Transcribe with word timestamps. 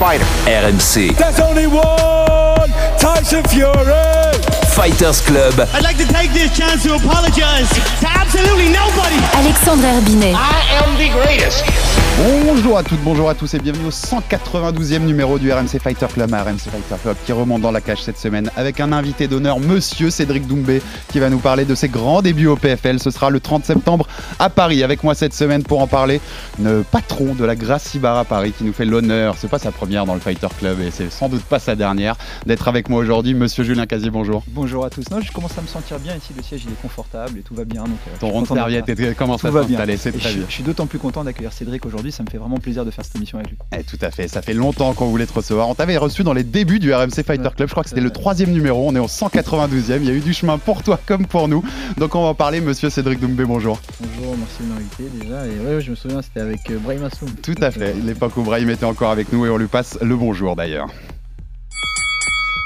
fighter? 0.00 0.24
RMC 0.48 1.14
There's 1.18 1.38
only 1.40 1.66
one 1.66 2.70
Tyson 2.96 3.44
Fury. 3.52 4.32
Fighters 4.72 5.20
Club. 5.20 5.52
I'd 5.74 5.84
like 5.84 5.98
to 5.98 6.06
take 6.06 6.32
this 6.32 6.56
chance 6.56 6.84
to 6.84 6.94
apologize 6.94 7.68
to 8.00 8.08
absolutely 8.08 8.72
nobody. 8.72 9.20
Alexandre 9.36 9.88
Herbinet. 10.00 10.32
I 10.34 10.64
am 10.80 10.96
the 10.96 11.10
greatest. 11.12 11.99
Bonjour 12.18 12.76
à 12.76 12.82
toutes, 12.82 13.00
bonjour 13.02 13.30
à 13.30 13.34
tous 13.34 13.54
et 13.54 13.58
bienvenue 13.58 13.86
au 13.86 13.90
192e 13.90 14.98
numéro 15.00 15.38
du 15.38 15.50
RMC 15.50 15.78
Fighter 15.82 16.06
Club, 16.12 16.30
RMC 16.30 16.58
Fighter 16.70 16.96
Club 17.02 17.16
qui 17.24 17.32
remonte 17.32 17.62
dans 17.62 17.70
la 17.70 17.80
cage 17.80 18.02
cette 18.02 18.18
semaine 18.18 18.50
avec 18.56 18.78
un 18.80 18.92
invité 18.92 19.26
d'honneur, 19.26 19.58
monsieur 19.58 20.10
Cédric 20.10 20.46
Doumbé, 20.46 20.82
qui 21.08 21.18
va 21.18 21.30
nous 21.30 21.38
parler 21.38 21.64
de 21.64 21.74
ses 21.74 21.88
grands 21.88 22.20
débuts 22.20 22.46
au 22.48 22.56
PFL. 22.56 22.98
Ce 23.00 23.10
sera 23.10 23.30
le 23.30 23.40
30 23.40 23.64
septembre 23.64 24.06
à 24.38 24.50
Paris. 24.50 24.82
Avec 24.82 25.02
moi 25.02 25.14
cette 25.14 25.32
semaine 25.32 25.62
pour 25.62 25.80
en 25.80 25.86
parler, 25.86 26.20
le 26.62 26.82
patron 26.82 27.34
de 27.34 27.44
la 27.44 27.56
Gracie 27.56 27.98
Bar 27.98 28.18
à 28.18 28.24
Paris 28.26 28.52
qui 28.56 28.64
nous 28.64 28.74
fait 28.74 28.84
l'honneur, 28.84 29.36
c'est 29.38 29.48
pas 29.48 29.58
sa 29.58 29.70
première 29.72 30.04
dans 30.04 30.14
le 30.14 30.20
Fighter 30.20 30.48
Club 30.58 30.80
et 30.80 30.90
c'est 30.90 31.10
sans 31.10 31.30
doute 31.30 31.42
pas 31.44 31.58
sa 31.58 31.74
dernière, 31.74 32.16
d'être 32.44 32.68
avec 32.68 32.90
moi 32.90 33.00
aujourd'hui. 33.00 33.32
Monsieur 33.32 33.64
Julien 33.64 33.86
Casier, 33.86 34.10
bonjour. 34.10 34.42
Bonjour 34.48 34.84
à 34.84 34.90
tous. 34.90 35.08
Non, 35.10 35.20
je 35.22 35.32
commence 35.32 35.56
à 35.56 35.62
me 35.62 35.68
sentir 35.68 35.98
bien 35.98 36.14
ici. 36.16 36.34
Le 36.36 36.42
siège 36.42 36.64
il 36.66 36.72
est 36.72 36.82
confortable 36.82 37.38
et 37.38 37.42
tout 37.42 37.54
va 37.54 37.64
bien. 37.64 37.84
Donc, 37.84 37.92
euh, 38.08 38.16
Ton 38.20 38.28
rond 38.28 38.42
de 38.42 38.46
serviette, 38.48 38.86
va 38.90 39.64
bien. 39.64 39.78
s'installer, 39.78 39.96
c'est 39.96 40.12
très 40.12 40.34
bien. 40.34 40.44
je 40.46 40.52
suis 40.52 40.62
d'autant 40.64 40.86
plus 40.86 40.98
content 40.98 41.24
d'accueillir 41.24 41.52
Cédric 41.52 41.86
aujourd'hui. 41.86 41.99
Ça 42.10 42.22
me 42.22 42.30
fait 42.30 42.38
vraiment 42.38 42.56
plaisir 42.56 42.86
de 42.86 42.90
faire 42.90 43.04
cette 43.04 43.16
émission 43.16 43.38
avec 43.38 43.50
lui. 43.50 43.58
Eh, 43.78 43.84
tout 43.84 43.98
à 44.00 44.10
fait, 44.10 44.26
ça 44.28 44.40
fait 44.40 44.54
longtemps 44.54 44.94
qu'on 44.94 45.06
voulait 45.06 45.26
te 45.26 45.34
recevoir. 45.34 45.68
On 45.68 45.74
t'avait 45.74 45.98
reçu 45.98 46.24
dans 46.24 46.32
les 46.32 46.42
débuts 46.42 46.78
du 46.78 46.94
RMC 46.94 47.22
Fighter 47.22 47.50
Ouais, 47.50 47.54
Club, 47.56 47.68
je 47.68 47.72
crois 47.72 47.82
que 47.82 47.88
c'était 47.88 48.00
le 48.00 48.10
troisième 48.10 48.50
numéro, 48.50 48.88
on 48.88 48.94
est 48.94 48.98
au 48.98 49.06
192e, 49.06 49.98
il 50.00 50.04
y 50.04 50.10
a 50.10 50.12
eu 50.12 50.20
du 50.20 50.32
chemin 50.32 50.58
pour 50.58 50.82
toi 50.82 50.98
comme 51.06 51.26
pour 51.26 51.48
nous. 51.48 51.62
Donc 51.98 52.14
on 52.14 52.22
va 52.22 52.28
en 52.28 52.34
parler, 52.34 52.60
monsieur 52.60 52.90
Cédric 52.90 53.20
Doumbé, 53.20 53.44
bonjour. 53.44 53.80
Bonjour, 54.00 54.36
merci 54.38 54.62
de 54.62 54.66
m'inviter 54.66 55.18
déjà. 55.20 55.46
Et 55.46 55.58
ouais, 55.58 55.74
ouais, 55.76 55.80
je 55.80 55.90
me 55.90 55.96
souviens, 55.96 56.22
c'était 56.22 56.40
avec 56.40 56.70
euh, 56.70 56.78
Brahim 56.78 57.04
Assoum. 57.04 57.30
Tout 57.42 57.54
à 57.60 57.70
fait, 57.70 57.94
l'époque 57.94 58.36
où 58.36 58.42
Brahim 58.42 58.70
était 58.70 58.84
encore 58.84 59.10
avec 59.10 59.32
nous 59.32 59.46
et 59.46 59.50
on 59.50 59.56
lui 59.56 59.66
passe 59.68 59.98
le 60.00 60.16
bonjour 60.16 60.56
d'ailleurs. 60.56 60.88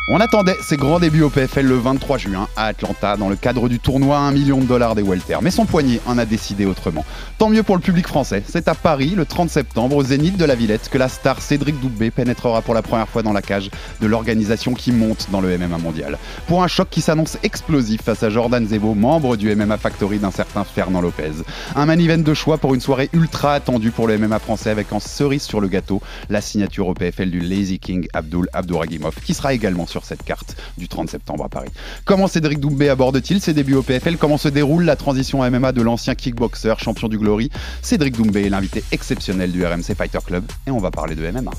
On 0.06 0.20
attendait 0.20 0.58
ses 0.60 0.76
grands 0.76 1.00
débuts 1.00 1.22
au 1.22 1.30
PFL 1.30 1.64
le 1.64 1.78
23 1.78 2.18
juin 2.18 2.46
à 2.56 2.66
Atlanta 2.66 3.16
dans 3.16 3.30
le 3.30 3.36
cadre 3.36 3.70
du 3.70 3.78
tournoi 3.78 4.18
à 4.18 4.20
1 4.20 4.32
million 4.32 4.58
de 4.58 4.66
dollars 4.66 4.94
des 4.94 5.02
Welter. 5.02 5.38
Mais 5.40 5.50
son 5.50 5.64
poignet 5.64 5.98
en 6.04 6.18
a 6.18 6.26
décidé 6.26 6.66
autrement. 6.66 7.06
Tant 7.38 7.48
mieux 7.48 7.62
pour 7.62 7.74
le 7.74 7.80
public 7.80 8.06
français. 8.06 8.42
C'est 8.46 8.68
à 8.68 8.74
Paris 8.74 9.14
le 9.16 9.24
30 9.24 9.48
septembre 9.48 9.96
au 9.96 10.04
Zénith 10.04 10.36
de 10.36 10.44
la 10.44 10.56
Villette 10.56 10.90
que 10.90 10.98
la 10.98 11.08
star 11.08 11.40
Cédric 11.40 11.80
Doumbé 11.80 12.10
pénétrera 12.10 12.60
pour 12.60 12.74
la 12.74 12.82
première 12.82 13.08
fois 13.08 13.22
dans 13.22 13.32
la 13.32 13.40
cage 13.40 13.70
de 14.02 14.06
l'organisation 14.06 14.74
qui 14.74 14.92
monte 14.92 15.28
dans 15.32 15.40
le 15.40 15.56
MMA 15.56 15.78
mondial. 15.78 16.18
Pour 16.48 16.62
un 16.62 16.68
choc 16.68 16.88
qui 16.90 17.00
s'annonce 17.00 17.38
explosif 17.42 18.02
face 18.02 18.22
à 18.22 18.28
Jordan 18.28 18.66
Zebo, 18.66 18.92
membre 18.92 19.36
du 19.36 19.56
MMA 19.56 19.78
Factory 19.78 20.18
d'un 20.18 20.30
certain 20.30 20.64
Fernand 20.64 21.00
Lopez. 21.00 21.32
Un 21.76 21.86
man 21.86 21.98
event 21.98 22.18
de 22.18 22.34
choix 22.34 22.58
pour 22.58 22.74
une 22.74 22.82
soirée 22.82 23.08
ultra 23.14 23.54
attendue 23.54 23.90
pour 23.90 24.06
le 24.06 24.18
MMA 24.18 24.38
français 24.38 24.68
avec 24.68 24.92
en 24.92 25.00
cerise 25.00 25.44
sur 25.44 25.62
le 25.62 25.68
gâteau 25.68 26.02
la 26.28 26.42
signature 26.42 26.88
au 26.88 26.92
PFL 26.92 27.30
du 27.30 27.40
Lazy 27.40 27.78
King 27.78 28.06
Abdul 28.12 28.50
Abdouragimov 28.52 29.14
qui 29.24 29.32
sera 29.32 29.54
également 29.54 29.86
sur 29.86 29.93
cette 30.02 30.22
carte 30.24 30.56
du 30.78 30.88
30 30.88 31.10
septembre 31.10 31.44
à 31.44 31.48
Paris. 31.48 31.68
Comment 32.06 32.26
Cédric 32.26 32.58
Doumbé 32.58 32.88
aborde-t-il 32.88 33.40
ses 33.40 33.52
débuts 33.54 33.74
au 33.74 33.82
PFL 33.82 34.16
Comment 34.16 34.38
se 34.38 34.48
déroule 34.48 34.84
la 34.84 34.96
transition 34.96 35.42
à 35.42 35.50
MMA 35.50 35.72
de 35.72 35.82
l'ancien 35.82 36.14
kickboxer, 36.14 36.74
champion 36.78 37.08
du 37.08 37.18
Glory? 37.18 37.50
Cédric 37.82 38.16
Doumbé 38.16 38.46
est 38.46 38.48
l'invité 38.50 38.82
exceptionnel 38.90 39.52
du 39.52 39.64
RMC 39.64 39.94
Fighter 39.94 40.18
Club 40.26 40.44
et 40.66 40.70
on 40.70 40.78
va 40.78 40.90
parler 40.90 41.14
de 41.14 41.30
MMA. 41.30 41.50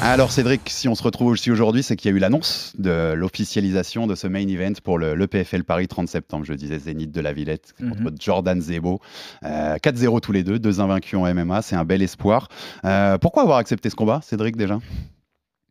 Alors 0.00 0.30
Cédric, 0.30 0.60
si 0.66 0.86
on 0.86 0.94
se 0.94 1.02
retrouve 1.02 1.26
aussi 1.32 1.50
aujourd'hui, 1.50 1.82
c'est 1.82 1.96
qu'il 1.96 2.08
y 2.08 2.14
a 2.14 2.16
eu 2.16 2.20
l'annonce 2.20 2.72
de 2.78 3.14
l'officialisation 3.14 4.06
de 4.06 4.14
ce 4.14 4.28
main 4.28 4.46
event 4.46 4.72
pour 4.84 4.96
le, 4.96 5.16
le 5.16 5.26
PFL 5.26 5.64
Paris 5.64 5.88
30 5.88 6.06
septembre, 6.06 6.44
je 6.46 6.52
disais 6.52 6.78
Zénith 6.78 7.10
de 7.10 7.20
la 7.20 7.32
Villette 7.32 7.74
Mhm. 7.80 8.04
contre 8.04 8.16
Jordan 8.20 8.60
Zebo. 8.60 9.00
Euh, 9.42 9.76
4-0 9.78 10.20
tous 10.20 10.30
les 10.30 10.44
deux, 10.44 10.60
deux 10.60 10.80
invaincus 10.80 11.18
en 11.18 11.26
MMA, 11.26 11.62
c'est 11.62 11.74
un 11.74 11.84
bel 11.84 12.00
espoir. 12.00 12.48
Euh, 12.84 13.18
pourquoi 13.18 13.42
avoir 13.42 13.58
accepté 13.58 13.90
ce 13.90 13.96
combat, 13.96 14.20
Cédric 14.22 14.56
déjà? 14.56 14.78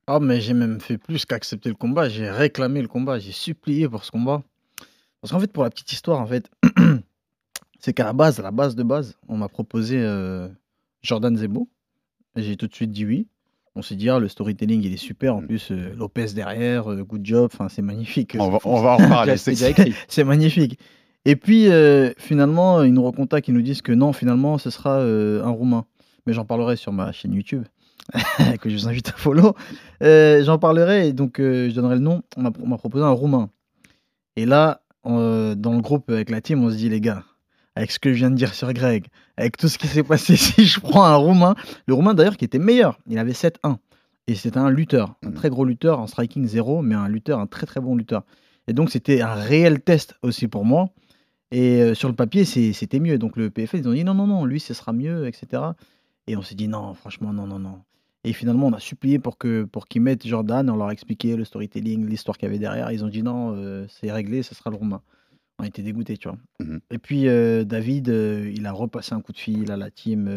Ah, 0.09 0.19
mais 0.21 0.39
j'ai 0.39 0.53
même 0.53 0.79
fait 0.79 0.97
plus 0.97 1.25
qu'accepter 1.25 1.67
le 1.67 1.75
combat. 1.75 2.07
J'ai 2.07 2.29
réclamé 2.29 2.81
le 2.81 2.87
combat. 2.87 3.19
J'ai 3.19 3.33
supplié 3.33 3.89
pour 3.89 4.05
ce 4.05 4.11
combat. 4.11 4.41
Parce 5.19 5.33
qu'en 5.33 5.39
fait, 5.39 5.51
pour 5.51 5.63
la 5.63 5.69
petite 5.69 5.91
histoire, 5.91 6.21
en 6.21 6.25
fait, 6.25 6.49
c'est 7.79 7.91
qu'à 7.91 8.05
la 8.05 8.13
base, 8.13 8.39
à 8.39 8.43
la 8.43 8.51
base 8.51 8.75
de 8.77 8.83
base, 8.83 9.17
on 9.27 9.35
m'a 9.35 9.49
proposé 9.49 9.97
euh, 9.99 10.47
Jordan 11.01 11.35
Zebo. 11.35 11.67
J'ai 12.37 12.55
tout 12.55 12.67
de 12.67 12.73
suite 12.73 12.91
dit 12.91 13.05
oui. 13.05 13.27
On 13.75 13.81
s'est 13.81 13.95
dit, 13.95 14.09
ah, 14.09 14.17
le 14.17 14.29
storytelling, 14.29 14.81
il 14.81 14.93
est 14.93 14.97
super. 14.97 15.35
En 15.35 15.41
plus, 15.41 15.71
euh, 15.71 15.93
Lopez 15.93 16.27
derrière, 16.33 16.89
euh, 16.89 17.03
good 17.03 17.25
job. 17.25 17.49
Enfin, 17.53 17.67
c'est 17.67 17.81
magnifique. 17.81 18.37
on 18.39 18.49
va, 18.49 18.59
on 18.63 18.81
va 18.81 18.91
en 18.91 18.97
reparler. 19.03 19.35
C'est 19.35 20.23
magnifique. 20.23 20.79
Et 21.25 21.35
puis, 21.35 21.67
finalement, 22.17 22.81
ils 22.83 22.93
nous 22.93 23.03
recontactent, 23.03 23.49
ils 23.49 23.53
nous 23.53 23.61
disent 23.61 23.81
que 23.81 23.91
non, 23.91 24.13
finalement, 24.13 24.57
ce 24.57 24.69
sera 24.69 25.01
un 25.01 25.49
Roumain. 25.49 25.85
Mais 26.25 26.31
j'en 26.31 26.45
parlerai 26.45 26.77
sur 26.77 26.93
ma 26.93 27.11
chaîne 27.11 27.33
YouTube, 27.33 27.65
que 28.61 28.69
je 28.69 28.75
vous 28.75 28.87
invite 28.87 29.09
à 29.09 29.13
follow. 29.13 29.55
Euh, 30.03 30.43
j'en 30.43 30.57
parlerai, 30.59 31.09
et 31.09 31.13
donc 31.13 31.39
euh, 31.39 31.69
je 31.69 31.75
donnerai 31.75 31.95
le 31.95 32.01
nom. 32.01 32.21
On 32.35 32.41
m'a 32.41 32.77
proposé 32.77 33.03
un 33.03 33.11
Roumain. 33.11 33.49
Et 34.35 34.45
là, 34.45 34.81
euh, 35.05 35.55
dans 35.55 35.73
le 35.73 35.81
groupe 35.81 36.09
avec 36.09 36.29
la 36.29 36.41
team, 36.41 36.63
on 36.63 36.69
se 36.69 36.75
dit, 36.75 36.89
les 36.89 37.01
gars, 37.01 37.23
avec 37.75 37.91
ce 37.91 37.99
que 37.99 38.11
je 38.13 38.17
viens 38.17 38.29
de 38.31 38.35
dire 38.35 38.53
sur 38.53 38.71
Greg, 38.73 39.07
avec 39.37 39.57
tout 39.57 39.67
ce 39.67 39.77
qui 39.77 39.87
s'est 39.87 40.03
passé, 40.03 40.35
si 40.37 40.65
je 40.65 40.79
prends 40.79 41.03
un 41.05 41.15
Roumain, 41.15 41.55
le 41.87 41.93
Roumain 41.93 42.13
d'ailleurs 42.13 42.37
qui 42.37 42.45
était 42.45 42.59
meilleur, 42.59 42.99
il 43.07 43.17
avait 43.19 43.33
7-1. 43.33 43.77
Et 44.27 44.35
c'était 44.35 44.57
un 44.57 44.69
lutteur, 44.69 45.15
un 45.23 45.29
Mhm. 45.29 45.33
très 45.35 45.49
gros 45.49 45.63
lutteur, 45.65 45.99
en 45.99 46.07
striking 46.07 46.45
0, 46.45 46.81
mais 46.81 46.95
un 46.95 47.07
lutteur, 47.07 47.39
un 47.39 47.47
très 47.47 47.65
très 47.65 47.79
bon 47.79 47.95
lutteur. 47.95 48.23
Et 48.67 48.73
donc, 48.73 48.89
c'était 48.91 49.21
un 49.21 49.33
réel 49.33 49.79
test 49.81 50.15
aussi 50.21 50.47
pour 50.49 50.65
moi. 50.65 50.89
Et 51.51 51.81
euh, 51.81 51.93
sur 51.93 52.09
le 52.09 52.15
papier, 52.15 52.43
c'était 52.43 52.99
mieux. 52.99 53.17
Donc, 53.17 53.37
le 53.37 53.49
PFL, 53.49 53.77
ils 53.79 53.87
ont 53.87 53.93
dit 53.93 54.03
non, 54.03 54.13
non, 54.13 54.27
non, 54.27 54.43
lui, 54.43 54.59
ce 54.59 54.73
sera 54.73 54.91
mieux, 54.91 55.27
etc. 55.27 55.63
Et 56.27 56.35
on 56.35 56.41
s'est 56.41 56.55
dit 56.55 56.67
non, 56.67 56.93
franchement, 56.93 57.31
non, 57.31 57.47
non, 57.47 57.57
non. 57.59 57.79
Et 58.27 58.33
finalement, 58.33 58.67
on 58.67 58.73
a 58.73 58.79
supplié 58.79 59.19
pour 59.19 59.37
que 59.37 59.63
pour 59.63 59.87
qu'ils 59.87 60.01
mettent 60.01 60.27
Jordan. 60.27 60.69
On 60.69 60.75
leur 60.75 60.87
a 60.89 60.91
expliqué 60.93 61.35
le 61.37 61.45
storytelling, 61.45 62.05
l'histoire 62.07 62.37
qu'il 62.37 62.47
y 62.47 62.49
avait 62.49 62.59
derrière. 62.59 62.91
Ils 62.91 63.05
ont 63.05 63.07
dit 63.07 63.23
non, 63.23 63.53
euh, 63.55 63.85
c'est 63.87 64.11
réglé, 64.11 64.43
ce 64.43 64.53
sera 64.53 64.69
le 64.69 64.75
Roumain. 64.75 65.01
On 65.59 65.63
était 65.63 65.81
dégoûtés, 65.81 66.17
tu 66.17 66.27
vois. 66.27 66.37
Mhm. 66.59 66.79
Et 66.91 66.97
puis, 66.97 67.27
euh, 67.27 67.63
David, 67.63 68.09
euh, 68.09 68.51
il 68.53 68.65
a 68.65 68.71
repassé 68.73 69.13
un 69.15 69.21
coup 69.21 69.31
de 69.31 69.37
fil 69.37 69.71
à 69.71 69.77
la 69.77 69.89
team 69.89 70.29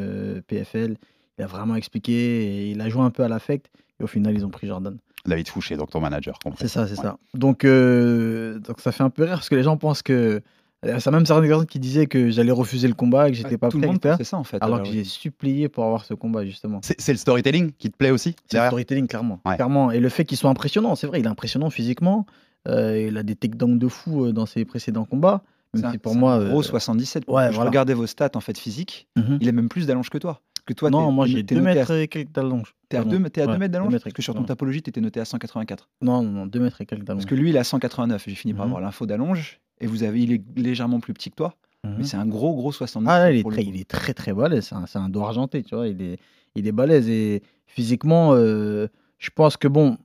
PFL. 0.47 0.97
Il 1.39 1.43
a 1.45 1.47
vraiment 1.49 1.75
expliqué 1.75 2.13
et 2.13 2.71
il 2.71 2.81
a 2.81 2.89
joué 2.89 3.03
un 3.03 3.11
peu 3.11 3.25
à 3.25 3.29
l'affect. 3.29 3.71
Et 3.99 4.05
au 4.05 4.07
final, 4.07 4.35
ils 4.35 4.47
ont 4.47 4.51
pris 4.51 4.67
Jordan. 4.69 4.97
David 5.27 5.49
Fouché, 5.49 5.77
donc 5.77 5.91
ton 5.91 6.01
manager. 6.01 6.39
C'est 6.59 6.69
ça, 6.69 6.87
c'est 6.87 6.97
Ouais. 6.97 7.03
ça. 7.03 7.19
Donc, 7.35 7.67
donc 7.67 8.81
ça 8.81 8.93
fait 8.93 9.03
un 9.03 9.11
peu 9.11 9.25
rire 9.25 9.35
parce 9.35 9.49
que 9.49 9.57
les 9.57 9.63
gens 9.65 9.77
pensent 9.77 10.03
que. 10.03 10.41
Euh, 10.87 10.99
Ça 10.99 11.11
même 11.11 11.27
certaines 11.27 11.49
personnes 11.49 11.67
qui 11.67 11.79
disaient 11.79 12.07
que 12.07 12.31
j'allais 12.31 12.53
refuser 12.53 12.89
le 12.89 12.95
combat 12.95 13.29
et 13.29 13.33
que 13.33 13.37
j'étais 13.37 13.59
pas 13.59 13.69
tout 13.69 13.77
le 13.79 13.83
prêt, 13.83 13.87
monde 13.89 13.97
etc. 13.97 14.13
pensait 14.13 14.25
ça 14.25 14.37
en 14.39 14.45
fait. 14.45 14.57
Alors 14.63 14.77
alors, 14.77 14.87
que 14.87 14.93
j'ai 14.93 15.05
supplié 15.05 15.69
pour 15.69 15.85
avoir 15.85 16.05
ce 16.05 16.15
combat 16.15 16.45
justement. 16.45 16.81
C'est 16.83 17.01
c'est 17.01 17.13
le 17.13 17.19
storytelling 17.19 17.73
qui 17.79 17.91
te 17.91 17.97
plaît 17.97 18.11
aussi 18.11 18.35
C'est 18.47 18.59
le 18.59 18.67
storytelling 18.67 19.07
clairement, 19.07 19.41
Ouais. 19.45 19.57
clairement. 19.57 19.91
Et 19.91 20.01
le 20.01 20.09
fait 20.09 20.25
qu'il 20.25 20.37
soit 20.39 20.51
impressionnant, 20.51 20.95
c'est 20.97 21.07
vrai, 21.07 21.21
il 21.21 21.27
est 21.27 21.29
impressionnant 21.31 21.71
physiquement. 21.71 22.27
Euh, 22.69 23.07
il 23.09 23.17
a 23.17 23.23
des 23.23 23.37
takedowns 23.37 23.79
de 23.79 23.89
fou 23.89 24.25
euh, 24.27 24.33
dans 24.33 24.47
ses 24.47 24.65
précédents 24.65 25.05
combats. 25.07 25.43
Même 25.73 25.85
c'est 25.85 25.91
si 25.93 25.99
pour 25.99 26.13
c'est 26.13 26.19
moi, 26.19 26.35
un 26.35 26.49
gros 26.49 26.61
euh, 26.61 26.63
77. 26.63 27.25
ouais, 27.29 27.47
je 27.51 27.55
voilà. 27.55 27.71
regardais 27.71 27.95
vos 27.95 28.07
stats 28.07 28.31
en 28.35 28.41
fait 28.41 28.59
physiques. 28.59 29.07
mhm. 29.17 29.39
Il 29.41 29.49
a 29.49 29.53
même 29.53 29.69
plus 29.69 29.87
d'allonge 29.87 30.11
que 30.11 30.19
toi. 30.19 30.41
Que 30.67 30.75
toi, 30.75 30.91
non, 30.91 31.11
moi 31.11 31.27
j'ai 31.27 31.45
t'es 31.45 31.55
2 31.55 31.61
noté 31.63 31.75
mètres 31.79 31.91
et 31.93 32.07
quelques 32.09 32.33
d'allonge. 32.33 32.75
T'es 32.89 32.97
à 32.99 33.01
Pardon. 33.03 33.19
2 33.19 33.31
t'es 33.31 33.41
à 33.41 33.47
deux 33.47 33.53
Ouais, 33.53 33.59
mètres 33.59 33.73
d'allonge 33.73 33.93
Parce 33.99 34.13
que 34.13 34.21
sur 34.23 34.35
ton 34.35 34.43
tapologie, 34.45 34.83
t'étais 34.83 35.01
noté 35.01 35.19
à 35.21 35.25
184. 35.25 35.89
Non, 36.03 36.23
non, 36.23 36.31
non, 36.31 36.47
2 36.47 36.61
mètres 36.61 36.81
et 36.81 36.87
quelques 36.87 37.05
d'allonge. 37.05 37.23
Parce 37.23 37.31
que 37.31 37.35
lui, 37.35 37.51
il 37.51 37.57
est 37.57 37.61
à 37.61 37.65
189. 37.65 38.25
J'ai 38.29 38.35
fini 38.35 38.53
par 38.53 38.67
Mhm. 38.67 38.73
avoir 38.73 38.83
l'info 38.83 39.07
d'allonge. 39.07 39.61
Et 39.81 39.87
vous 39.87 40.03
avez, 40.03 40.21
il 40.23 40.33
est 40.33 40.43
légèrement 40.57 41.01
plus 41.01 41.15
petit 41.15 41.31
que 41.31 41.37
toi. 41.37 41.55
Mhm. 41.85 41.95
Mais 41.99 42.05
c'est 42.05 42.17
un 42.17 42.27
gros, 42.27 42.55
gros 42.55 42.73
70. 42.73 43.09
Ah, 43.11 43.19
là, 43.19 43.33
il, 43.33 43.39
est 43.39 43.43
très, 43.51 43.65
coup. 43.65 43.71
il 43.75 43.81
est 43.81 43.89
très 43.89 44.13
très 44.15 44.33
balèze, 44.35 44.71
c'est 44.87 44.99
un, 44.99 45.09
dos 45.09 45.23
argenté, 45.23 45.63
tu 45.63 45.75
vois, 45.75 45.89
il 45.89 46.03
est, 46.03 46.19
il 46.55 46.67
est 46.67 46.73
balèze 46.73 47.09
et 47.09 47.43
physiquement, 47.67 48.35
euh, 48.35 48.89
je 49.19 49.31
pense 49.35 49.57
que 49.57 49.67
bon, 49.69 49.97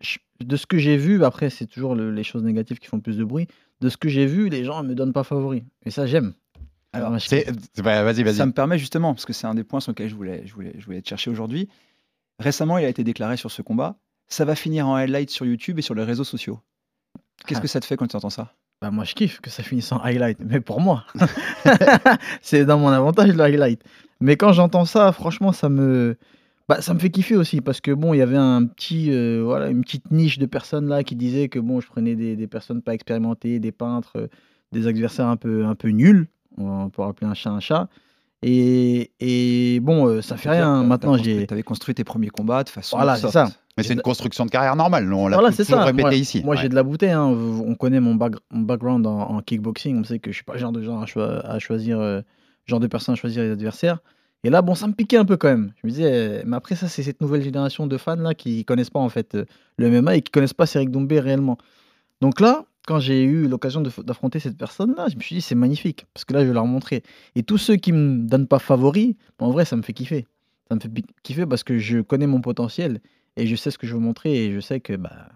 je- 0.00 0.18
de 0.44 0.56
ce 0.56 0.66
que 0.66 0.78
j'ai 0.78 0.96
vu, 0.96 1.22
après 1.24 1.48
c'est 1.50 1.66
toujours 1.66 1.94
le- 1.94 2.10
les 2.10 2.24
choses 2.24 2.42
négatives 2.42 2.80
qui 2.80 2.88
font 2.88 2.96
le 2.96 3.02
plus 3.02 3.16
de 3.16 3.22
bruit, 3.24 3.46
de 3.80 3.88
ce 3.88 3.96
que 3.96 4.08
j'ai 4.08 4.26
vu, 4.26 4.48
les 4.48 4.64
gens 4.64 4.82
ne 4.82 4.88
me 4.88 4.94
donnent 4.96 5.12
pas 5.12 5.22
favori. 5.22 5.62
Et 5.84 5.90
ça 5.92 6.06
j'aime. 6.06 6.34
Alors, 6.92 7.16
je 7.18 7.26
c'est- 7.28 7.46
bah, 7.82 8.02
Vas-y, 8.02 8.24
vas-y. 8.24 8.34
Ça 8.34 8.46
me 8.46 8.52
permet 8.52 8.76
justement, 8.78 9.14
parce 9.14 9.24
que 9.24 9.32
c'est 9.32 9.46
un 9.46 9.54
des 9.54 9.64
points 9.64 9.78
sur 9.80 9.92
lesquels 9.92 10.08
je 10.08 10.14
voulais, 10.16 10.42
je 10.44 10.52
voulais, 10.54 10.74
je 10.76 10.84
voulais 10.84 11.00
te 11.02 11.08
chercher 11.08 11.30
aujourd'hui. 11.30 11.68
Récemment, 12.40 12.78
il 12.78 12.84
a 12.84 12.88
été 12.88 13.04
déclaré 13.04 13.36
sur 13.36 13.50
ce 13.52 13.62
combat. 13.62 13.96
Ça 14.26 14.44
va 14.44 14.56
finir 14.56 14.88
en 14.88 14.96
highlight 14.96 15.30
sur 15.30 15.46
YouTube 15.46 15.78
et 15.78 15.82
sur 15.82 15.94
les 15.94 16.02
réseaux 16.04 16.24
sociaux. 16.24 16.58
Qu'est-ce 17.46 17.60
Ah. 17.60 17.62
que 17.62 17.68
ça 17.68 17.78
te 17.80 17.86
fait 17.86 17.96
quand 17.96 18.08
tu 18.08 18.16
entends 18.16 18.28
ça? 18.30 18.52
Bah, 18.82 18.90
moi 18.90 19.04
je 19.04 19.14
kiffe 19.14 19.40
que 19.40 19.48
ça 19.48 19.62
finisse 19.62 19.92
en 19.92 19.98
highlight, 19.98 20.38
mais 20.44 20.58
pour 20.58 20.80
moi, 20.80 21.04
c'est 22.42 22.64
dans 22.64 22.78
mon 22.78 22.88
avantage 22.88 23.32
le 23.32 23.40
highlight. 23.40 23.80
Mais 24.20 24.34
quand 24.34 24.52
j'entends 24.52 24.84
ça, 24.84 25.12
franchement, 25.12 25.52
ça 25.52 25.68
me... 25.68 26.16
Bah, 26.68 26.80
ça 26.80 26.92
me 26.92 26.98
fait 26.98 27.10
kiffer 27.10 27.36
aussi 27.36 27.60
parce 27.60 27.80
que 27.80 27.92
bon, 27.92 28.12
il 28.12 28.18
y 28.18 28.22
avait 28.22 28.36
un 28.36 28.66
petit, 28.66 29.12
euh, 29.12 29.42
voilà, 29.44 29.68
une 29.68 29.82
petite 29.82 30.10
niche 30.10 30.40
de 30.40 30.46
personnes 30.46 30.88
là 30.88 31.04
qui 31.04 31.14
disaient 31.14 31.48
que 31.48 31.60
bon, 31.60 31.80
je 31.80 31.86
prenais 31.86 32.16
des, 32.16 32.46
personnes 32.48 32.82
pas 32.82 32.92
expérimentées, 32.92 33.60
des 33.60 33.70
peintres, 33.70 34.16
euh, 34.16 34.26
des 34.72 34.88
adversaires 34.88 35.28
un 35.28 35.36
peu, 35.36 35.64
un 35.64 35.76
peu 35.76 35.90
nuls, 35.90 36.26
on 36.58 36.90
peut 36.90 37.02
appeler 37.02 37.30
un 37.30 37.34
chat 37.34 37.50
un 37.50 37.60
chat. 37.60 37.88
Et, 38.42 39.12
et 39.20 39.80
bon, 39.80 40.06
euh, 40.08 40.20
ça 40.22 40.36
fait 40.36 40.50
rien. 40.50 40.82
Maintenant, 40.82 41.16
j'ai. 41.16 41.46
Tu 41.46 41.54
avais 41.54 41.62
construit 41.62 41.94
tes 41.94 42.04
premiers 42.04 42.28
combats 42.30 42.64
de 42.64 42.68
façon. 42.68 42.96
Voilà, 42.96 43.16
c'est 43.16 43.30
ça. 43.30 43.48
Mais 43.76 43.82
c'est 43.84 43.94
une 43.94 44.02
construction 44.02 44.44
de 44.44 44.50
carrière 44.50 44.76
normale. 44.76 45.04
nous, 45.06 45.16
On 45.16 45.28
l'a 45.28 45.36
Voilà, 45.38 45.52
ça. 45.52 45.84
répété 45.84 46.02
Moi, 46.02 46.14
ici. 46.14 46.42
moi 46.44 46.54
Ouais. 46.56 46.60
j'ai 46.62 46.68
de 46.68 46.74
la 46.74 46.82
bouteille. 46.82 47.10
hein. 47.12 47.24
On 47.24 47.74
connaît 47.74 48.00
mon, 48.00 48.14
back- 48.16 48.34
mon 48.50 48.60
background 48.62 49.06
en, 49.06 49.18
en 49.30 49.40
kickboxing. 49.40 50.00
On 50.00 50.04
sait 50.04 50.18
que 50.18 50.30
je 50.30 50.34
suis 50.36 50.44
pas 50.44 50.54
le 50.54 50.58
genre 50.58 50.72
de 50.72 50.82
gens 50.82 51.00
à, 51.00 51.06
choi- 51.06 51.40
à 51.46 51.58
choisir, 51.58 51.98
euh, 52.00 52.20
genre 52.66 52.80
de 52.80 52.86
personne 52.86 53.14
à 53.14 53.16
choisir 53.16 53.42
les 53.44 53.50
adversaires. 53.52 53.98
Et 54.44 54.50
là, 54.50 54.60
bon, 54.60 54.74
ça 54.74 54.88
me 54.88 54.92
piquait 54.92 55.16
un 55.16 55.24
peu 55.24 55.36
quand 55.36 55.48
même. 55.48 55.72
Je 55.80 55.86
me 55.86 55.90
disais, 55.92 56.10
euh, 56.12 56.42
mais 56.44 56.56
après 56.56 56.74
ça, 56.74 56.88
c'est 56.88 57.02
cette 57.04 57.20
nouvelle 57.20 57.42
génération 57.42 57.86
de 57.86 57.96
fans 57.96 58.16
là 58.16 58.34
qui 58.34 58.64
connaissent 58.64 58.90
pas 58.90 58.98
en 59.00 59.08
fait 59.08 59.36
euh, 59.36 59.44
le 59.78 59.88
MMA 59.88 60.16
et 60.16 60.20
qui 60.20 60.32
connaissent 60.32 60.52
pas 60.52 60.66
Cédric 60.66 60.90
Doumbé 60.90 61.20
réellement. 61.20 61.56
Donc 62.20 62.40
là, 62.40 62.64
quand 62.86 62.98
j'ai 63.00 63.22
eu 63.22 63.46
l'occasion 63.48 63.80
d'affronter 63.80 64.40
cette 64.40 64.56
personne-là, 64.58 65.08
je 65.08 65.16
me 65.16 65.20
suis 65.20 65.36
dit, 65.36 65.40
c'est 65.40 65.54
magnifique 65.54 66.06
parce 66.14 66.24
que 66.24 66.34
là, 66.34 66.42
je 66.42 66.48
vais 66.48 66.54
leur 66.54 66.66
montrer. 66.66 67.02
Et 67.34 67.42
tous 67.42 67.58
ceux 67.58 67.76
qui 67.76 67.92
me 67.92 68.26
donnent 68.26 68.48
pas 68.48 68.58
favori, 68.58 69.16
en 69.38 69.50
vrai, 69.50 69.64
ça 69.64 69.76
me 69.76 69.82
fait 69.82 69.92
kiffer. 69.92 70.26
Ça 70.68 70.74
me 70.74 70.80
fait 70.80 70.90
kiffer 71.22 71.46
parce 71.46 71.64
que 71.64 71.78
je 71.78 72.00
connais 72.00 72.26
mon 72.26 72.40
potentiel 72.40 73.00
et 73.36 73.46
je 73.46 73.56
sais 73.56 73.70
ce 73.70 73.78
que 73.78 73.86
je 73.86 73.94
veux 73.94 74.00
montrer 74.00 74.44
et 74.46 74.52
je 74.52 74.60
sais 74.60 74.80
que 74.80 74.94
bah 74.94 75.28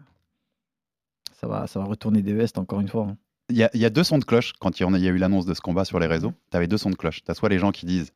ça 1.40 1.46
va, 1.46 1.66
ça 1.66 1.78
va 1.78 1.84
retourner 1.86 2.22
des 2.22 2.32
vestes 2.32 2.58
encore 2.58 2.80
une 2.80 2.88
fois. 2.88 3.08
hein. 3.10 3.16
Il 3.48 3.56
y, 3.56 3.62
a, 3.62 3.70
il 3.74 3.80
y 3.80 3.84
a 3.84 3.90
deux 3.90 4.02
sons 4.02 4.18
de 4.18 4.24
cloche 4.24 4.54
quand 4.58 4.80
il 4.80 4.82
y 4.82 4.86
a, 4.86 4.88
il 4.98 5.04
y 5.04 5.08
a 5.08 5.10
eu 5.10 5.18
l'annonce 5.18 5.46
de 5.46 5.54
ce 5.54 5.60
combat 5.60 5.84
sur 5.84 6.00
les 6.00 6.06
réseaux. 6.08 6.32
Tu 6.50 6.56
avais 6.56 6.66
deux 6.66 6.78
sons 6.78 6.90
de 6.90 6.96
cloche. 6.96 7.22
Tu 7.22 7.30
as 7.30 7.34
soit 7.34 7.48
les 7.48 7.58
gens 7.60 7.70
qui 7.70 7.86
disent 7.86 8.12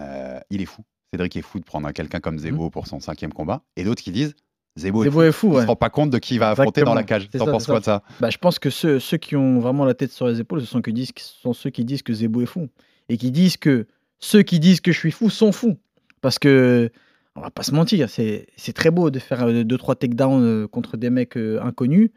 euh, 0.00 0.40
il 0.48 0.62
est 0.62 0.66
fou, 0.66 0.82
Cédric 1.12 1.36
est 1.36 1.42
fou 1.42 1.58
de 1.60 1.64
prendre 1.64 1.90
quelqu'un 1.92 2.20
comme 2.20 2.38
Zebo 2.38 2.70
pour 2.70 2.86
son 2.86 2.98
cinquième 2.98 3.32
combat, 3.32 3.62
et 3.76 3.84
d'autres 3.84 4.02
qui 4.02 4.10
disent 4.10 4.34
Zebo 4.76 5.02
est 5.02 5.06
Zebo 5.06 5.18
fou. 5.20 5.22
est 5.22 5.32
fou, 5.32 5.46
Il 5.48 5.54
ouais. 5.56 5.62
se 5.62 5.66
rend 5.66 5.76
pas 5.76 5.90
compte 5.90 6.10
de 6.10 6.18
qui 6.18 6.34
il 6.34 6.38
va 6.38 6.50
affronter 6.50 6.82
dans 6.82 6.94
la 6.94 7.02
cage. 7.02 7.28
T'en 7.30 7.44
penses 7.46 7.66
quoi 7.66 7.80
de 7.80 7.84
ça? 7.84 8.02
Bah, 8.20 8.30
je 8.30 8.38
pense 8.38 8.58
que 8.58 8.70
ceux, 8.70 8.98
ceux 9.00 9.18
qui 9.18 9.36
ont 9.36 9.60
vraiment 9.60 9.84
la 9.84 9.94
tête 9.94 10.12
sur 10.12 10.26
les 10.28 10.40
épaules, 10.40 10.60
ce 10.60 10.66
sont, 10.66 10.80
que 10.80 10.90
disent, 10.90 11.10
ce 11.16 11.40
sont 11.40 11.52
ceux 11.52 11.70
qui 11.70 11.84
disent 11.84 12.02
que 12.02 12.12
Zebo 12.14 12.40
est 12.40 12.46
fou. 12.46 12.68
Et 13.08 13.16
qui 13.18 13.30
disent 13.30 13.56
que 13.58 13.86
ceux 14.18 14.42
qui 14.42 14.60
disent 14.60 14.80
que 14.80 14.92
je 14.92 14.98
suis 14.98 15.10
fou 15.10 15.28
sont 15.30 15.52
fous. 15.52 15.76
Parce 16.22 16.38
que, 16.38 16.90
on 17.36 17.40
va 17.40 17.50
pas 17.50 17.62
se 17.62 17.74
mentir, 17.74 18.08
c'est 18.08 18.46
très 18.74 18.90
beau 18.90 19.10
de 19.10 19.18
faire 19.18 19.46
2-3 19.48 19.96
takedowns 19.96 20.42
euh, 20.44 20.68
contre 20.68 20.96
des 20.96 21.10
mecs 21.10 21.36
euh, 21.36 21.60
inconnus. 21.62 22.10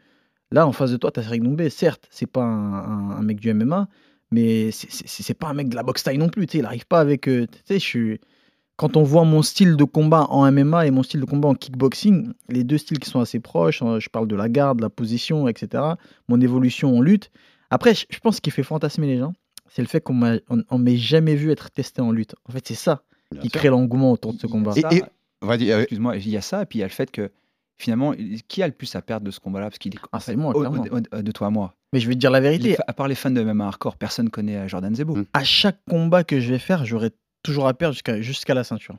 Là, 0.52 0.66
en 0.66 0.72
face 0.72 0.92
de 0.92 0.96
toi, 0.96 1.10
tu 1.10 1.20
as 1.20 1.24
Cédric 1.24 1.42
Doumbé. 1.42 1.68
Certes, 1.70 2.06
c'est 2.10 2.30
pas 2.30 2.42
un, 2.44 2.74
un- 2.74 3.10
un 3.18 3.22
mec 3.22 3.40
du 3.40 3.52
MMA, 3.52 3.88
mais 4.30 4.70
c'est- 4.70 5.34
pas 5.34 5.48
un 5.48 5.54
mec 5.54 5.68
de 5.68 5.74
la 5.74 5.82
boxe 5.82 6.04
taille 6.04 6.18
non 6.18 6.28
plus. 6.28 6.44
Il 6.54 6.64
arrive 6.64 6.86
pas 6.86 7.00
avec. 7.00 7.28
euh, 7.28 7.46
tu 7.50 7.58
sais, 7.64 7.74
je 7.80 7.84
suis. 7.84 8.20
Quand 8.76 8.96
on 8.98 9.02
voit 9.02 9.24
mon 9.24 9.42
style 9.42 9.76
de 9.76 9.84
combat 9.84 10.26
en 10.28 10.50
MMA 10.52 10.86
et 10.86 10.90
mon 10.90 11.02
style 11.02 11.20
de 11.20 11.24
combat 11.24 11.48
en 11.48 11.54
kickboxing, 11.54 12.32
les 12.48 12.62
deux 12.62 12.76
styles 12.78 12.98
qui 12.98 13.08
sont 13.08 13.20
assez 13.20 13.40
proches, 13.40 13.80
hein, 13.82 13.98
je 14.00 14.08
parle 14.10 14.28
de 14.28 14.36
la 14.36 14.48
garde, 14.50 14.80
la 14.80 14.90
position, 14.90 15.48
etc., 15.48 15.82
mon 16.28 16.40
évolution 16.40 16.96
en 16.96 17.00
lutte. 17.00 17.30
Après, 17.70 17.94
je 17.94 18.18
pense 18.22 18.36
ce 18.36 18.40
qui 18.42 18.50
fait 18.50 18.62
fantasmer 18.62 19.06
les 19.06 19.18
gens, 19.18 19.32
c'est 19.70 19.80
le 19.82 19.88
fait 19.88 20.00
qu'on 20.02 20.20
on, 20.50 20.62
on 20.70 20.78
m'ait 20.78 20.96
jamais 20.98 21.34
vu 21.36 21.50
être 21.50 21.70
testé 21.70 22.02
en 22.02 22.10
lutte. 22.12 22.34
En 22.48 22.52
fait, 22.52 22.66
c'est 22.68 22.74
ça 22.74 23.02
Bien 23.32 23.40
qui 23.40 23.48
sûr. 23.48 23.58
crée 23.60 23.68
l'engouement 23.70 24.12
autour 24.12 24.34
de 24.34 24.38
ce 24.38 24.46
combat. 24.46 24.72
Et, 24.76 24.96
et- 24.96 25.02
euh, 25.72 25.80
Excuse-moi, 25.80 26.16
il 26.16 26.28
y 26.28 26.36
a 26.36 26.40
ça, 26.42 26.62
et 26.62 26.66
puis 26.66 26.78
il 26.78 26.80
y 26.80 26.84
a 26.84 26.86
le 26.86 26.92
fait 26.92 27.10
que 27.10 27.30
finalement, 27.78 28.14
qui 28.48 28.62
a 28.62 28.66
le 28.66 28.72
plus 28.72 28.94
à 28.94 29.02
perdre 29.02 29.26
de 29.26 29.30
ce 29.30 29.40
combat-là? 29.40 29.66
Parce 29.70 29.78
qu'il 29.78 29.94
est 29.94 29.98
Ah, 30.12 30.20
c'est 30.20 30.36
moi, 30.36 30.54
au- 30.54 30.60
clairement. 30.60 30.84
au- 30.90 31.16
au- 31.18 31.22
de 31.22 31.32
toi 31.32 31.48
à 31.48 31.50
moi. 31.50 31.74
Mais 31.92 32.00
je 32.00 32.08
vais 32.08 32.14
te 32.14 32.18
dire 32.20 32.30
la 32.30 32.40
vérité, 32.40 32.76
à 32.86 32.92
part 32.92 33.08
les 33.08 33.14
fans 33.14 33.30
de 33.30 33.40
MMA 33.42 33.66
hardcore, 33.66 33.96
personne 33.96 34.28
connaît 34.30 34.56
euh, 34.56 34.68
Jordan 34.68 34.94
Zebo. 34.94 35.16
Mm. 35.16 35.24
à 35.32 35.44
chaque 35.44 35.78
combat 35.88 36.24
que 36.24 36.40
je 36.40 36.50
vais 36.52 36.58
faire, 36.58 36.84
j'aurai 36.84 37.10
toujours 37.46 37.66
à 37.68 37.74
perdre 37.74 37.94
jusqu'à 37.94 38.20
jusqu'à 38.20 38.54
la 38.54 38.64
ceinture. 38.64 38.96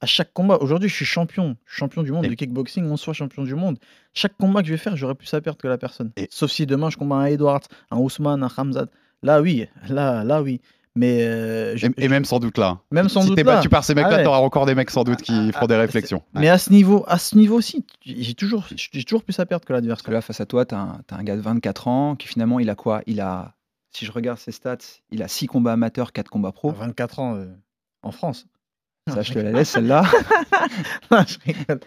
À 0.00 0.06
chaque 0.06 0.32
combat, 0.34 0.58
aujourd'hui, 0.60 0.88
je 0.90 0.94
suis 0.94 1.04
champion, 1.06 1.56
champion 1.64 2.02
du 2.02 2.12
monde 2.12 2.26
Et- 2.26 2.28
de 2.28 2.34
kickboxing, 2.34 2.84
on 2.90 2.96
soit 2.98 3.14
champion 3.14 3.42
du 3.42 3.54
monde. 3.54 3.78
Chaque 4.12 4.36
combat 4.36 4.60
que 4.60 4.66
je 4.68 4.72
vais 4.72 4.78
faire, 4.78 4.96
j'aurai 4.96 5.14
plus 5.14 5.32
à 5.32 5.40
perdre 5.40 5.58
que 5.58 5.68
la 5.68 5.78
personne. 5.78 6.10
Et- 6.16 6.28
Sauf 6.30 6.50
si 6.50 6.66
demain 6.66 6.90
je 6.90 6.96
combats 6.98 7.16
un 7.16 7.24
Edwards, 7.26 7.62
un 7.90 7.96
Ousmane, 7.98 8.42
un 8.42 8.50
Hamzat. 8.54 8.86
Là, 9.22 9.40
oui, 9.40 9.66
là, 9.88 10.22
là, 10.24 10.42
oui. 10.42 10.60
Mais 10.96 11.22
euh, 11.22 11.76
je- 11.76 11.86
et, 11.86 11.92
et 12.04 12.08
même 12.08 12.24
sans 12.24 12.38
doute 12.38 12.56
là. 12.58 12.78
Même 12.92 13.08
sans 13.08 13.22
si 13.22 13.28
doute 13.28 13.36
t'es 13.36 13.42
là. 13.44 13.56
battu 13.56 13.68
par 13.68 13.82
ces 13.82 13.94
mecs-là, 13.94 14.10
Ah 14.12 14.16
ouais. 14.18 14.24
t'auras 14.24 14.38
encore 14.38 14.66
des 14.66 14.74
mecs 14.76 14.90
sans 14.90 15.02
doute 15.04 15.22
qui 15.22 15.32
Ah, 15.48 15.52
feront 15.52 15.66
des 15.66 15.74
ah, 15.74 15.78
réflexions. 15.80 16.22
Mais 16.34 16.48
à 16.48 16.58
ce 16.58 16.70
niveau, 16.70 17.04
à 17.08 17.18
ce 17.18 17.36
niveau 17.36 17.56
aussi, 17.56 17.84
j'ai 18.04 18.34
toujours, 18.34 18.66
j'ai 18.76 19.02
toujours 19.04 19.24
plus 19.24 19.38
à 19.40 19.46
perdre 19.46 19.64
que 19.64 19.72
Parce 19.72 19.78
l'adversaire. 19.80 20.06
que 20.06 20.10
là, 20.12 20.20
face 20.20 20.40
à 20.40 20.46
toi, 20.46 20.64
tu 20.66 20.74
as, 20.74 20.98
un 21.10 21.22
gars 21.24 21.34
de 21.36 21.40
24 21.40 21.88
ans 21.88 22.14
qui 22.14 22.28
finalement, 22.28 22.60
il 22.60 22.68
a 22.70 22.74
quoi? 22.76 23.00
Il 23.06 23.20
a, 23.20 23.54
si 23.96 24.04
je 24.06 24.12
regarde 24.12 24.38
ses 24.38 24.52
stats, 24.52 24.78
il 25.10 25.22
a 25.22 25.28
6 25.28 25.46
combats 25.46 25.72
amateurs, 25.72 26.12
4 26.12 26.28
combats 26.30 26.52
pro. 26.52 26.70
À 26.70 26.74
24 26.74 27.18
ans 27.20 27.36
euh, 27.36 27.46
en 28.02 28.10
France. 28.12 28.46
Ça, 29.12 29.20
je 29.22 29.34
te 29.34 29.38
la 29.38 29.52
laisse, 29.52 29.70
celle-là. 29.70 30.02
je 31.10 31.38
rigole. 31.44 31.80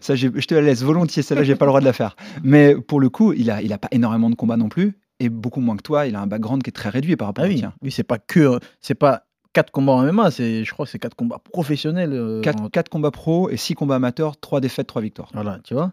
Ça, 0.00 0.14
je 0.14 0.28
te 0.28 0.54
la 0.54 0.60
laisse 0.62 0.82
volontiers, 0.82 1.22
celle-là, 1.22 1.44
j'ai 1.44 1.56
pas 1.56 1.64
le 1.64 1.70
droit 1.70 1.80
de 1.80 1.84
la 1.84 1.92
faire. 1.92 2.14
Mais 2.44 2.74
pour 2.76 3.00
le 3.00 3.08
coup, 3.08 3.32
il 3.32 3.50
a, 3.50 3.62
il 3.62 3.72
a 3.72 3.78
pas 3.78 3.88
énormément 3.90 4.30
de 4.30 4.36
combats 4.36 4.56
non 4.56 4.68
plus, 4.68 4.96
et 5.18 5.28
beaucoup 5.28 5.60
moins 5.60 5.76
que 5.76 5.82
toi. 5.82 6.06
Il 6.06 6.14
a 6.14 6.20
un 6.20 6.26
background 6.26 6.62
qui 6.62 6.70
est 6.70 6.72
très 6.72 6.88
réduit 6.88 7.16
par 7.16 7.28
rapport 7.28 7.44
Ah 7.44 7.48
au 7.48 7.50
oui, 7.50 7.56
tien. 7.58 7.74
oui 7.82 7.90
c'est 7.90 8.04
pas 8.04 8.18
que, 8.18 8.60
c'est 8.80 8.94
pas 8.94 9.26
quatre 9.52 9.70
combats 9.72 9.92
en 9.94 10.02
MMA, 10.12 10.30
c'est, 10.30 10.64
je 10.64 10.72
crois 10.72 10.84
que 10.86 10.92
c'est 10.92 10.98
quatre 10.98 11.16
combats 11.16 11.40
professionnels. 11.52 12.12
euh, 12.12 12.40
4, 12.42 12.62
en- 12.62 12.70
combats 12.90 13.10
pro 13.10 13.50
et 13.50 13.56
6 13.56 13.74
combats 13.74 13.96
amateurs, 13.96 14.38
3 14.38 14.60
défaites, 14.60 14.86
3 14.86 15.02
victoires. 15.02 15.30
Voilà, 15.34 15.58
tu 15.64 15.74
vois. 15.74 15.92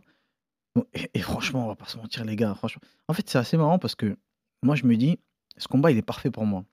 Bon, 0.76 0.86
et, 0.94 1.10
et 1.14 1.20
franchement, 1.22 1.66
on 1.66 1.68
va 1.70 1.76
pas 1.76 1.86
se 1.86 1.98
mentir, 1.98 2.26
les 2.26 2.36
gars. 2.36 2.54
Franchement, 2.56 2.82
en 3.08 3.14
fait, 3.14 3.28
c'est 3.30 3.38
assez 3.40 3.58
marrant 3.58 3.80
parce 3.80 3.96
que 3.96 4.18
moi, 4.64 4.76
je 4.76 4.86
me 4.86 4.96
dis, 4.98 5.18
ce 5.58 5.68
combat, 5.68 5.92
il 5.92 5.98
est 5.98 6.02
parfait 6.02 6.32
pour 6.32 6.46
moi. 6.46 6.64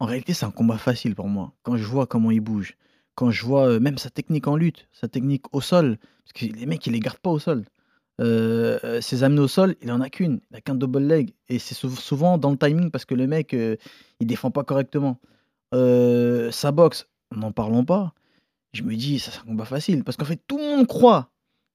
En 0.00 0.06
réalité, 0.06 0.32
c'est 0.32 0.46
un 0.46 0.50
combat 0.50 0.78
facile 0.78 1.14
pour 1.14 1.28
moi. 1.28 1.52
Quand 1.62 1.76
je 1.76 1.84
vois 1.84 2.06
comment 2.06 2.30
il 2.30 2.40
bouge, 2.40 2.76
quand 3.14 3.30
je 3.30 3.44
vois 3.44 3.68
euh, 3.68 3.80
même 3.80 3.98
sa 3.98 4.10
technique 4.10 4.46
en 4.46 4.56
lutte, 4.56 4.88
sa 4.92 5.08
technique 5.08 5.44
au 5.52 5.60
sol, 5.60 5.98
parce 6.24 6.32
que 6.34 6.46
les 6.46 6.66
mecs, 6.66 6.86
ils 6.86 6.92
les 6.92 7.00
gardent 7.00 7.18
pas 7.18 7.30
au 7.30 7.38
sol. 7.38 7.64
Euh, 8.20 8.78
euh, 8.84 9.00
ses 9.00 9.22
amenés 9.24 9.40
au 9.40 9.48
sol, 9.48 9.76
il 9.82 9.90
en 9.92 10.00
a 10.00 10.10
qu'une, 10.10 10.40
il 10.50 10.56
a 10.56 10.60
qu'un 10.60 10.74
double 10.74 11.00
leg. 11.00 11.34
Et 11.48 11.58
c'est 11.58 11.74
sou- 11.74 11.90
souvent 11.90 12.38
dans 12.38 12.50
le 12.50 12.56
timing 12.56 12.90
parce 12.90 13.04
que 13.04 13.14
le 13.14 13.26
mec, 13.26 13.54
euh, 13.54 13.76
il 14.20 14.26
défend 14.26 14.50
pas 14.50 14.64
correctement. 14.64 15.20
Euh, 15.74 16.50
sa 16.50 16.72
boxe, 16.72 17.08
n'en 17.34 17.52
parlons 17.52 17.84
pas. 17.84 18.14
Je 18.72 18.82
me 18.82 18.94
dis, 18.96 19.18
ça 19.18 19.30
c'est 19.32 19.40
un 19.40 19.44
combat 19.44 19.64
facile. 19.64 20.04
Parce 20.04 20.16
qu'en 20.16 20.24
fait, 20.24 20.40
tout 20.46 20.58
le 20.58 20.64
monde 20.64 20.86
croit 20.86 21.30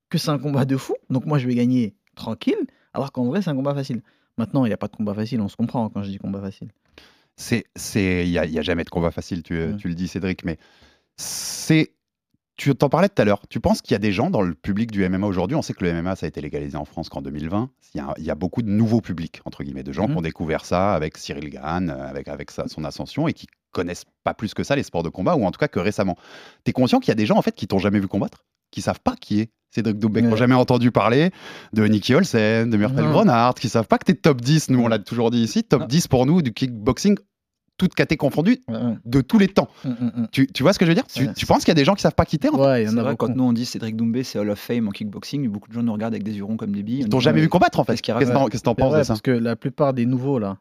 que 0.09 0.17
c'est 0.17 0.29
un 0.29 0.39
combat 0.39 0.65
de 0.65 0.77
fou. 0.77 0.95
Donc 1.09 1.25
moi, 1.25 1.39
je 1.39 1.47
vais 1.47 1.55
gagner 1.55 1.95
tranquille. 2.15 2.67
Alors 2.93 3.11
qu'en 3.11 3.25
vrai, 3.25 3.41
c'est 3.41 3.49
un 3.49 3.55
combat 3.55 3.73
facile. 3.73 4.01
Maintenant, 4.37 4.65
il 4.65 4.69
n'y 4.69 4.73
a 4.73 4.77
pas 4.77 4.87
de 4.87 4.95
combat 4.95 5.13
facile. 5.13 5.41
On 5.41 5.47
se 5.47 5.55
comprend 5.55 5.89
quand 5.89 6.03
je 6.03 6.09
dis 6.09 6.17
combat 6.17 6.41
facile. 6.41 6.69
C'est, 7.35 7.65
c'est, 7.75 8.23
il 8.27 8.29
y 8.31 8.37
a, 8.37 8.61
jamais 8.61 8.83
de 8.83 8.89
combat 8.89 9.09
facile, 9.11 9.41
tu, 9.43 9.59
tu 9.79 9.87
le 9.87 9.95
dis, 9.95 10.07
Cédric, 10.07 10.45
mais 10.45 10.57
c'est, 11.17 11.93
tu 12.57 12.73
t'en 12.75 12.89
parlais 12.89 13.09
tout 13.09 13.21
à 13.21 13.25
l'heure. 13.25 13.41
Tu 13.49 13.59
penses 13.59 13.81
qu'il 13.81 13.93
y 13.93 13.95
a 13.95 13.99
des 13.99 14.11
gens 14.11 14.29
dans 14.29 14.41
le 14.41 14.53
public 14.53 14.91
du 14.91 15.07
MMA 15.07 15.25
aujourd'hui? 15.25 15.55
On 15.55 15.61
sait 15.61 15.73
que 15.73 15.83
le 15.83 15.91
MMA 16.01 16.15
ça 16.15 16.25
a 16.25 16.29
été 16.29 16.41
légalisé 16.41 16.77
en 16.77 16.85
France 16.85 17.09
qu'en 17.09 17.21
2020. 17.21 17.69
Il 17.93 17.97
y 17.97 18.01
a, 18.01 18.13
il 18.17 18.23
y 18.23 18.29
a 18.31 18.35
beaucoup 18.35 18.61
de 18.61 18.69
nouveaux 18.69 19.01
publics 19.01 19.41
entre 19.45 19.63
guillemets, 19.63 19.83
de 19.83 19.91
gens 19.91 20.05
qui 20.05 20.11
Mhm. 20.11 20.17
ont 20.17 20.21
découvert 20.21 20.65
ça 20.65 20.93
avec 20.93 21.17
Cyril 21.17 21.49
Gann, 21.49 21.89
euh, 21.89 22.07
avec 22.07 22.27
avec 22.27 22.51
sa- 22.51 22.67
son 22.67 22.83
ascension 22.83 23.27
et 23.27 23.33
qui 23.33 23.47
connaissent 23.71 24.05
pas 24.23 24.35
plus 24.35 24.53
que 24.53 24.63
ça 24.63 24.75
les 24.75 24.83
sports 24.83 25.01
de 25.03 25.09
combat 25.09 25.35
ou 25.35 25.43
en 25.45 25.51
tout 25.51 25.57
cas 25.59 25.67
que 25.67 25.79
récemment. 25.79 26.15
T'es 26.63 26.71
conscient 26.73 26.99
qu'il 26.99 27.09
y 27.09 27.11
a 27.11 27.15
des 27.15 27.25
gens 27.25 27.37
en 27.37 27.41
fait 27.41 27.55
qui 27.55 27.67
t'ont 27.67 27.79
jamais 27.79 27.99
vu 27.99 28.07
combattre, 28.07 28.45
qui 28.69 28.81
savent 28.81 28.99
pas 29.01 29.15
qui 29.15 29.39
est 29.41 29.49
Cédric 29.73 29.97
Doumbé, 29.99 30.19
qui 30.21 30.25
n'ont 30.27 30.33
Ouais. 30.33 30.37
jamais 30.37 30.55
entendu 30.55 30.91
parler 30.91 31.31
de 31.73 31.85
Nicky 31.87 32.13
Olsen, 32.15 32.69
de 32.69 32.77
Non. 32.77 32.89
Grenard, 33.11 33.55
qui 33.55 33.69
savent 33.69 33.87
pas 33.87 33.97
que 33.97 34.05
t'es 34.05 34.13
top 34.13 34.39
10. 34.41 34.69
Nous 34.69 34.79
on 34.79 34.87
l'a 34.87 34.99
toujours 34.99 35.31
dit 35.31 35.41
ici, 35.41 35.63
top 35.63 35.81
Non. 35.81 35.87
10 35.87 36.07
pour 36.07 36.25
nous 36.25 36.41
du 36.41 36.53
kickboxing, 36.53 37.17
toute 37.77 37.95
caté 37.95 38.17
confondue 38.17 38.59
Ouais, 38.67 38.75
ouais. 38.75 38.95
de 39.03 39.21
tous 39.21 39.39
les 39.39 39.47
temps. 39.47 39.67
Mm, 39.83 39.89
mm, 39.89 39.93
mm. 40.21 40.27
Tu, 40.31 40.45
tu 40.47 40.61
vois 40.63 40.73
ce 40.73 40.79
que 40.79 40.85
je 40.85 40.91
veux 40.91 40.95
dire? 40.95 41.07
Tu, 41.07 41.25
Ouais. 41.25 41.33
tu 41.33 41.45
penses 41.47 41.59
qu'il 41.59 41.69
y 41.69 41.71
a 41.71 41.75
des 41.75 41.85
gens 41.85 41.95
qui 41.95 42.03
savent 42.03 42.13
pas 42.13 42.25
quitter 42.25 42.49
en 42.49 42.55
Ouais, 42.59 42.83
il 42.83 42.85
y 42.85 42.93
en 42.93 42.97
a 42.97 43.01
vrai, 43.03 43.15
quand 43.17 43.35
nous 43.35 43.43
on 43.43 43.51
dit 43.51 43.65
Cédric 43.65 43.95
Doumbé, 43.95 44.23
c'est 44.23 44.37
Hall 44.37 44.51
of 44.51 44.59
Fame 44.59 44.87
en 44.87 44.91
kickboxing, 44.91 45.47
beaucoup 45.49 45.69
de 45.69 45.73
gens 45.73 45.81
nous 45.81 45.91
regardent 45.93 46.13
avec 46.13 46.23
des 46.23 46.37
yeux 46.37 46.43
ronds 46.43 46.55
comme 46.57 46.71
des 46.75 46.83
billes. 46.83 46.99
Ils 46.99 47.05
On 47.07 47.09
t'ont 47.09 47.19
jamais 47.19 47.37
ouais, 47.39 47.43
vu 47.43 47.49
combattre 47.49 47.79
en 47.79 47.83
fait. 47.83 47.93
qu'est-ce 47.93 48.03
qu'il 48.03 48.13
Qu'est-ce 48.13 48.29
que 48.29 48.63
t'en- 48.63 48.75
penses 48.75 48.93
de 48.95 49.01
ça? 49.03 49.07
parce 49.13 49.21
que 49.21 49.31
la 49.31 49.55
plupart 49.55 49.93
des 49.95 50.05
nouveaux, 50.05 50.37
là, 50.37 50.57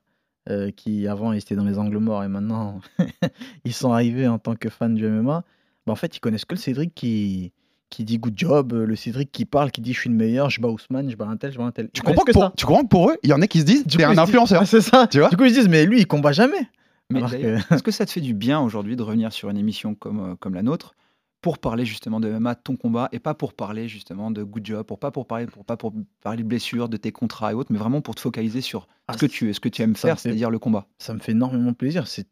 euh, 0.49 0.71
qui 0.75 1.07
avant 1.07 1.33
ils 1.33 1.39
étaient 1.39 1.55
dans 1.55 1.65
les 1.67 1.79
angles 1.79 1.99
morts 1.99 2.25
et 2.25 2.29
maintenant 2.29 2.81
ils 3.65 3.75
sont 3.75 3.93
arrivés 3.93 4.27
en 4.27 4.39
tant 4.39 4.55
que 4.57 4.71
fans 4.71 4.89
du 4.89 5.07
MMA, 5.07 5.45
bah, 5.87 5.93
en 5.93 5.97
fait 5.97 6.17
ils 6.17 6.21
connaissent 6.21 6.47
que 6.47 6.55
le 6.55 6.61
Cédric 6.61 6.95
qui, 6.95 7.53
qui 7.93 8.05
dit 8.05 8.19
good 8.19 8.33
job, 8.37 8.73
euh, 8.73 8.87
le 8.87 8.97
Cédric 8.97 9.31
qui 9.31 9.45
parle, 9.45 9.71
qui 9.71 9.81
dit 9.83 9.93
je 9.93 10.01
suis 10.01 10.09
le 10.11 10.17
meilleur, 10.17 10.49
je 10.51 10.61
bats 10.61 10.69
Ousmane, 10.71 11.11
je 11.11 11.17
bats 11.17 11.27
un 11.27 11.37
tel, 11.37 11.53
je 11.53 11.59
bats 11.59 11.65
un 11.65 11.71
tel. 11.73 11.91
Tu 11.93 12.01
comprends, 12.03 12.25
que 12.25 12.33
pour, 12.33 12.55
tu 12.57 12.65
comprends 12.65 12.83
que 12.85 12.89
pour 12.89 13.11
eux, 13.11 13.17
il 13.23 13.29
y 13.31 13.33
en 13.35 13.43
a 13.43 13.47
qui 13.47 13.61
se 13.61 13.65
disent 13.67 13.85
t'es 13.85 14.03
coup, 14.05 14.11
un 14.11 14.19
influenceur. 14.19 14.61
Ah, 14.63 14.67
c'est 14.67 14.81
ça. 14.81 15.07
Tu 15.07 15.19
vois 15.21 15.29
Du 15.29 15.37
coup 15.37 15.45
ils 15.45 15.51
se 15.55 15.61
disent 15.61 15.69
mais 15.69 15.85
lui 15.85 16.01
il 16.01 16.07
combat 16.07 16.33
jamais. 16.33 16.67
Mais 17.11 17.21
que- 17.21 17.75
est-ce 17.75 17.83
que 17.83 17.91
ça 17.91 18.07
te 18.07 18.11
fait 18.11 18.23
du 18.23 18.33
bien 18.33 18.61
aujourd'hui 18.61 18.97
de 18.97 19.03
revenir 19.03 19.33
sur 19.33 19.51
une 19.51 19.59
émission 19.59 19.95
comme, 19.95 20.21
euh, 20.33 20.35
comme 20.37 20.55
la 20.55 20.63
nôtre 20.63 20.95
pour 21.43 21.59
parler 21.59 21.85
justement 21.85 22.21
de 22.21 22.29
MMA, 22.29 22.55
de 22.55 22.61
ton 22.63 22.77
combat, 22.77 23.09
et 23.13 23.19
pas 23.19 23.35
pour 23.35 23.53
parler 23.53 23.89
justement 23.89 24.31
de 24.31 24.45
good 24.45 24.65
job, 24.65 24.87
pour 24.87 24.99
pas 25.01 25.11
pour 25.11 25.27
parler, 25.27 25.47
pour 25.47 25.65
pas 25.65 25.77
pour 25.77 25.93
parler 26.23 26.45
de 26.45 26.49
blessures, 26.49 26.89
de 26.89 26.97
tes 26.97 27.11
contrats 27.13 27.51
et 27.51 27.55
autres, 27.55 27.73
mais 27.73 27.79
vraiment 27.81 28.01
pour 28.01 28.15
te 28.15 28.21
focaliser 28.21 28.61
sur 28.61 28.87
Ah, 29.09 29.15
ce 29.15 29.19
que 29.19 29.27
tu, 29.27 29.53
ce 29.53 29.59
que 29.59 29.69
tu 29.69 29.83
aimes 29.83 29.97
ça 29.97 30.07
me 30.07 30.11
faire, 30.13 30.19
c'est-à-dire 30.21 30.51
le 30.51 30.61
combat? 30.61 30.87
ça 30.99 31.13
me 31.13 31.19
fait 31.19 31.33
énormément 31.33 31.73
plaisir. 31.75 32.07
C'est, 32.07 32.29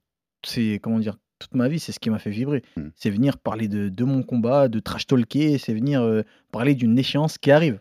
c'est 0.46 0.78
comment 0.80 1.00
dire, 1.00 1.16
toute 1.40 1.54
ma 1.56 1.66
vie, 1.68 1.80
c'est 1.80 1.90
ce 1.90 1.99
qui 1.99 2.11
m'a 2.11 2.20
fait 2.20 2.30
vibrer. 2.30 2.62
Mm. 2.76 2.82
C'est 2.94 3.11
venir 3.11 3.37
parler 3.38 3.66
de, 3.66 3.88
de 3.88 4.04
mon 4.04 4.23
combat, 4.23 4.68
de 4.68 4.78
trash 4.78 5.06
talker, 5.09 5.59
c'est 5.59 5.75
venir 5.75 6.02
euh, 6.02 6.23
parler 6.52 6.75
d'une 6.76 6.97
échéance 6.99 7.37
qui 7.38 7.50
arrive. 7.50 7.80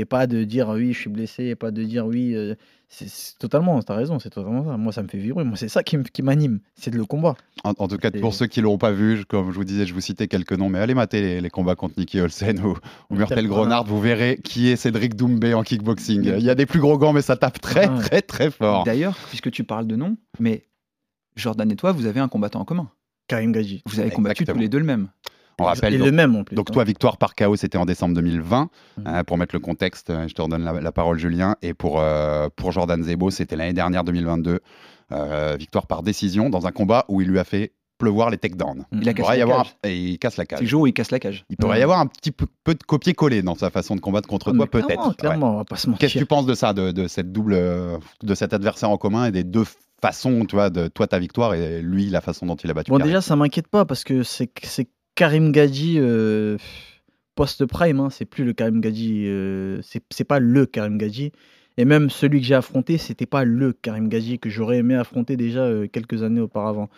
Et 0.00 0.04
pas 0.04 0.28
de 0.28 0.44
dire 0.44 0.68
oui, 0.68 0.92
je 0.92 1.00
suis 1.00 1.10
blessé, 1.10 1.46
et 1.46 1.56
pas 1.56 1.72
de 1.72 1.82
dire 1.82 2.06
oui. 2.06 2.32
euh, 2.36 2.54
c'est 2.90 3.36
totalement, 3.38 3.82
t'as 3.82 3.96
raison, 3.96 4.18
c'est 4.20 4.30
totalement 4.30 4.64
ça. 4.64 4.76
Moi, 4.76 4.92
ça 4.92 5.02
me 5.02 5.08
fait 5.08 5.18
vibrer. 5.18 5.42
Moi, 5.42 5.56
c'est 5.56 5.68
ça 5.68 5.82
qui, 5.82 5.98
m'anime, 6.22 6.60
c'est 6.76 6.94
le 6.94 7.04
combat. 7.04 7.34
En, 7.64 7.72
en 7.76 7.88
tout 7.88 7.96
cas, 7.98 8.10
pour 8.12 8.32
ceux 8.32 8.46
qui 8.46 8.60
l'auront 8.60 8.78
pas 8.78 8.92
vu, 8.92 9.16
je- 9.16 9.24
comme 9.24 9.50
je 9.50 9.56
vous 9.56 9.64
disais, 9.64 9.86
je 9.86 9.92
vous 9.92 10.00
citais 10.00 10.28
quelques 10.28 10.52
noms, 10.52 10.68
mais 10.68 10.78
allez 10.78 10.94
mater 10.94 11.20
les, 11.20 11.40
les 11.40 11.50
combats 11.50 11.74
contre 11.74 11.94
Nicky 11.98 12.20
Olsen 12.20 12.60
ou, 12.60 12.76
ou 13.10 13.14
Murtel 13.16 13.48
Grenard, 13.48 13.84
vous 13.84 14.00
verrez 14.00 14.38
qui 14.44 14.68
est 14.68 14.76
Cédric 14.76 15.16
Doumbé 15.16 15.52
en 15.52 15.62
kickboxing. 15.64 16.24
Il 16.24 16.44
y 16.44 16.48
a 16.50 16.54
des 16.54 16.64
plus 16.66 16.78
gros 16.80 16.96
gants, 16.96 17.12
mais 17.12 17.22
ça 17.22 17.36
tape 17.36 17.60
très, 17.60 17.88
Ouais. 17.88 17.98
très, 17.98 18.22
très 18.22 18.50
fort. 18.52 18.84
D'ailleurs, 18.84 19.16
puisque 19.30 19.50
tu 19.50 19.64
parles 19.64 19.86
de 19.88 19.96
nom, 19.96 20.16
mais 20.38 20.64
Jordan 21.36 21.70
et 21.72 21.76
toi, 21.76 21.90
vous 21.92 22.06
avez 22.06 22.20
un 22.20 22.28
combattant 22.28 22.60
en 22.60 22.64
commun. 22.64 22.88
Karim 23.28 23.52
Gadji. 23.52 23.82
Vous 23.86 24.00
avez 24.00 24.10
combattu 24.10 24.42
Exactement. 24.42 24.56
tous 24.56 24.60
les 24.62 24.68
deux 24.68 24.78
le 24.78 24.84
même. 24.84 25.08
On 25.60 25.64
rappelle. 25.64 25.94
Et 25.94 25.98
donc- 25.98 26.06
le 26.06 26.12
même 26.12 26.36
en 26.36 26.44
plus. 26.44 26.54
Donc 26.54 26.70
hein. 26.70 26.72
toi, 26.72 26.84
victoire 26.84 27.16
par 27.18 27.34
KO, 27.34 27.56
c'était 27.56 27.78
en 27.78 27.84
décembre 27.84 28.14
2020. 28.14 28.70
Mhm. 28.98 29.04
Euh, 29.08 29.24
pour 29.24 29.38
mettre 29.38 29.54
le 29.54 29.60
contexte, 29.60 30.10
euh, 30.10 30.26
je 30.28 30.34
te 30.34 30.40
redonne 30.42 30.62
la, 30.64 30.72
la 30.80 30.92
parole, 30.92 31.18
Julien. 31.18 31.56
Et 31.62 31.74
pour, 31.74 32.00
euh, 32.00 32.48
pour 32.54 32.70
Jordan 32.72 33.02
Zebo, 33.02 33.30
c'était 33.30 33.56
l'année 33.56 33.72
dernière, 33.72 34.04
2022. 34.04 34.60
Euh, 35.10 35.56
victoire 35.58 35.86
par 35.86 36.02
décision 36.02 36.48
dans 36.50 36.66
un 36.66 36.70
combat 36.70 37.04
où 37.08 37.20
il 37.20 37.28
lui 37.28 37.38
a 37.38 37.44
fait 37.44 37.72
pleuvoir 37.96 38.30
les 38.30 38.38
takedowns. 38.38 38.84
Mm. 38.92 38.98
Il 39.02 39.08
a 39.08 39.10
Il 39.10 39.14
cassé 39.14 39.22
pourrait 39.22 39.36
y 39.36 39.38
la 39.38 39.44
avoir 39.44 39.64
cage. 39.64 39.74
et 39.84 39.96
il 39.98 40.18
casse 40.20 40.36
la 40.36 40.44
C'est 40.48 40.54
le 40.54 40.58
cage. 40.60 40.68
jour 40.68 40.82
où 40.82 40.86
il 40.86 40.92
casse 40.92 41.10
la 41.10 41.18
cage. 41.18 41.44
Il 41.50 41.56
pourrait 41.56 41.72
Ouais. 41.72 41.80
y 41.80 41.82
avoir 41.82 41.98
un 41.98 42.06
petit 42.06 42.30
peu, 42.30 42.46
peu 42.62 42.74
de 42.74 42.82
copier-coller 42.84 43.42
dans 43.42 43.56
sa 43.56 43.70
façon 43.70 43.96
de 43.96 44.00
combattre 44.00 44.28
contre 44.28 44.50
Ah, 44.52 44.56
toi, 44.56 44.66
clairement, 44.68 44.86
peut-être. 44.88 45.08
Ouais. 45.08 45.14
Clairement, 45.16 45.54
on 45.54 45.56
va 45.56 45.64
pas 45.64 45.74
se 45.76 45.88
mentir. 45.90 45.98
Qu'est-ce 46.02 46.14
que 46.14 46.18
tu 46.20 46.26
penses 46.26 46.46
de 46.46 46.54
ça, 46.54 46.72
de, 46.72 46.92
de 46.92 47.08
cette 47.08 47.32
double, 47.32 47.54
de 48.22 48.34
cet 48.36 48.52
adversaire 48.52 48.90
en 48.90 48.98
commun 48.98 49.24
et 49.24 49.32
des 49.32 49.42
deux 49.42 49.64
façons, 50.00 50.44
tu 50.44 50.54
vois, 50.56 50.70
de 50.70 50.88
toi 50.88 51.06
ta 51.06 51.18
victoire 51.18 51.54
et 51.54 51.82
lui 51.82 52.08
la 52.10 52.20
façon 52.20 52.46
dont 52.46 52.56
il 52.56 52.70
a 52.70 52.74
battu. 52.74 52.90
Bon, 52.90 52.98
Karim 52.98 53.08
déjà, 53.08 53.20
ça 53.20 53.36
m'inquiète 53.36 53.68
pas 53.68 53.84
parce 53.84 54.04
que 54.04 54.22
c'est 54.22 54.50
Karim 55.14 55.52
Gadji 55.52 55.96
euh, 55.98 56.56
post-prime. 57.34 58.00
hein, 58.00 58.10
c'est 58.10 58.24
plus 58.24 58.44
le 58.44 58.52
Karim 58.52 58.80
Gadji. 58.80 59.24
euh, 59.26 59.80
c'est 59.82 60.24
pas 60.24 60.38
le 60.38 60.66
Karim 60.66 60.98
Gadji. 60.98 61.32
Et 61.76 61.84
même 61.84 62.10
celui 62.10 62.40
que 62.40 62.46
j'ai 62.46 62.54
affronté, 62.56 62.98
c'était 62.98 63.26
pas 63.26 63.44
le 63.44 63.72
Karim 63.72 64.08
Gadji 64.08 64.38
que 64.38 64.50
j'aurais 64.50 64.78
aimé 64.78 64.94
affronter 64.96 65.36
déjà 65.36 65.60
euh, 65.60 65.86
quelques 65.86 66.22
années 66.22 66.40
auparavant. 66.40 66.88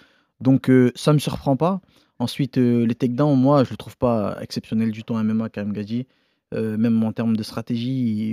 Donc, 0.41 0.71
euh, 0.71 0.91
ça 0.95 1.13
me 1.13 1.19
surprend 1.19 1.57
pas. 1.57 1.81
Ensuite, 2.19 2.57
les 2.57 2.95
takedowns, 2.95 3.37
moi, 3.39 3.65
je 3.65 3.71
le 3.71 3.77
trouve 3.77 3.97
pas 3.97 4.37
exceptionnel 4.43 4.91
du 4.91 5.05
tout 5.05 5.15
en 5.15 5.25
MMA, 5.25 5.49
Karim 5.51 5.73
Gadji. 5.73 6.07
Euh, 6.53 6.77
même 6.77 7.03
en 7.05 7.13
termes 7.13 7.37
de 7.37 7.43
stratégie, 7.43 7.91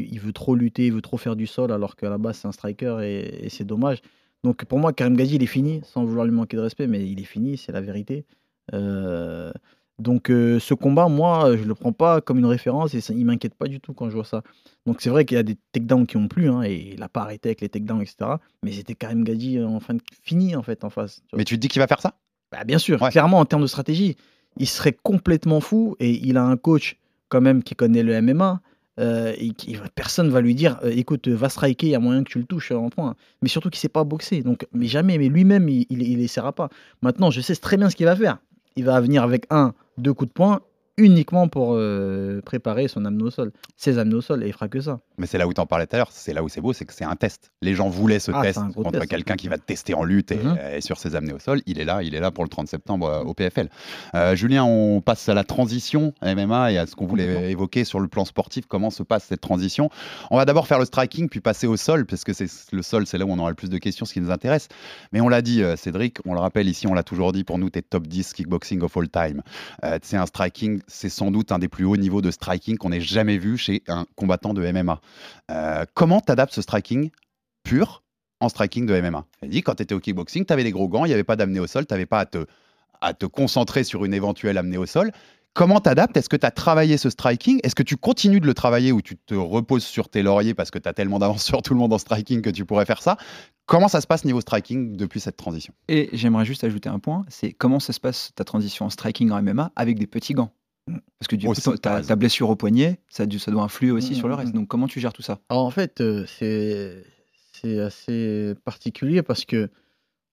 il, 0.07 0.13
il 0.13 0.19
veut 0.19 0.33
trop 0.33 0.55
lutter, 0.55 0.87
il 0.87 0.93
veut 0.93 1.01
trop 1.01 1.17
faire 1.17 1.35
du 1.35 1.47
sol, 1.47 1.71
alors 1.71 1.95
qu'à 1.95 2.09
la 2.09 2.17
base, 2.17 2.37
c'est 2.39 2.47
un 2.47 2.51
striker 2.51 2.97
et, 3.03 3.45
et 3.45 3.49
c'est 3.49 3.63
dommage. 3.63 3.99
Donc 4.43 4.65
pour 4.65 4.79
moi, 4.79 4.93
Karim 4.93 5.15
Gadji, 5.15 5.35
il 5.35 5.43
est 5.43 5.47
fini, 5.47 5.81
sans 5.83 6.05
vouloir 6.05 6.25
lui 6.25 6.33
manquer 6.33 6.57
de 6.57 6.61
respect, 6.61 6.87
mais 6.87 7.07
il 7.07 7.19
est 7.19 7.25
fini, 7.25 7.57
c'est 7.57 7.71
la 7.71 7.81
vérité. 7.81 8.25
Euh, 8.73 9.51
donc 9.99 10.29
euh, 10.29 10.59
ce 10.59 10.73
combat, 10.73 11.07
moi, 11.07 11.57
je 11.57 11.63
le 11.63 11.73
prends 11.73 11.91
pas 11.91 12.21
comme 12.21 12.37
une 12.37 12.45
référence 12.45 12.93
et 12.93 13.01
ça, 13.01 13.13
il 13.13 13.25
m'inquiète 13.25 13.55
pas 13.55 13.67
du 13.67 13.79
tout 13.79 13.93
quand 13.93 14.09
je 14.09 14.15
vois 14.15 14.25
ça. 14.25 14.43
Donc 14.85 15.01
c'est 15.01 15.09
vrai 15.09 15.25
qu'il 15.25 15.35
y 15.35 15.39
a 15.39 15.43
des 15.43 15.57
takedowns 15.71 16.05
qui 16.05 16.17
ont 16.17 16.27
plu, 16.27 16.49
hein, 16.49 16.61
et 16.63 16.93
il 16.93 17.01
a 17.01 17.09
pas 17.09 17.21
arrêté 17.21 17.49
avec 17.49 17.61
les 17.61 17.69
takedowns, 17.69 18.01
etc. 18.01 18.17
Mais 18.63 18.71
c'était 18.71 18.93
Karim 18.95 19.23
Gadji 19.23 19.61
en 19.63 19.79
fin 19.79 19.95
de... 19.95 20.01
fini 20.21 20.55
en 20.55 20.61
fait 20.61 20.83
en 20.83 20.89
face. 20.89 21.21
tu. 21.29 21.35
Mais 21.35 21.43
tu 21.45 21.55
te 21.55 21.59
dis 21.61 21.67
qu'il 21.67 21.79
va 21.79 21.87
faire 21.87 22.01
ça? 22.01 22.13
Bah, 22.51 22.63
bien 22.63 22.77
sûr, 22.77 23.01
Ouais. 23.01 23.09
clairement 23.09 23.39
en 23.39 23.45
termes 23.45 23.63
de 23.63 23.67
stratégie, 23.67 24.15
il 24.57 24.67
serait 24.67 24.93
complètement 24.93 25.59
fou 25.61 25.95
et 25.99 26.11
il 26.11 26.37
a 26.37 26.43
un 26.43 26.57
coach 26.57 26.97
quand 27.29 27.41
même 27.41 27.63
qui 27.63 27.75
connaît 27.75 28.03
le 28.03 28.21
MMA. 28.21 28.61
Euh, 28.99 29.33
et 29.37 29.51
personne 29.95 30.29
va 30.29 30.41
lui 30.41 30.55
dire 30.55 30.79
euh, 30.83 30.91
écoute 30.95 31.27
va 31.27 31.49
striker 31.49 31.87
il 31.87 31.91
y 31.91 31.95
a 31.95 31.99
moyen 31.99 32.23
que 32.23 32.29
tu 32.29 32.39
le 32.39 32.45
touches 32.45 32.71
en 32.71 32.89
point. 32.89 33.15
Mais 33.41 33.49
surtout 33.49 33.69
qu'il 33.69 33.79
sait 33.79 33.89
pas 33.89 34.03
boxer 34.03 34.41
donc 34.41 34.67
mais 34.73 34.87
jamais 34.87 35.17
mais 35.17 35.29
lui-même 35.29 35.69
il, 35.69 35.85
il, 35.89 36.01
il 36.01 36.21
essaiera 36.21 36.51
pas. 36.53 36.69
Maintenant 37.01 37.29
je 37.29 37.41
sais 37.41 37.55
très 37.55 37.77
bien 37.77 37.89
ce 37.89 37.95
qu'il 37.95 38.05
va 38.05 38.15
faire. 38.15 38.37
Il 38.75 38.85
va 38.85 38.99
venir 39.01 39.23
avec 39.23 39.45
un 39.49 39.73
deux 39.97 40.13
coups 40.13 40.29
de 40.29 40.33
poing 40.33 40.61
uniquement 40.97 41.47
pour 41.47 41.73
euh, 41.75 42.41
préparer 42.41 42.87
son 42.87 43.05
amener 43.05 43.23
au 43.23 43.29
sol 43.29 43.51
ses 43.75 43.99
amener 43.99 44.15
au 44.15 44.21
sol 44.21 44.43
et 44.43 44.47
il 44.47 44.53
fera 44.53 44.67
que 44.67 44.81
ça 44.81 44.99
Mais 45.19 45.27
c'est 45.27 45.37
là 45.37 45.47
où 45.47 45.53
tu 45.53 45.61
en 45.61 45.65
parlais 45.67 45.85
tout 45.85 45.95
à 45.95 45.99
l'heure, 45.99 46.09
c'est 46.11 46.33
là 46.33 46.41
où 46.43 46.49
c'est 46.49 46.61
beau, 46.61 46.73
c'est 46.73 46.85
que 46.85 46.93
c'est 46.93 47.03
un 47.05 47.15
test. 47.15 47.51
Les 47.61 47.75
gens 47.75 47.87
voulaient 47.89 48.17
ce 48.19 48.31
Ah, 48.33 48.41
test 48.41 48.59
contre 48.73 49.05
quelqu'un 49.05 49.35
qui 49.35 49.47
va 49.47 49.57
te 49.57 49.63
tester 49.65 49.93
en 49.93 50.03
lutte 50.03 50.31
et, 50.31 50.37
Mhm. 50.37 50.57
et 50.77 50.81
sur 50.81 50.97
ses 50.97 51.15
amenés 51.15 51.33
au 51.33 51.39
sol. 51.39 51.61
Il 51.67 51.79
est 51.79 51.85
là, 51.85 52.01
il 52.01 52.15
est 52.15 52.19
là 52.19 52.31
pour 52.31 52.43
le 52.43 52.49
30 52.49 52.67
septembre 52.67 53.07
euh, 53.07 53.21
au 53.21 53.33
PFL. 53.35 53.69
Euh, 54.15 54.35
Julien, 54.35 54.63
on 54.63 55.01
passe 55.01 55.29
à 55.29 55.33
la 55.35 55.43
transition 55.43 56.13
MMA 56.23 56.71
et 56.71 56.77
à 56.79 56.87
ce 56.87 56.95
qu'on 56.95 57.05
voulait 57.05 57.51
évoquer 57.51 57.83
sur 57.83 57.99
le 57.99 58.07
plan 58.07 58.25
sportif. 58.25 58.65
Comment 58.67 58.89
se 58.89 59.03
passe 59.03 59.25
cette 59.25 59.41
transition 59.41 59.89
On 60.31 60.37
va 60.37 60.45
d'abord 60.45 60.67
faire 60.67 60.79
le 60.79 60.85
striking, 60.85 61.29
puis 61.29 61.41
passer 61.41 61.67
au 61.67 61.77
sol, 61.77 62.05
parce 62.05 62.23
que 62.23 62.33
c'est 62.33 62.47
le 62.71 62.81
sol, 62.81 63.05
c'est 63.05 63.17
là 63.19 63.25
où 63.25 63.31
on 63.31 63.37
aura 63.39 63.49
le 63.49 63.55
plus 63.55 63.69
de 63.69 63.77
questions, 63.77 64.05
ce 64.05 64.13
qui 64.13 64.21
nous 64.21 64.31
intéresse. 64.31 64.67
Mais 65.11 65.21
on 65.21 65.29
l'a 65.29 65.41
dit, 65.43 65.61
Cédric, 65.75 66.17
on 66.25 66.33
le 66.33 66.39
rappelle 66.39 66.67
ici, 66.67 66.87
on 66.87 66.93
l'a 66.95 67.03
toujours 67.03 67.31
dit, 67.33 67.43
pour 67.43 67.59
nous, 67.59 67.69
tu 67.69 67.77
es 67.79 67.81
top 67.83 68.07
10 68.07 68.33
kickboxing 68.33 68.81
of 68.81 68.95
all 68.97 69.07
time. 69.09 69.41
Euh, 69.83 69.99
c'est 70.01 70.17
un 70.17 70.25
striking, 70.25 70.81
c'est 70.87 71.09
sans 71.09 71.31
doute 71.31 71.51
un 71.51 71.59
des 71.59 71.67
plus 71.67 71.85
hauts 71.85 71.97
niveaux 71.97 72.21
de 72.21 72.31
striking 72.31 72.77
qu'on 72.77 72.91
ait 72.91 73.01
jamais 73.01 73.37
vu 73.37 73.57
chez 73.57 73.83
un 73.87 74.05
combattant 74.15 74.53
de 74.53 74.71
MMA. 74.71 75.01
Euh, 75.51 75.85
comment 75.93 76.21
t'adaptes 76.21 76.53
ce 76.53 76.61
striking 76.61 77.11
pur 77.63 78.03
en 78.39 78.49
striking 78.49 78.85
de 78.85 78.99
MMA 78.99 79.25
Elle 79.41 79.49
dit 79.49 79.61
quand 79.63 79.75
tu 79.75 79.83
étais 79.83 79.95
au 79.95 79.99
kickboxing, 79.99 80.45
tu 80.45 80.53
avais 80.53 80.63
des 80.63 80.71
gros 80.71 80.87
gants, 80.87 81.05
il 81.05 81.09
n'y 81.09 81.13
avait 81.13 81.23
pas 81.23 81.35
d'amener 81.35 81.59
au 81.59 81.67
sol, 81.67 81.85
tu 81.85 81.93
n'avais 81.93 82.05
pas 82.05 82.19
à 82.19 82.25
te, 82.25 82.45
à 83.01 83.13
te 83.13 83.25
concentrer 83.25 83.83
sur 83.83 84.05
une 84.05 84.13
éventuelle 84.13 84.57
amenée 84.57 84.77
au 84.77 84.85
sol. 84.85 85.11
Comment 85.53 85.79
t'adaptes? 85.79 86.15
Est-ce 86.15 86.29
que 86.29 86.35
tu 86.35 86.45
as 86.45 86.51
travaillé 86.51 86.97
ce 86.97 87.09
striking? 87.09 87.59
Est-ce 87.63 87.73
que 87.73 87.81
tu 87.81 87.97
continues 87.97 88.39
de 88.39 88.45
le 88.45 88.53
travailler 88.53 88.91
ou 88.91 89.01
tu 89.01 89.17
te 89.17 89.33
reposes 89.33 89.83
sur 89.83 90.07
tes 90.07 90.21
lauriers 90.21 90.53
parce 90.53 90.69
que 90.69 90.77
tu 90.77 90.87
as 90.87 90.93
tellement 90.93 91.17
d'avance 91.17 91.43
sur 91.43 91.63
tout 91.63 91.73
le 91.73 91.79
monde 91.79 91.91
en 91.93 91.97
striking 91.97 92.43
que 92.43 92.51
tu 92.51 92.63
pourrais 92.63 92.85
faire 92.85 93.01
ça? 93.01 93.17
Comment 93.65 93.87
ça 93.87 93.99
se 93.99 94.05
passe 94.05 94.23
niveau 94.23 94.39
striking 94.39 94.95
depuis 94.95 95.19
cette 95.19 95.35
transition? 95.35 95.73
Et 95.87 96.09
j'aimerais 96.13 96.45
juste 96.45 96.63
ajouter 96.63 96.89
un 96.89 96.99
point, 96.99 97.25
c'est 97.27 97.53
comment 97.53 97.79
ça 97.79 97.91
se 97.91 97.99
passe 97.99 98.31
ta 98.35 98.43
transition 98.43 98.85
en 98.85 98.91
striking 98.91 99.31
en 99.31 99.41
MMA 99.41 99.71
avec 99.75 99.97
des 99.97 100.05
petits 100.05 100.33
gants? 100.33 100.51
Parce 101.19 101.27
que 101.27 101.35
du 101.35 101.47
Aussi, 101.47 101.61
coup, 101.61 101.75
t'as 101.77 102.01
ta, 102.01 102.15
blessure 102.15 102.49
au 102.49 102.55
poignet, 102.55 102.99
ça, 103.09 103.25
doit 103.25 103.63
influer 103.63 103.91
aussi 103.91 104.11
Mhm, 104.11 104.17
sur 104.17 104.27
le 104.27 104.33
reste. 104.35 104.53
mhm. 104.53 104.59
Donc 104.61 104.67
comment 104.67 104.87
tu 104.87 104.99
gères 104.99 105.13
tout 105.13 105.21
ça? 105.21 105.39
Alors 105.49 105.65
en 105.65 105.71
fait, 105.71 105.99
euh, 106.01 106.25
c'est 106.27 107.79
assez 107.79 108.53
particulier 108.65 109.21
parce 109.23 109.45
que 109.45 109.69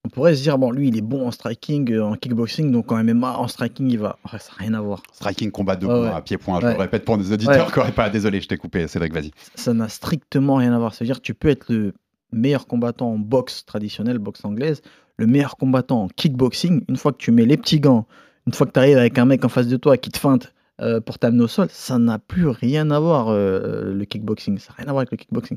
on 0.07 0.11
pourrait 0.11 0.37
se 0.37 0.43
dire 0.43 0.59
bon 0.59 0.71
lui 0.71 0.89
il 0.89 0.99
est 0.99 1.03
bon 1.03 1.27
en 1.27 1.31
striking, 1.31 1.91
euh, 1.93 2.05
en 2.05 2.15
kickboxing, 2.17 2.71
donc 2.71 2.93
en 2.93 3.03
MMA 3.03 3.39
en 3.39 3.49
striking 3.49 3.91
il 3.91 3.99
va. 3.99 4.19
Ouais, 4.31 4.39
ça 4.39 4.51
n'a 4.53 4.59
rien 4.59 4.75
à 4.75 4.81
voir. 4.83 5.03
Striking, 5.13 5.51
combat 5.51 5.77
de 5.77 5.87
ouais. 5.87 6.09
à 6.09 6.21
pied-point, 6.21 6.61
je 6.61 6.67
Ouais. 6.67 6.75
le 6.75 6.79
répète 6.81 7.05
pour 7.07 7.17
nos 7.17 7.25
auditeurs 7.33 7.67
Ouais. 7.67 7.73
qui 7.73 7.79
n'auraient 7.79 7.93
pas. 7.93 8.11
Désolé, 8.11 8.41
je 8.43 8.49
t'ai 8.49 8.59
coupé, 8.59 8.87
Cédric, 8.87 9.15
vas-y. 9.15 9.31
Ça 9.55 9.73
n'a 9.73 9.89
strictement 9.89 10.57
rien 10.57 10.75
à 10.75 10.79
voir. 10.79 10.93
C'est-à-dire 10.95 11.17
que 11.17 11.23
tu 11.23 11.33
peux 11.35 11.49
être 11.49 11.73
le 11.73 11.95
meilleur 12.33 12.67
combattant 12.67 13.13
en 13.13 13.19
boxe 13.19 13.65
traditionnelle, 13.65 14.19
boxe 14.19 14.45
anglaise, 14.45 14.83
le 15.17 15.27
meilleur 15.27 15.57
combattant 15.57 16.03
en 16.03 16.09
kickboxing. 16.09 16.85
Une 16.89 16.97
fois 16.97 17.13
que 17.13 17.19
tu 17.19 17.31
mets 17.33 17.47
les 17.47 17.57
petits 17.57 17.81
gants, 17.81 18.07
une 18.47 18.53
fois 18.53 18.67
que 18.67 18.73
tu 18.73 18.79
arrives 18.79 18.99
avec 18.99 19.19
un 19.19 19.25
mec 19.25 19.45
en 19.45 19.49
face 19.49 19.67
de 19.69 19.77
toi 19.77 19.97
qui 19.97 20.11
te 20.11 20.19
feinte 20.19 20.53
euh, 20.81 21.01
pour 21.01 21.19
t'amener 21.19 21.45
au 21.45 21.49
sol, 21.49 21.69
ça 21.71 21.99
n'a 21.99 22.19
plus 22.19 22.49
rien 22.49 22.91
à 22.91 22.99
voir 23.01 23.29
euh, 23.29 23.95
le 23.95 24.05
kickboxing. 24.05 24.59
Ça 24.59 24.71
n'a 24.71 24.77
rien 24.79 24.87
à 24.89 24.91
voir 24.93 24.99
avec 25.01 25.11
le 25.13 25.17
kickboxing. 25.17 25.57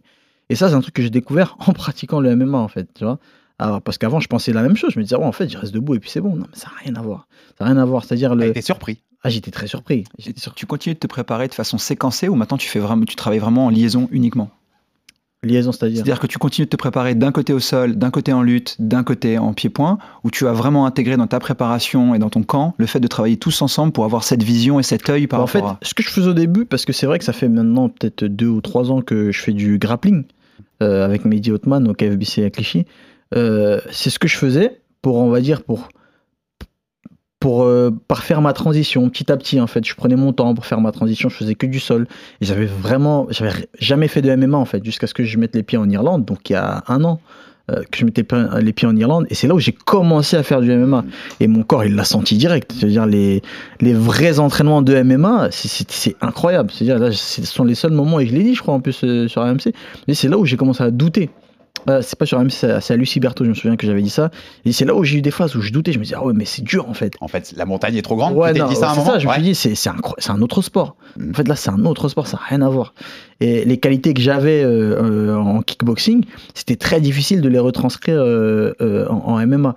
Et 0.49 0.55
ça, 0.55 0.69
c'est 0.69 0.75
un 0.75 0.81
truc 0.81 0.93
que 0.93 1.01
j'ai 1.01 1.09
découvert 1.09 1.55
en 1.67 1.73
pratiquant 1.73 2.19
le 2.19 2.35
MMA, 2.35 2.57
en 2.57 2.67
fait, 2.67 2.87
tu 2.93 3.03
vois. 3.03 3.19
Alors, 3.59 3.81
parce 3.81 3.97
qu'avant, 3.97 4.19
je 4.19 4.27
pensais 4.27 4.53
la 4.53 4.61
même 4.61 4.75
chose. 4.77 4.91
Je 4.93 4.99
me 4.99 5.03
disais, 5.03 5.15
oh, 5.19 5.23
en 5.23 5.31
fait, 5.31 5.49
je 5.49 5.57
reste 5.57 5.73
debout 5.73 5.95
et 5.95 5.99
puis 5.99 6.09
c'est 6.11 6.21
bon. 6.21 6.35
Non, 6.35 6.45
mais 6.51 6.57
ça 6.57 6.67
n'a 6.69 6.77
rien 6.83 6.95
à 6.95 7.01
voir. 7.01 7.27
Ça 7.57 7.65
n'a 7.65 7.71
rien 7.71 7.81
à 7.81 7.85
voir. 7.85 8.05
C'est-à-dire, 8.05 8.35
le... 8.35 8.45
été 8.45 8.61
surpris. 8.61 9.01
ah, 9.23 9.29
j'étais 9.29 9.49
très 9.51 9.65
surpris. 9.67 10.05
Et 10.19 10.21
J'étais 10.21 10.39
sur- 10.39 10.53
Tu 10.53 10.67
continues 10.67 10.93
de 10.93 10.99
te 10.99 11.07
préparer 11.07 11.47
de 11.47 11.55
façon 11.55 11.79
séquencée 11.79 12.27
ou 12.29 12.35
maintenant 12.35 12.57
tu, 12.57 12.67
fais 12.69 12.79
vraiment, 12.79 13.05
tu 13.05 13.15
travailles 13.15 13.39
vraiment 13.39 13.65
en 13.65 13.69
liaison 13.71 14.07
uniquement? 14.11 14.51
Liaison, 15.43 15.71
c'est-à-dire. 15.71 15.97
C'est-à-dire 15.97 16.19
que 16.19 16.27
tu 16.27 16.39
continues 16.39 16.65
de 16.65 16.69
te 16.71 16.77
préparer 16.77 17.13
d'un 17.13 17.31
côté 17.31 17.53
au 17.53 17.59
sol, 17.59 17.95
d'un 17.95 18.09
côté 18.09 18.33
en 18.33 18.41
lutte, 18.41 18.75
d'un 18.79 19.03
côté 19.03 19.37
en 19.37 19.53
pied-point, 19.53 19.99
où 20.23 20.31
tu 20.31 20.47
as 20.47 20.51
vraiment 20.51 20.87
intégré 20.87 21.15
dans 21.15 21.27
ta 21.27 21.39
préparation 21.39 22.15
et 22.15 22.19
dans 22.19 22.29
ton 22.29 22.41
camp 22.41 22.73
le 22.77 22.87
fait 22.87 22.99
de 22.99 23.07
travailler 23.07 23.37
tous 23.37 23.61
ensemble 23.61 23.91
pour 23.93 24.03
avoir 24.03 24.23
cette 24.23 24.41
vision 24.41 24.79
et 24.79 24.83
cet 24.83 25.07
œil 25.09 25.27
par 25.27 25.39
Bah, 25.39 25.43
en 25.43 25.47
fait, 25.47 25.59
rapport 25.59 25.77
à... 25.81 25.85
ce 25.85 25.93
que 25.93 26.01
je 26.01 26.09
faisais 26.09 26.29
au 26.29 26.33
début, 26.33 26.65
parce 26.65 26.85
que 26.85 26.93
c'est 26.93 27.05
vrai 27.05 27.19
que 27.19 27.25
ça 27.25 27.33
fait 27.33 27.49
maintenant 27.49 27.89
peut-être 27.89 28.25
deux 28.25 28.47
ou 28.47 28.61
trois 28.61 28.91
ans 28.91 29.01
que 29.01 29.31
je 29.31 29.39
fais 29.39 29.53
du 29.53 29.77
grappling 29.77 30.23
euh, 30.81 31.05
avec 31.05 31.23
Mehdi 31.23 31.51
Othman 31.51 31.87
au 31.87 31.93
KFBC 31.93 32.43
à 32.43 32.49
Clichy, 32.49 32.85
euh, 33.35 33.79
c'est 33.91 34.09
ce 34.09 34.17
que 34.17 34.27
je 34.27 34.37
faisais 34.37 34.81
pour, 35.03 35.17
on 35.17 35.29
va 35.29 35.41
dire, 35.41 35.61
pour 35.61 35.89
pour 37.39 37.63
euh, 37.63 37.91
parfaire 38.07 38.41
ma 38.41 38.53
transition 38.53 39.07
petit 39.09 39.31
à 39.31 39.37
petit 39.37 39.59
en 39.61 39.67
fait. 39.67 39.85
Je 39.85 39.93
prenais 39.95 40.15
mon 40.15 40.33
temps 40.33 40.53
pour 40.55 40.65
faire 40.65 40.81
ma 40.81 40.91
transition 40.91 41.29
je 41.29 41.35
faisais 41.35 41.55
que 41.55 41.67
du 41.67 41.79
sol. 41.79 42.07
Et 42.41 42.45
j'avais 42.45 42.65
vraiment 42.65 43.27
j'avais 43.29 43.67
jamais 43.79 44.07
fait 44.07 44.21
de 44.21 44.35
MMA 44.35 44.57
en 44.57 44.65
fait 44.65 44.83
jusqu'à 44.83 45.07
ce 45.07 45.13
que 45.13 45.23
je 45.23 45.37
mette 45.37 45.55
les 45.55 45.63
pieds 45.63 45.77
en 45.77 45.89
Irlande 45.89 46.25
donc 46.25 46.49
il 46.49 46.53
y 46.53 46.55
a 46.55 46.83
un 46.87 47.03
an 47.03 47.19
euh, 47.69 47.83
que 47.91 47.97
je 47.99 48.05
mettais 48.05 48.25
les 48.61 48.71
pieds 48.73 48.87
en 48.87 48.95
Irlande. 48.95 49.27
Et 49.29 49.35
c'est 49.35 49.45
là 49.47 49.53
où 49.53 49.59
j'ai 49.59 49.73
commencé 49.73 50.35
à 50.37 50.41
faire 50.41 50.61
du 50.61 50.73
MMA 50.73 51.03
et 51.39 51.47
mon 51.47 51.63
corps 51.63 51.83
il 51.85 51.95
l'a 51.95 52.05
senti 52.05 52.37
direct. 52.37 52.73
C'est 52.75 52.85
à 52.85 52.89
dire 52.89 53.05
les 53.05 53.41
les 53.81 53.93
vrais 53.93 54.39
entraînements 54.39 54.81
de 54.81 54.95
MMA 55.03 55.49
c'est- 55.51 56.15
incroyable 56.21 56.71
c'est 56.73 56.85
à 56.85 56.85
dire 56.85 56.99
là 56.99 57.11
ce 57.11 57.45
sont 57.45 57.65
les 57.65 57.75
seuls 57.75 57.91
moments 57.91 58.19
et 58.19 58.25
je 58.25 58.33
l'ai 58.33 58.43
dit 58.43 58.55
je 58.55 58.61
crois 58.61 58.73
en 58.73 58.79
plus 58.79 58.99
euh, 59.03 59.27
sur 59.27 59.41
AMC 59.43 59.73
mais 60.07 60.13
c'est 60.15 60.27
là 60.27 60.37
où 60.37 60.45
j'ai 60.45 60.57
commencé 60.57 60.81
à 60.81 60.89
douter 60.91 61.29
euh, 61.89 62.01
c'est 62.01 62.17
pas 62.17 62.25
sur 62.25 62.37
AMC, 62.39 62.51
c'est 62.51 62.71
à- 62.71 62.81
c'est 62.81 62.93
à 62.93 62.97
Lucie 62.97 63.19
Berthaud, 63.19 63.43
je 63.45 63.49
me 63.49 63.55
souviens 63.55 63.75
que 63.75 63.85
j'avais 63.87 64.01
dit 64.01 64.09
ça. 64.09 64.29
Et 64.65 64.71
c'est 64.71 64.85
là 64.85 64.95
où 64.95 65.03
j'ai 65.03 65.17
eu 65.17 65.21
des 65.21 65.31
phases 65.31 65.55
où 65.55 65.61
je 65.61 65.71
doutais, 65.71 65.91
je 65.91 65.99
me 65.99 66.03
disais, 66.03 66.15
ah 66.17 66.23
ouais, 66.25 66.33
mais 66.33 66.45
c'est 66.45 66.63
dur 66.63 66.87
en 66.89 66.93
fait. 66.93 67.13
En 67.21 67.27
fait, 67.27 67.53
la 67.55 67.65
montagne 67.65 67.95
est 67.95 68.01
trop 68.01 68.15
grande. 68.15 68.35
Ouais, 68.35 68.53
tu 68.53 68.59
non, 68.59 68.67
dit 68.67 68.75
ça 68.75 68.89
à 68.89 68.93
un 68.93 68.95
moment 68.95 69.11
ça, 69.11 69.19
je 69.19 69.27
me 69.27 69.33
suis 69.33 69.41
dit, 69.41 69.55
c'est 69.55 69.89
un, 70.29 70.41
autre 70.41 70.61
sport. 70.61 70.95
Mm. 71.17 71.31
En 71.31 71.33
fait, 71.33 71.47
là, 71.47 71.55
c'est 71.55 71.69
un 71.69 71.85
autre 71.85 72.09
sport, 72.09 72.27
ça 72.27 72.37
n'a 72.37 72.43
rien 72.43 72.61
à 72.61 72.69
voir. 72.69 72.93
Et 73.39 73.65
les 73.65 73.77
qualités 73.77 74.13
que 74.13 74.21
j'avais 74.21 74.63
euh, 74.63 75.01
euh, 75.01 75.35
en 75.35 75.61
kickboxing, 75.61 76.23
c'était 76.53 76.75
très 76.75 77.01
difficile 77.01 77.41
de 77.41 77.49
les 77.49 77.59
retranscrire 77.59 78.21
en, 78.21 79.15
en 79.15 79.47
MMA. 79.47 79.75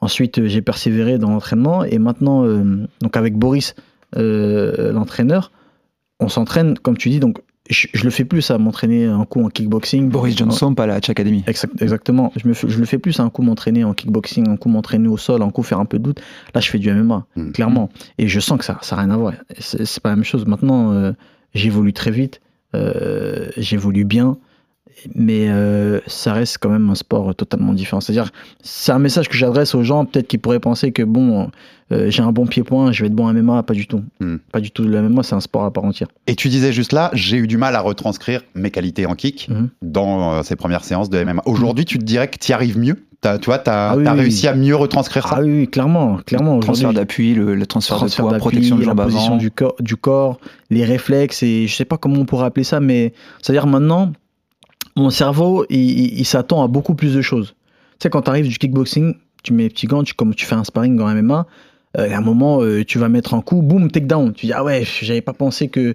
Ensuite, 0.00 0.46
j'ai 0.46 0.62
persévéré 0.62 1.18
dans 1.18 1.30
l'entraînement 1.30 1.84
et 1.84 1.98
maintenant, 1.98 2.44
donc 3.00 3.16
avec 3.16 3.36
Boris, 3.36 3.74
l'entraîneur, 4.16 5.52
on 6.20 6.28
s'entraîne, 6.28 6.78
comme 6.78 6.96
tu 6.96 7.10
dis, 7.10 7.20
donc 7.20 7.38
je, 7.70 7.86
je 7.94 8.04
le 8.04 8.10
fais 8.10 8.24
plus 8.24 8.50
à 8.50 8.58
m'entraîner 8.58 9.06
un 9.06 9.24
coup 9.24 9.42
en 9.42 9.48
kickboxing. 9.48 10.10
Boris 10.10 10.36
Johnson, 10.36 10.74
pas 10.74 10.86
la 10.86 10.96
Hatch 10.96 11.08
Academy. 11.08 11.42
Exact- 11.46 11.80
exactement. 11.80 12.32
Je, 12.36 12.46
me 12.48 12.52
fais- 12.52 12.68
je 12.68 12.78
le 12.78 12.84
fais 12.84 12.98
plus 12.98 13.18
un 13.20 13.30
coup 13.30 13.42
m'entraîner 13.42 13.84
en 13.84 13.94
kickboxing, 13.94 14.48
un 14.48 14.56
coup 14.56 14.68
m'entraîner 14.68 15.08
au 15.08 15.16
sol, 15.16 15.40
un 15.42 15.50
coup 15.50 15.62
faire 15.62 15.80
un 15.80 15.84
peu 15.86 15.98
de 15.98 16.02
doute. 16.04 16.20
Là, 16.54 16.60
je 16.60 16.68
fais 16.68 16.78
du 16.78 16.90
MMA, 16.90 17.24
Mm. 17.36 17.52
clairement. 17.52 17.88
Et 18.18 18.28
je 18.28 18.40
sens 18.40 18.58
que 18.58 18.64
ça 18.64 18.78
n'a 18.90 18.96
rien 18.96 19.10
à 19.10 19.16
voir. 19.16 19.32
C'est 19.58 19.86
c'est 19.86 20.02
pas 20.02 20.10
la 20.10 20.16
même 20.16 20.24
chose. 20.24 20.44
Maintenant, 20.46 20.92
euh, 20.92 21.12
j'évolue 21.54 21.92
très 21.92 22.10
vite, 22.10 22.40
euh, 22.74 23.48
j'évolue 23.56 24.04
bien, 24.04 24.36
mais 25.14 25.46
euh, 25.48 26.00
ça 26.06 26.32
reste 26.32 26.58
quand 26.58 26.68
même 26.70 26.88
un 26.90 26.94
sport 26.94 27.34
totalement 27.34 27.72
différent. 27.72 28.00
C'est-à-dire, 28.00 28.30
c'est 28.62 28.92
un 28.92 28.98
message 28.98 29.28
que 29.28 29.36
j'adresse 29.36 29.74
aux 29.74 29.82
gens, 29.82 30.04
peut-être 30.04 30.28
qui 30.28 30.38
pourraient 30.38 30.60
penser 30.60 30.92
que 30.92 31.02
bon, 31.02 31.50
euh, 31.92 32.10
j'ai 32.10 32.22
un 32.22 32.32
bon 32.32 32.46
pied-point, 32.46 32.92
je 32.92 33.02
vais 33.02 33.06
être 33.08 33.14
bon 33.14 33.26
en 33.26 33.32
MMA. 33.34 33.62
Pas 33.62 33.74
du 33.74 33.86
tout. 33.86 34.02
Mm. 34.20 34.36
Pas 34.52 34.60
du 34.60 34.70
tout. 34.70 34.84
Le 34.84 35.02
MMA, 35.02 35.22
c'est 35.22 35.34
un 35.34 35.40
sport 35.40 35.64
à 35.64 35.72
part 35.72 35.84
entière. 35.84 36.08
Et 36.26 36.34
tu 36.34 36.48
disais 36.48 36.72
juste 36.72 36.92
là, 36.92 37.10
j'ai 37.14 37.36
eu 37.36 37.46
du 37.46 37.56
mal 37.56 37.74
à 37.76 37.80
retranscrire 37.80 38.42
mes 38.54 38.70
qualités 38.70 39.06
en 39.06 39.14
kick 39.14 39.48
Mhm. 39.50 39.68
dans 39.82 40.34
euh, 40.34 40.42
ces 40.42 40.56
premières 40.56 40.84
séances 40.84 41.10
de 41.10 41.18
MMA. 41.22 41.42
Aujourd'hui, 41.46 41.84
tu 41.84 41.98
te 41.98 42.04
dirais 42.04 42.28
que 42.28 42.38
tu 42.38 42.50
y 42.50 42.54
arrives 42.54 42.78
mieux? 42.78 42.96
T'as- 43.22 43.38
Tu 43.38 43.46
vois, 43.46 43.58
tu 43.58 43.68
as, 43.68 43.90
Ah 43.90 43.96
oui, 43.98 44.08
réussi 44.08 44.48
à 44.48 44.54
mieux 44.54 44.74
retranscrire 44.74 45.28
ça? 45.28 45.36
Ah 45.38 45.42
oui, 45.42 45.68
clairement, 45.68 46.16
clairement. 46.24 46.58
Transfert 46.60 46.88
aujourd'hui, 46.88 47.00
d'appui, 47.00 47.34
le, 47.34 47.54
le 47.54 47.66
transfert, 47.66 47.96
transfert 47.98 48.24
de 48.24 48.28
poids, 48.30 48.38
d'appui, 48.38 48.50
protection 48.50 48.76
de 48.76 48.84
la 48.86 48.94
position 48.94 49.36
du 49.36 49.50
corps, 49.50 49.74
du 49.78 49.96
corps, 49.96 50.40
les 50.70 50.86
réflexes 50.86 51.42
et 51.42 51.66
je 51.66 51.74
sais 51.76 51.84
pas 51.84 51.98
comment 51.98 52.20
on 52.20 52.24
pourrait 52.24 52.46
appeler 52.46 52.64
ça, 52.64 52.80
mais 52.80 53.12
c'est-à-dire 53.42 53.66
maintenant, 53.66 54.12
mon 54.96 55.10
cerveau, 55.10 55.64
il, 55.70 55.78
il- 55.78 56.18
il 56.20 56.24
s'attend 56.24 56.62
à 56.64 56.68
beaucoup 56.68 56.94
plus 56.94 57.14
de 57.14 57.22
choses. 57.22 57.54
Tu 57.98 58.04
sais, 58.04 58.10
quand 58.10 58.22
tu 58.22 58.30
arrives 58.30 58.48
du 58.48 58.58
kickboxing, 58.58 59.14
tu 59.42 59.52
mets 59.52 59.64
les 59.64 59.68
petits 59.70 59.86
gants, 59.86 60.02
tu, 60.04 60.14
comme 60.14 60.34
tu 60.34 60.44
fais 60.46 60.54
un 60.54 60.64
sparring 60.64 61.00
en 61.00 61.08
MMA, 61.14 61.46
euh, 61.98 62.10
à 62.12 62.16
un 62.18 62.20
moment, 62.20 62.62
euh, 62.62 62.84
tu 62.84 62.98
vas 62.98 63.08
mettre 63.08 63.34
un 63.34 63.40
coup, 63.42 63.62
boum, 63.62 63.90
takedown. 63.90 64.32
Tu 64.32 64.46
dis, 64.46 64.52
ah 64.52 64.64
ouais, 64.64 64.84
j'avais 65.02 65.20
pas 65.22 65.32
pensé 65.32 65.68
que. 65.68 65.90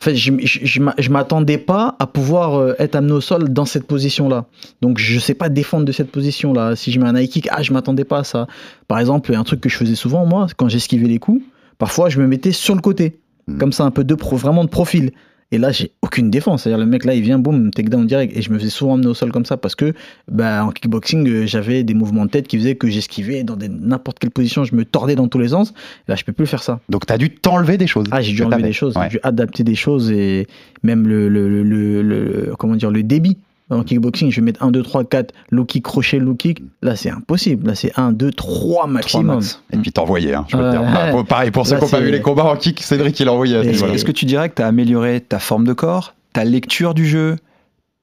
En 0.00 0.04
fait, 0.04 0.16
je, 0.16 0.32
je, 0.42 0.58
je 0.64 0.80
je 0.98 1.10
m'attendais 1.10 1.58
pas 1.58 1.94
à 2.00 2.08
pouvoir 2.08 2.56
euh, 2.56 2.74
être 2.80 2.96
amené 2.96 3.12
au 3.12 3.20
sol 3.20 3.48
dans 3.52 3.64
cette 3.64 3.86
position-là. 3.86 4.46
Donc, 4.80 4.98
je 4.98 5.18
sais 5.20 5.34
pas 5.34 5.48
défendre 5.48 5.84
de 5.84 5.92
cette 5.92 6.10
position-là. 6.10 6.74
Si 6.74 6.90
je 6.90 6.98
mets 6.98 7.06
un 7.06 7.16
high 7.16 7.28
kick, 7.28 7.48
ah, 7.52 7.62
je 7.62 7.72
m'attendais 7.72 8.04
pas 8.04 8.18
à 8.18 8.24
ça. 8.24 8.48
Par 8.88 8.98
exemple, 8.98 9.32
un 9.32 9.44
truc 9.44 9.60
que 9.60 9.68
je 9.68 9.76
faisais 9.76 9.94
souvent, 9.94 10.26
moi, 10.26 10.48
quand 10.56 10.68
j'esquivais 10.68 11.06
les 11.06 11.18
coups, 11.20 11.40
parfois, 11.78 12.08
je 12.08 12.20
me 12.20 12.26
mettais 12.26 12.50
sur 12.50 12.74
le 12.74 12.80
côté. 12.80 13.20
Mhm. 13.46 13.58
Comme 13.58 13.72
ça, 13.72 13.84
un 13.84 13.92
peu 13.92 14.02
de 14.02 14.14
pro, 14.16 14.36
vraiment 14.36 14.64
de 14.64 14.68
profil. 14.70 15.12
Et 15.52 15.58
là, 15.58 15.70
j'ai 15.70 15.92
aucune 16.02 16.30
défense. 16.30 16.62
C'est-à-dire, 16.62 16.78
le 16.84 16.90
mec 16.90 17.04
là, 17.04 17.14
il 17.14 17.22
vient, 17.22 17.38
boum, 17.38 17.70
takedown 17.70 18.06
direct. 18.06 18.34
Et 18.36 18.40
je 18.42 18.50
me 18.50 18.58
faisais 18.58 18.70
souvent 18.70 18.94
amener 18.94 19.06
au 19.08 19.14
sol 19.14 19.30
comme 19.30 19.44
ça 19.44 19.56
parce 19.58 19.74
que, 19.74 19.92
bah, 20.30 20.64
en 20.64 20.70
kickboxing, 20.70 21.28
euh, 21.28 21.46
j'avais 21.46 21.84
des 21.84 21.92
mouvements 21.94 22.24
de 22.24 22.30
tête 22.30 22.48
qui 22.48 22.56
faisaient 22.56 22.74
que 22.74 22.88
j'esquivais 22.88 23.44
dans 23.44 23.56
n'importe 23.56 24.18
quelle 24.18 24.30
position. 24.30 24.64
Je 24.64 24.74
me 24.74 24.84
tordais 24.86 25.14
dans 25.14 25.28
tous 25.28 25.38
les 25.38 25.48
sens. 25.48 25.74
Là, 26.08 26.16
je 26.16 26.24
peux 26.24 26.32
plus 26.32 26.46
faire 26.46 26.62
ça. 26.62 26.80
Donc, 26.88 27.06
tu 27.06 27.12
as 27.12 27.18
dû 27.18 27.30
t'enlever 27.30 27.76
des 27.76 27.86
choses. 27.86 28.06
Ah, 28.10 28.22
j'ai 28.22 28.32
dû 28.32 28.42
enlever 28.42 28.62
des 28.62 28.72
choses, 28.72 28.96
Ouais. 28.96 29.04
j'ai 29.04 29.10
dû 29.10 29.20
adapter 29.22 29.62
des 29.62 29.74
choses 29.74 30.10
et 30.10 30.46
même 30.82 31.06
le, 31.06 31.28
le- 31.28 31.62
le- 31.62 32.54
comment 32.58 32.74
dire, 32.74 32.90
le 32.90 33.02
débit. 33.02 33.36
En 33.72 33.82
kickboxing, 33.84 34.30
je 34.30 34.36
vais 34.40 34.44
mettre 34.44 34.62
1, 34.62 34.70
2, 34.70 34.82
3, 34.82 35.04
4, 35.04 35.32
low 35.50 35.64
kick, 35.64 35.84
crochet, 35.84 36.18
low 36.18 36.34
kick. 36.34 36.62
Là, 36.82 36.94
c'est 36.96 37.10
impossible. 37.10 37.66
Là, 37.66 37.74
c'est 37.74 37.92
1, 37.98 38.12
2, 38.12 38.30
3 38.32 38.52
Trois 38.56 38.86
maximum. 38.86 39.26
max. 39.36 39.62
Et 39.72 39.78
puis 39.78 39.92
t'envoyais, 39.92 40.34
hein, 40.34 40.44
je 40.48 40.56
peux 40.56 40.62
te 40.62 40.76
Ouais. 40.76 40.82
dire. 40.82 40.82
Bah, 41.14 41.24
pareil, 41.28 41.50
pour 41.50 41.66
ceux 41.66 41.76
qui 41.76 41.82
n'ont 41.84 41.90
pas 41.90 42.00
vu 42.00 42.10
les 42.10 42.20
combats 42.20 42.44
en 42.44 42.56
kick, 42.56 42.80
Cédric, 42.82 43.18
il 43.20 43.28
envoyait 43.28 43.56
à 43.56 43.62
ce 43.62 43.68
Et- 43.68 43.72
niveau-là. 43.72 43.94
Est-ce 43.94 44.04
que 44.04 44.12
tu 44.12 44.24
dirais 44.26 44.48
que 44.50 44.54
tu 44.56 44.62
as 44.62 44.66
amélioré 44.66 45.20
ta 45.20 45.38
forme 45.38 45.64
de 45.66 45.72
corps, 45.72 46.14
ta 46.32 46.44
lecture 46.44 46.94
du 46.94 47.06
jeu, 47.06 47.36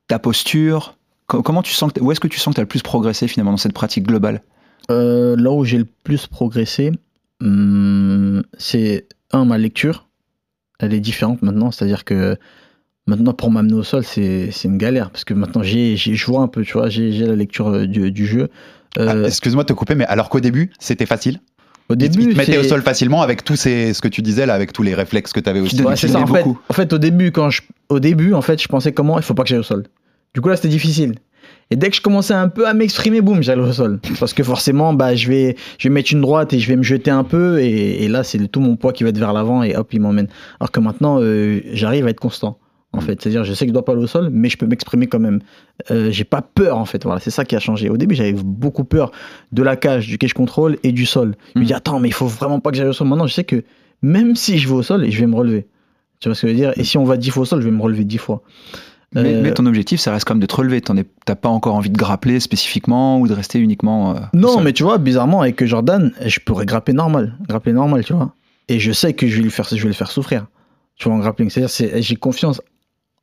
ta 0.07 0.17
posture? 0.19 0.95
Co- 1.27 1.41
Comment 1.43 1.61
tu 1.61 1.73
sens 1.73 1.91
que, 1.93 1.99
Où 2.01 2.11
est-ce 2.11 2.19
que 2.19 2.27
tu 2.27 2.39
sens 2.39 2.53
que 2.53 2.55
tu 2.55 2.61
as 2.61 2.63
le 2.63 2.67
plus 2.67 2.81
progressé 2.81 3.27
finalement 3.27 3.51
dans 3.51 3.57
cette 3.57 3.73
pratique 3.73 4.07
globale? 4.07 4.41
Euh, 4.89 5.35
là 5.37 5.51
où 5.51 5.63
j'ai 5.65 5.77
le 5.77 5.85
plus 6.03 6.25
progressé, 6.25 6.91
hum, 7.41 8.43
c'est 8.57 9.07
un, 9.31 9.45
ma 9.45 9.57
lecture. 9.57 10.07
Elle 10.79 10.93
est 10.93 10.99
différente 10.99 11.41
maintenant. 11.41 11.71
C'est-à-dire 11.71 12.05
que 12.05 12.37
maintenant, 13.09 13.33
pour 13.33 13.51
m'amener 13.51 13.73
au 13.73 13.83
sol, 13.83 14.03
c'est 14.03 14.49
une 14.63 14.77
galère. 14.77 15.09
Parce 15.11 15.23
que 15.23 15.33
maintenant, 15.33 15.63
j'ai 15.63 15.95
vois 16.25 16.41
un 16.41 16.47
peu, 16.47 16.63
tu 16.63 16.73
vois, 16.73 16.89
j'ai 16.89 17.11
la 17.11 17.35
lecture 17.35 17.67
euh, 17.69 17.85
du, 17.87 18.11
du 18.11 18.25
jeu. 18.25 18.49
Ah, 18.97 19.01
Euh, 19.01 19.25
Excuse-moi 19.25 19.63
de 19.63 19.67
te 19.67 19.73
couper, 19.73 19.95
mais 19.95 20.05
alors 20.05 20.29
qu'au 20.29 20.39
début, 20.39 20.71
c'était 20.79 21.05
facile 21.05 21.39
au 21.89 21.93
Il 21.95 21.97
début, 21.97 22.33
te 22.33 22.37
mettait 22.37 22.57
au 22.57 22.63
sol 22.63 22.81
facilement 22.83 23.21
avec 23.21 23.43
tous 23.43 23.55
ces, 23.55 23.93
ce 23.93 24.01
que 24.01 24.07
tu 24.07 24.21
disais 24.21 24.45
là, 24.45 24.53
avec 24.53 24.73
tous 24.73 24.83
les 24.83 24.93
réflexes 24.93 25.33
que 25.33 25.39
tu 25.39 25.49
avais 25.49 25.59
aussi. 25.59 25.81
Ouais, 25.81 25.95
tu 25.95 26.01
c'est 26.01 26.13
ça. 26.13 26.19
En 26.21 26.27
fait, 26.27 26.45
en 26.45 26.73
fait, 26.73 26.93
au 26.93 26.97
début, 26.99 27.31
quand 27.31 27.49
je, 27.49 27.61
au 27.89 27.99
début, 27.99 28.33
en 28.33 28.41
fait, 28.43 28.61
je 28.61 28.67
pensais 28.67 28.91
comment 28.91 29.17
il 29.17 29.23
faut 29.23 29.33
pas 29.33 29.43
que 29.43 29.49
j'aille 29.49 29.59
au 29.59 29.63
sol. 29.63 29.83
Du 30.35 30.41
coup 30.41 30.49
là, 30.49 30.55
c'était 30.55 30.67
difficile. 30.69 31.15
Et 31.71 31.75
dès 31.75 31.89
que 31.89 31.95
je 31.95 32.01
commençais 32.01 32.33
un 32.33 32.47
peu 32.47 32.67
à 32.67 32.73
m'exprimer, 32.75 33.21
boum, 33.21 33.41
j'allais 33.41 33.61
au 33.61 33.71
sol. 33.71 33.99
Parce 34.19 34.33
que 34.33 34.43
forcément, 34.43 34.93
bah, 34.93 35.15
je 35.15 35.27
vais, 35.29 35.55
je 35.79 35.87
vais 35.87 35.93
mettre 35.93 36.11
une 36.13 36.21
droite 36.21 36.53
et 36.53 36.59
je 36.59 36.67
vais 36.67 36.75
me 36.75 36.83
jeter 36.83 37.09
un 37.11 37.23
peu, 37.23 37.59
et, 37.59 38.03
et 38.03 38.07
là, 38.07 38.23
c'est 38.23 38.39
tout 38.47 38.59
mon 38.59 38.75
poids 38.75 38.93
qui 38.93 39.03
va 39.03 39.09
être 39.09 39.17
vers 39.17 39.33
l'avant 39.33 39.63
et 39.63 39.75
hop, 39.75 39.87
il 39.93 40.01
m'emmène. 40.01 40.27
Alors 40.59 40.71
que 40.71 40.79
maintenant, 40.79 41.19
euh, 41.21 41.61
j'arrive 41.73 42.05
à 42.07 42.09
être 42.11 42.19
constant. 42.19 42.57
En 42.91 43.01
fait, 43.01 43.21
c'est-à-dire, 43.21 43.43
je 43.43 43.53
sais 43.53 43.65
que 43.65 43.69
je 43.69 43.73
dois 43.73 43.85
pas 43.85 43.91
aller 43.91 44.01
au 44.01 44.07
sol, 44.07 44.29
mais 44.31 44.49
je 44.49 44.57
peux 44.57 44.65
m'exprimer 44.65 45.05
quand 45.05 45.19
même. 45.19 45.41
Euh, 45.91 46.09
j'ai 46.11 46.23
pas 46.23 46.41
peur, 46.41 46.77
en 46.77 46.85
fait. 46.85 47.03
Voilà, 47.03 47.19
c'est 47.19 47.29
ça 47.29 47.45
qui 47.45 47.55
a 47.55 47.59
changé. 47.59 47.87
Au 47.89 47.97
début, 47.97 48.15
j'avais 48.15 48.33
beaucoup 48.33 48.83
peur 48.83 49.11
de 49.51 49.61
la 49.61 49.75
cage, 49.75 50.07
du 50.07 50.17
cage 50.17 50.33
control 50.33 50.77
et 50.83 50.91
du 50.91 51.05
sol. 51.05 51.35
Je 51.53 51.59
me 51.59 51.63
Mm. 51.63 51.67
dis, 51.67 51.73
attends, 51.75 51.99
mais 51.99 52.07
il 52.07 52.13
faut 52.13 52.25
vraiment 52.25 52.59
pas 52.59 52.71
que 52.71 52.77
j'aille 52.77 52.87
au 52.87 52.93
sol. 52.93 53.07
Maintenant, 53.07 53.27
je 53.27 53.33
sais 53.33 53.43
que 53.43 53.63
même 54.01 54.35
si 54.35 54.57
je 54.57 54.67
vais 54.67 54.73
au 54.73 54.81
sol, 54.81 55.05
je 55.07 55.19
vais 55.19 55.27
me 55.27 55.35
relever. 55.35 55.67
Tu 56.19 56.29
vois 56.29 56.35
ce 56.35 56.41
que 56.41 56.47
je 56.47 56.53
veux 56.53 56.57
dire? 56.59 56.73
Et 56.77 56.83
si 56.83 56.97
on 56.97 57.03
va 57.03 57.15
10 57.17 57.29
fois 57.29 57.43
au 57.43 57.45
sol, 57.45 57.61
je 57.61 57.65
vais 57.65 57.71
me 57.75 57.81
relever 57.81 58.03
10 58.05 58.17
fois. 58.17 58.41
mais, 59.13 59.35
Euh, 59.35 59.41
mais 59.41 59.53
ton 59.53 59.65
objectif, 59.67 59.99
ça 59.99 60.11
reste 60.11 60.27
quand 60.27 60.33
même 60.35 60.41
de 60.41 60.45
te 60.47 60.55
relever. 60.55 60.81
Tu 60.81 60.91
n'as 60.93 61.35
pas 61.35 61.49
encore 61.49 61.75
envie 61.75 61.89
de 61.91 61.97
grappler 61.97 62.39
spécifiquement 62.39 63.19
ou 63.19 63.27
de 63.27 63.33
rester 63.33 63.59
uniquement. 63.59 64.15
euh, 64.15 64.19
Non, 64.33 64.61
mais 64.61 64.73
tu 64.73 64.81
vois, 64.83 64.97
bizarrement, 64.97 65.41
avec 65.41 65.63
Jordan, 65.65 66.11
je 66.25 66.39
pourrais 66.39 66.65
grapper 66.65 66.93
normal. 66.93 67.35
Grapper 67.47 67.71
normal, 67.73 68.03
tu 68.03 68.13
vois. 68.13 68.33
Et 68.67 68.79
je 68.79 68.91
sais 68.91 69.13
que 69.13 69.27
je 69.27 69.37
vais, 69.37 69.43
lui 69.43 69.49
faire, 69.51 69.67
je 69.71 69.81
vais 69.81 69.87
le 69.87 69.93
faire 69.93 70.11
souffrir. 70.11 70.47
Tu 70.95 71.07
vois, 71.07 71.17
en 71.17 71.19
grappling. 71.19 71.49
C'est-à-dire, 71.49 71.69
c'est- 71.69 72.01
j'ai 72.01 72.15
confiance 72.17 72.61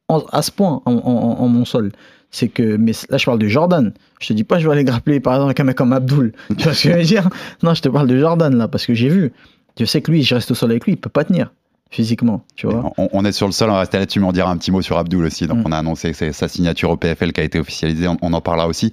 à 0.09 0.43
ce 0.43 0.51
point 0.51 0.83
en, 0.85 0.93
en- 0.93 1.37
en 1.41 1.49
mon 1.49 1.65
sol. 1.65 1.93
C'est 2.31 2.49
que, 2.49 2.77
mais 2.77 2.93
là, 3.09 3.17
je 3.19 3.25
parle 3.25 3.39
de 3.39 3.49
Jordan. 3.49 3.93
Je 4.21 4.29
te 4.29 4.33
dis 4.33 4.45
pas, 4.45 4.59
je 4.59 4.67
vais 4.67 4.73
aller 4.73 4.85
grappler, 4.85 5.21
par 5.21 5.35
exemple, 5.35 5.49
avec 5.49 5.61
un 5.61 5.65
mec 5.65 5.77
comme 5.77 5.93
Abdul. 5.93 6.33
Tu 6.57 6.65
vois 6.65 6.75
ce 6.75 6.83
que 6.85 6.91
je 6.93 6.97
veux 6.99 7.03
dire? 7.05 7.29
Non, 7.63 7.73
je 7.75 7.83
te 7.83 7.89
parle 7.89 8.07
de 8.09 8.19
Jordan, 8.19 8.55
là, 8.57 8.69
parce 8.69 8.85
que 8.87 8.95
j'ai 8.95 9.09
vu. 9.09 9.33
Je 9.79 9.85
sais 9.85 10.01
que 10.03 10.11
lui, 10.11 10.23
je 10.23 10.35
reste 10.35 10.51
au 10.51 10.55
sol 10.55 10.71
avec 10.71 10.85
lui, 10.85 10.93
il 10.95 10.97
peut 10.97 11.09
pas 11.11 11.25
tenir 11.25 11.53
physiquement, 11.89 12.43
tu 12.57 12.67
vois. 12.67 12.93
On, 12.99 13.09
on 13.13 13.25
est 13.25 13.31
sur 13.31 13.47
le 13.47 13.53
sol, 13.53 13.71
on 13.71 13.75
va 13.75 13.79
rester 13.79 13.97
là-dessus, 13.99 14.19
mais 14.19 14.27
on 14.27 14.33
dira 14.33 14.51
un 14.51 14.57
petit 14.57 14.73
mot 14.73 14.83
sur 14.83 14.99
Abdul 14.99 15.25
aussi. 15.25 15.47
Donc, 15.47 15.59
Mm. 15.59 15.63
on 15.67 15.73
a 15.73 15.79
annoncé 15.79 16.13
sa 16.13 16.49
signature 16.49 16.91
au 16.91 16.97
PFL 16.97 17.33
qui 17.33 17.41
a 17.41 17.45
été 17.45 17.61
officialisée, 17.61 18.09
on, 18.09 18.17
on 18.23 18.33
en 18.33 18.41
parlera 18.41 18.67
aussi. 18.67 18.93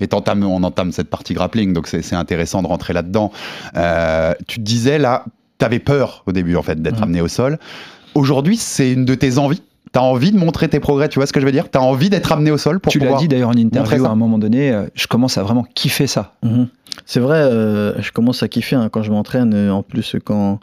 Et 0.00 0.08
on 0.12 0.62
entame 0.62 0.92
cette 0.92 1.08
partie 1.08 1.32
grappling, 1.32 1.72
donc 1.72 1.86
c'est 1.86 2.02
c'est 2.02 2.16
intéressant 2.16 2.60
de 2.62 2.66
rentrer 2.68 2.92
là-dedans. 2.92 3.32
Euh, 3.76 4.34
tu 4.46 4.58
te 4.58 4.64
disais 4.64 4.98
là, 4.98 5.24
t'avais 5.56 5.78
peur 5.78 6.22
au 6.26 6.32
début 6.32 6.54
en 6.56 6.62
fait 6.62 6.80
d'être 6.82 7.00
Mm. 7.00 7.04
amené 7.04 7.20
au 7.22 7.28
sol. 7.28 7.58
Aujourd'hui, 8.14 8.56
c'est 8.58 8.92
une 8.92 9.06
de 9.06 9.14
tes 9.14 9.38
envies? 9.38 9.62
T'as 9.92 10.00
envie 10.00 10.32
de 10.32 10.38
montrer 10.38 10.68
tes 10.68 10.80
progrès, 10.80 11.08
tu 11.08 11.18
vois 11.20 11.26
ce 11.26 11.32
que 11.32 11.40
je 11.40 11.46
veux 11.46 11.52
dire? 11.52 11.70
T'as 11.70 11.80
envie 11.80 12.10
d'être 12.10 12.32
amené 12.32 12.50
au 12.50 12.58
sol 12.58 12.80
pour 12.80 12.90
tu 12.92 12.98
l'as 12.98 13.12
dit 13.18 13.28
d'ailleurs 13.28 13.50
en 13.50 13.52
interview 13.54 14.04
à 14.06 14.10
un 14.12 14.16
moment 14.16 14.38
donné, 14.38 14.72
euh, 14.72 14.86
je 14.94 15.06
commence 15.06 15.38
à 15.38 15.42
vraiment 15.44 15.64
kiffer 15.74 16.06
ça. 16.06 16.34
Mhm. 16.42 16.68
C'est 17.06 17.20
vrai, 17.20 17.38
euh, 17.38 18.00
je 18.02 18.10
commence 18.12 18.42
à 18.42 18.48
kiffer 18.48 18.76
hein, 18.76 18.88
quand 18.88 19.02
je 19.02 19.10
m'entraîne. 19.12 19.52
euh, 19.54 19.70
en 19.72 19.82
plus, 19.82 20.16
quand 20.24 20.58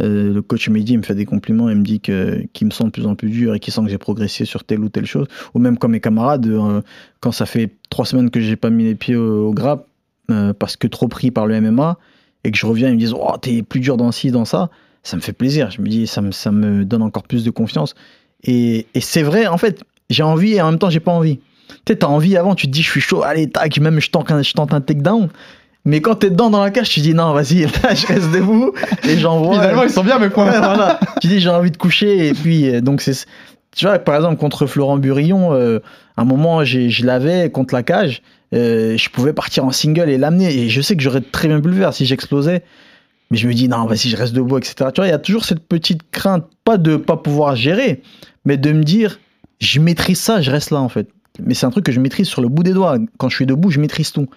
euh, 0.00 0.32
le 0.34 0.42
coach 0.42 0.68
Mehdi 0.68 0.96
me 0.98 1.02
fait 1.04 1.14
des 1.14 1.24
compliments 1.24 1.68
et 1.70 1.74
me 1.76 1.84
dit 1.84 2.00
que- 2.00 2.44
qu'il 2.52 2.66
me 2.66 2.72
sent 2.72 2.84
de 2.84 2.90
plus 2.90 3.06
en 3.06 3.14
plus 3.14 3.30
dur 3.30 3.54
et 3.54 3.60
qu'il 3.60 3.72
sent 3.72 3.82
que 3.82 3.88
j'ai 3.90 3.98
progressé 3.98 4.44
sur 4.44 4.64
telle 4.64 4.80
ou 4.80 4.88
telle 4.88 5.06
chose, 5.06 5.28
ou 5.54 5.60
même 5.60 5.78
comme 5.78 5.92
mes 5.92 6.00
camarades, 6.00 6.46
euh, 6.48 6.80
quand 7.20 7.30
ça 7.30 7.46
fait 7.46 7.76
trois 7.90 8.04
semaines 8.04 8.30
que 8.30 8.40
j'ai 8.40 8.56
pas 8.56 8.70
mis 8.70 8.82
les 8.84 8.96
pieds 8.96 9.14
au, 9.14 9.48
au 9.50 9.52
grappe 9.54 9.86
euh, 10.32 10.52
parce 10.52 10.76
que 10.76 10.88
trop 10.88 11.06
pris 11.06 11.30
par 11.30 11.46
le 11.46 11.60
MMA 11.60 11.96
et 12.42 12.50
que 12.50 12.58
je 12.58 12.66
reviens, 12.66 12.88
ils 12.88 12.94
me 12.94 12.98
disent 12.98 13.14
oh, 13.16 13.36
t'es 13.40 13.62
plus 13.62 13.78
dur 13.78 13.96
dans 13.96 14.10
ci, 14.10 14.32
dans 14.32 14.44
ça, 14.44 14.68
ça 15.04 15.16
me 15.16 15.20
fait 15.22 15.32
plaisir. 15.32 15.70
Je 15.70 15.80
me 15.80 15.86
dis 15.86 16.08
ça 16.08 16.22
me, 16.22 16.32
ça 16.32 16.50
me 16.50 16.84
donne 16.84 17.02
encore 17.02 17.22
plus 17.22 17.44
de 17.44 17.50
confiance. 17.50 17.94
Et, 18.44 18.86
et 18.94 19.00
c'est 19.00 19.22
vrai, 19.22 19.46
en 19.46 19.58
fait, 19.58 19.82
j'ai 20.10 20.22
envie 20.22 20.54
et 20.54 20.62
en 20.62 20.70
même 20.70 20.78
temps 20.78 20.90
j'ai 20.90 21.00
pas 21.00 21.12
envie. 21.12 21.38
Tu 21.68 21.92
sais, 21.92 21.96
t'as 21.96 22.06
envie 22.06 22.36
avant, 22.36 22.54
tu 22.54 22.66
te 22.66 22.72
dis 22.72 22.82
je 22.82 22.90
suis 22.90 23.00
chaud, 23.00 23.22
allez, 23.22 23.48
tac, 23.48 23.78
même 23.78 24.00
je 24.00 24.10
tente 24.10 24.30
un, 24.30 24.42
je 24.42 24.52
tente 24.52 24.72
un 24.72 24.80
takedown. 24.80 25.28
Mais 25.86 26.00
quand 26.00 26.14
t'es 26.14 26.30
dedans 26.30 26.48
dans 26.48 26.62
la 26.62 26.70
cage, 26.70 26.88
tu 26.88 27.00
dis 27.00 27.14
non, 27.14 27.32
vas-y, 27.32 27.62
là, 27.82 27.94
je 27.94 28.06
reste 28.06 28.30
debout 28.32 28.72
et 29.06 29.18
j'envoie. 29.18 29.54
Finalement, 29.54 29.82
ils 29.82 29.90
sont 29.90 30.04
bien 30.04 30.18
mes 30.18 30.30
points. 30.30 30.46
Ouais, 30.46 30.58
voilà. 30.58 30.98
Tu 31.20 31.28
dis 31.28 31.40
j'ai 31.40 31.50
envie 31.50 31.70
de 31.70 31.76
coucher 31.76 32.28
et 32.28 32.32
puis 32.34 32.68
euh, 32.68 32.80
donc 32.80 33.00
c'est 33.00 33.26
tu 33.74 33.86
vois 33.86 33.98
par 33.98 34.14
exemple 34.16 34.36
contre 34.36 34.66
Florent 34.66 34.98
Burillon 34.98 35.52
euh, 35.52 35.80
à 36.16 36.22
un 36.22 36.24
moment 36.24 36.64
je 36.64 37.04
l'avais 37.04 37.50
contre 37.50 37.74
la 37.74 37.82
cage 37.82 38.22
euh, 38.54 38.96
je 38.96 39.08
pouvais 39.08 39.32
partir 39.32 39.64
en 39.64 39.72
single 39.72 40.08
et 40.10 40.18
l'amener 40.18 40.54
et 40.54 40.68
je 40.68 40.80
sais 40.80 40.96
que 40.96 41.02
j'aurais 41.02 41.20
très 41.20 41.48
bien 41.48 41.60
pu 41.60 41.68
le 41.68 41.74
faire 41.74 41.92
si 41.92 42.06
j'explosais 42.06 42.62
mais 43.30 43.36
je 43.36 43.48
me 43.48 43.54
dis 43.54 43.68
non 43.68 43.86
vas-y 43.86 44.10
je 44.10 44.16
reste 44.16 44.32
debout 44.32 44.58
etc 44.58 44.74
tu 44.94 45.00
vois 45.00 45.06
il 45.08 45.10
y 45.10 45.14
a 45.14 45.18
toujours 45.18 45.44
cette 45.44 45.66
petite 45.66 46.02
crainte 46.10 46.44
pas 46.64 46.76
de 46.76 46.96
pas 46.96 47.16
pouvoir 47.16 47.56
gérer 47.56 48.02
mais 48.44 48.56
de 48.56 48.72
me 48.72 48.84
dire 48.84 49.20
je 49.60 49.80
maîtrise 49.80 50.20
ça 50.20 50.40
je 50.40 50.50
reste 50.50 50.70
là 50.70 50.80
en 50.80 50.88
fait. 50.88 51.08
Mais 51.42 51.54
c'est 51.54 51.66
un 51.66 51.70
truc 51.70 51.84
que 51.84 51.92
je 51.92 51.98
maîtrise 51.98 52.28
sur 52.28 52.42
le 52.42 52.48
bout 52.48 52.62
des 52.62 52.72
doigts. 52.72 52.96
Quand 53.18 53.28
je 53.28 53.34
suis 53.34 53.46
debout 53.46 53.70
je 53.70 53.80
maîtrise 53.80 54.12
tout. 54.12 54.28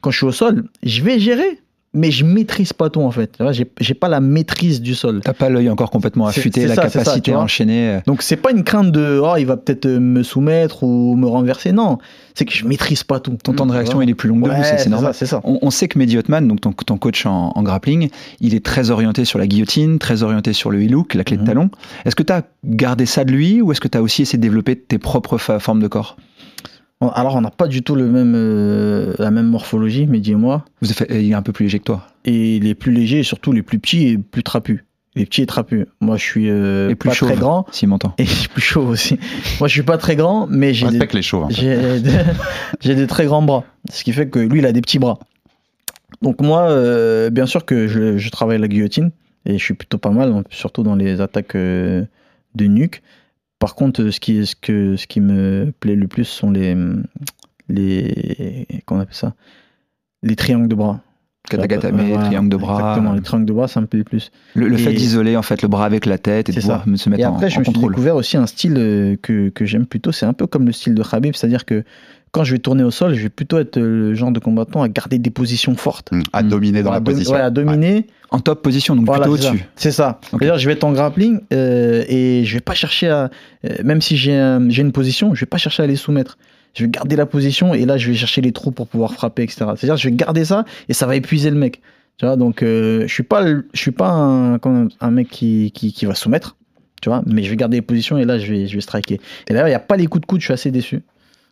Quand 0.00 0.10
je 0.10 0.18
suis 0.18 0.26
au 0.26 0.32
sol 0.32 0.64
je 0.82 1.02
vais 1.02 1.18
gérer 1.18 1.60
mais 1.94 2.10
je 2.10 2.24
maîtrise 2.24 2.72
pas 2.72 2.90
tout 2.90 3.00
en 3.02 3.10
fait. 3.10 3.38
J'ai 3.80 3.94
pas 3.94 4.08
la 4.08 4.20
maîtrise 4.20 4.82
du 4.82 4.94
sol. 4.94 5.20
T'as 5.24 5.32
pas 5.32 5.48
l'œil 5.48 5.70
encore 5.70 5.90
complètement 5.90 6.26
affûté, 6.26 6.66
la 6.66 6.74
ça, 6.74 6.82
c'est 6.84 6.98
ça, 6.98 7.04
capacité 7.04 7.32
à 7.32 7.38
enchaîner. 7.40 7.88
euh. 7.88 8.00
Donc 8.06 8.22
c'est 8.22 8.36
pas 8.36 8.50
une 8.50 8.64
crainte 8.64 8.90
de 8.92 9.20
oh 9.22 9.36
il 9.38 9.44
va 9.46 9.56
peut-être 9.56 9.86
euh, 9.86 10.00
me 10.00 10.22
soumettre 10.22 10.82
ou 10.82 11.14
me 11.16 11.26
renverser. 11.26 11.72
Non, 11.72 11.98
c'est 12.34 12.44
que 12.44 12.52
je 12.52 12.64
maîtrise 12.66 13.02
pas 13.04 13.20
tout. 13.20 13.36
Ton 13.42 13.52
temps 13.52 13.66
de 13.66 13.72
réaction, 13.72 14.02
il 14.02 14.10
est 14.10 14.14
plus 14.14 14.28
long 14.28 14.36
debout, 14.36 14.48
Ouais, 14.48 14.62
c'est- 14.64 14.78
c'est 14.78 14.90
normal. 14.90 15.14
ça, 15.14 15.18
C'est 15.20 15.26
ça. 15.26 15.40
On, 15.44 15.58
on 15.62 15.70
sait 15.70 15.88
que 15.88 15.98
Mehdi 15.98 16.18
Hotman, 16.18 16.46
donc 16.48 16.60
ton, 16.60 16.72
ton 16.72 16.96
coach 16.98 17.24
en, 17.26 17.52
en 17.54 17.62
grappling, 17.62 18.08
il 18.40 18.54
est 18.54 18.64
très 18.64 18.90
orienté 18.90 19.24
sur 19.24 19.38
la 19.38 19.46
guillotine, 19.46 19.98
très 19.98 20.22
orienté 20.22 20.52
sur 20.52 20.70
le 20.70 20.84
e-look, 20.84 21.14
la 21.14 21.24
clé 21.24 21.36
de 21.36 21.42
Mhm. 21.42 21.46
talon. 21.48 21.70
Est-ce 22.04 22.16
que 22.16 22.22
tu 22.24 22.32
as 22.32 22.42
gardé 22.64 23.06
ça 23.06 23.24
de 23.24 23.30
lui 23.30 23.62
ou 23.62 23.70
est-ce 23.72 23.80
que 23.80 23.88
tu 23.88 23.96
as 23.98 24.02
aussi 24.02 24.22
essayé 24.22 24.38
de 24.38 24.42
développer 24.42 24.76
tes 24.76 24.98
propres 24.98 25.38
formes 25.38 25.80
de 25.80 25.88
corps? 25.88 26.16
Alors 27.00 27.34
on 27.36 27.40
n'a 27.42 27.50
pas 27.50 27.66
du 27.66 27.82
tout 27.82 27.94
le 27.96 28.06
même 28.06 28.32
euh, 28.34 29.12
la 29.18 29.30
même 29.30 29.46
morphologie, 29.48 30.06
mais 30.06 30.20
dis-moi. 30.20 30.64
Vous 30.80 30.88
avez 30.90 30.94
fait- 30.94 31.22
Il 31.24 31.30
est 31.30 31.34
un 31.34 31.42
peu 31.42 31.52
plus 31.52 31.64
léger 31.64 31.78
que 31.78 31.84
toi. 31.84 32.06
Et 32.24 32.58
les 32.60 32.74
plus 32.74 32.92
légers, 32.92 33.18
et 33.20 33.22
surtout 33.24 33.52
les 33.52 33.62
plus 33.62 33.78
petits 33.78 34.08
et 34.08 34.18
plus 34.18 34.42
trapus. 34.42 34.84
Les 35.16 35.26
petits 35.26 35.42
et 35.42 35.46
trapus. 35.46 35.86
Moi 36.00 36.16
je 36.16 36.22
suis 36.22 36.48
euh, 36.50 36.88
Et 36.90 36.94
plus 36.94 37.08
pas 37.10 37.14
chauve, 37.14 37.28
très 37.30 37.38
grand 37.38 37.66
m'entend. 37.86 38.14
et 38.18 38.24
plus 38.52 38.62
chaud 38.62 38.86
aussi. 38.86 39.18
Moi 39.60 39.68
je 39.68 39.72
suis 39.74 39.82
pas 39.82 39.98
très 39.98 40.16
grand, 40.16 40.46
mais 40.48 40.72
j'ai 40.72 40.86
des, 40.86 40.92
Respecte 40.92 41.14
les 41.14 41.22
chauves. 41.22 41.44
hein. 41.44 41.48
J'ai 41.50 42.00
des, 42.00 42.10
j'ai 42.80 42.94
des 42.94 43.06
très 43.06 43.26
grands 43.26 43.42
bras, 43.42 43.64
ce 43.92 44.02
qui 44.02 44.12
fait 44.12 44.28
que 44.28 44.38
lui, 44.38 44.60
il 44.60 44.66
a 44.66 44.72
des 44.72 44.80
petits 44.80 44.98
bras. 44.98 45.18
Donc 46.22 46.40
moi, 46.40 46.70
euh, 46.70 47.28
bien 47.30 47.44
sûr 47.46 47.64
que 47.66 47.86
je, 47.86 48.16
je 48.16 48.30
travaille 48.30 48.58
la 48.58 48.68
guillotine, 48.68 49.10
et 49.44 49.58
je 49.58 49.62
suis 49.62 49.74
plutôt 49.74 49.98
pas 49.98 50.10
mal, 50.10 50.42
surtout 50.48 50.82
dans 50.82 50.94
les 50.94 51.20
attaques 51.20 51.54
euh, 51.54 52.04
de 52.54 52.64
nuque. 52.66 53.02
Par 53.64 53.76
contre, 53.76 54.02
euh, 54.02 54.10
ce 54.10 54.20
qui, 54.20 55.20
me 55.22 55.72
plaît 55.80 55.96
le 55.96 56.06
plus 56.06 56.26
sont 56.26 56.50
les... 56.50 56.76
les 57.70 58.66
comment 58.84 59.00
on 59.00 59.02
appelle 59.04 59.14
ça? 59.14 59.34
Les 60.22 60.36
triangles 60.36 60.68
de 60.68 60.74
bras. 60.74 61.00
Ouais, 61.52 62.08
voilà, 62.08 62.24
triangle 62.26 62.48
de 62.48 62.56
bras. 62.56 62.78
Exactement, 62.78 63.12
les 63.12 63.20
triangles 63.20 63.46
de 63.46 63.52
bras, 63.52 63.68
ça 63.68 63.80
me 63.80 63.86
plaît 63.86 63.98
le 63.98 64.04
plus. 64.04 64.30
Le, 64.54 64.66
le 64.68 64.76
fait 64.78 64.92
d'isoler 64.92 65.36
en 65.36 65.42
fait 65.42 65.60
le 65.62 65.68
bras 65.68 65.84
avec 65.84 66.06
la 66.06 66.16
tête 66.18 66.48
et 66.48 66.52
de 66.52 66.54
C'est 66.54 66.60
pouvoir 66.62 66.84
ça. 66.84 66.90
me- 66.90 66.96
se 66.96 67.08
mettre 67.10 67.22
Et 67.22 67.26
en, 67.26 67.34
après, 67.34 67.50
je 67.50 67.56
en 67.56 67.60
me 67.60 67.64
suis 67.64 67.72
découvert 67.74 68.16
aussi 68.16 68.36
un 68.36 68.46
style 68.46 68.74
euh, 68.78 69.16
que, 69.20 69.50
que 69.50 69.64
j'aime 69.66 69.84
plutôt. 69.86 70.10
C'est 70.12 70.26
un 70.26 70.32
peu 70.32 70.46
comme 70.46 70.64
le 70.66 70.72
style 70.72 70.94
de 70.94 71.02
Khabib, 71.02 71.34
c'est-à-dire 71.34 71.64
que 71.66 71.84
quand 72.32 72.42
je 72.44 72.52
vais 72.52 72.58
tourner 72.58 72.82
au 72.82 72.90
sol, 72.90 73.14
je 73.14 73.22
vais 73.22 73.28
plutôt 73.28 73.58
être 73.58 73.78
le 73.78 74.14
genre 74.14 74.32
de 74.32 74.40
combattant 74.40 74.82
à 74.82 74.88
garder 74.88 75.18
des 75.18 75.30
positions 75.30 75.76
fortes. 75.76 76.10
À 76.32 76.42
dominer 76.42 76.82
dans 76.82 76.90
à 76.90 76.94
la 76.94 77.00
dom- 77.00 77.12
position. 77.14 77.34
ouais, 77.34 77.40
à 77.40 77.50
dominer. 77.50 78.06
En 78.30 78.40
top 78.40 78.62
position, 78.62 78.96
donc 78.96 79.06
Voilà, 79.06 79.26
plutôt 79.28 79.34
au-dessus. 79.48 79.64
C'est 79.76 79.92
ça. 79.92 80.18
Ok. 80.32 80.40
C'est-à-dire, 80.40 80.58
je 80.58 80.66
vais 80.66 80.72
être 80.72 80.82
en 80.82 80.92
grappling 80.92 81.38
euh, 81.52 82.02
et 82.08 82.42
je 82.44 82.54
vais 82.54 82.60
pas 82.60 82.74
chercher 82.74 83.08
à. 83.10 83.30
euh, 83.64 83.74
même 83.84 84.00
si 84.00 84.16
j'ai 84.16 84.34
un- 84.34 84.68
j'ai 84.70 84.82
une 84.82 84.90
position, 84.92 85.34
je 85.34 85.40
vais 85.40 85.46
pas 85.46 85.58
chercher 85.58 85.84
à 85.84 85.86
les 85.86 85.94
soumettre. 85.94 86.36
Je 86.74 86.84
vais 86.84 86.90
garder 86.90 87.16
la 87.16 87.26
position 87.26 87.72
et 87.74 87.84
là, 87.86 87.96
je 87.98 88.10
vais 88.10 88.16
chercher 88.16 88.40
les 88.40 88.52
trous 88.52 88.70
pour 88.72 88.88
pouvoir 88.88 89.12
frapper, 89.14 89.42
etc. 89.44 89.64
C'est-à-dire, 89.76 89.96
je 89.96 90.08
vais 90.08 90.14
garder 90.14 90.44
ça 90.44 90.64
et 90.88 90.92
ça 90.94 91.06
va 91.06 91.16
épuiser 91.16 91.50
le 91.50 91.56
mec. 91.56 91.80
Tu 92.18 92.26
vois, 92.26 92.36
donc 92.36 92.62
euh, 92.62 93.04
je 93.06 93.12
suis 93.12 93.22
pas, 93.24 93.44
je 93.46 93.60
suis 93.80 93.90
pas 93.90 94.10
un, 94.10 95.10
mec 95.10 95.28
qui, 95.28 95.72
qui, 95.74 95.92
qui 95.92 96.06
va 96.06 96.14
soumettre. 96.14 96.56
Tu 97.02 97.08
vois, 97.08 97.22
mais 97.26 97.42
je 97.42 97.50
vais 97.50 97.56
garder 97.56 97.76
les 97.78 97.82
positions 97.82 98.16
et 98.18 98.24
là, 98.24 98.38
je 98.38 98.50
vais, 98.52 98.66
je 98.66 98.74
vais 98.76 98.80
striker. 98.80 99.20
Et 99.48 99.52
d'ailleurs, 99.52 99.66
il 99.68 99.72
n'y 99.72 99.76
a 99.76 99.80
pas 99.80 99.96
les 99.96 100.06
coups 100.06 100.22
de 100.22 100.26
coude, 100.26 100.40
je 100.40 100.46
suis 100.46 100.54
assez 100.54 100.70
déçu. 100.70 101.02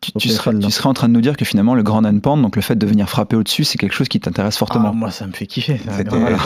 Tu, 0.01 0.11
tu 0.13 0.27
ça, 0.29 0.51
là. 0.51 0.59
tu 0.61 0.69
serais 0.71 0.89
en 0.89 0.93
train 0.93 1.07
de 1.07 1.13
nous 1.13 1.21
dire 1.21 1.37
que 1.37 1.45
finalement 1.45 1.75
le 1.75 1.83
grand 1.83 2.03
hand 2.03 2.19
donc 2.41 2.57
le 2.57 2.61
fait 2.61 2.75
de 2.75 2.85
venir 2.85 3.07
frapper 3.09 3.37
au-dessus, 3.37 3.63
c'est 3.63 3.77
quelque 3.77 3.93
chose 3.93 4.09
qui 4.09 4.19
t'intéresse 4.19 4.55
Ah, 4.57 4.59
fortement. 4.59 4.93
moi, 4.93 5.11
ça 5.11 5.25
me 5.27 5.31
fait 5.31 5.45
kiffer. 5.45 5.79
Voilà. 5.85 6.37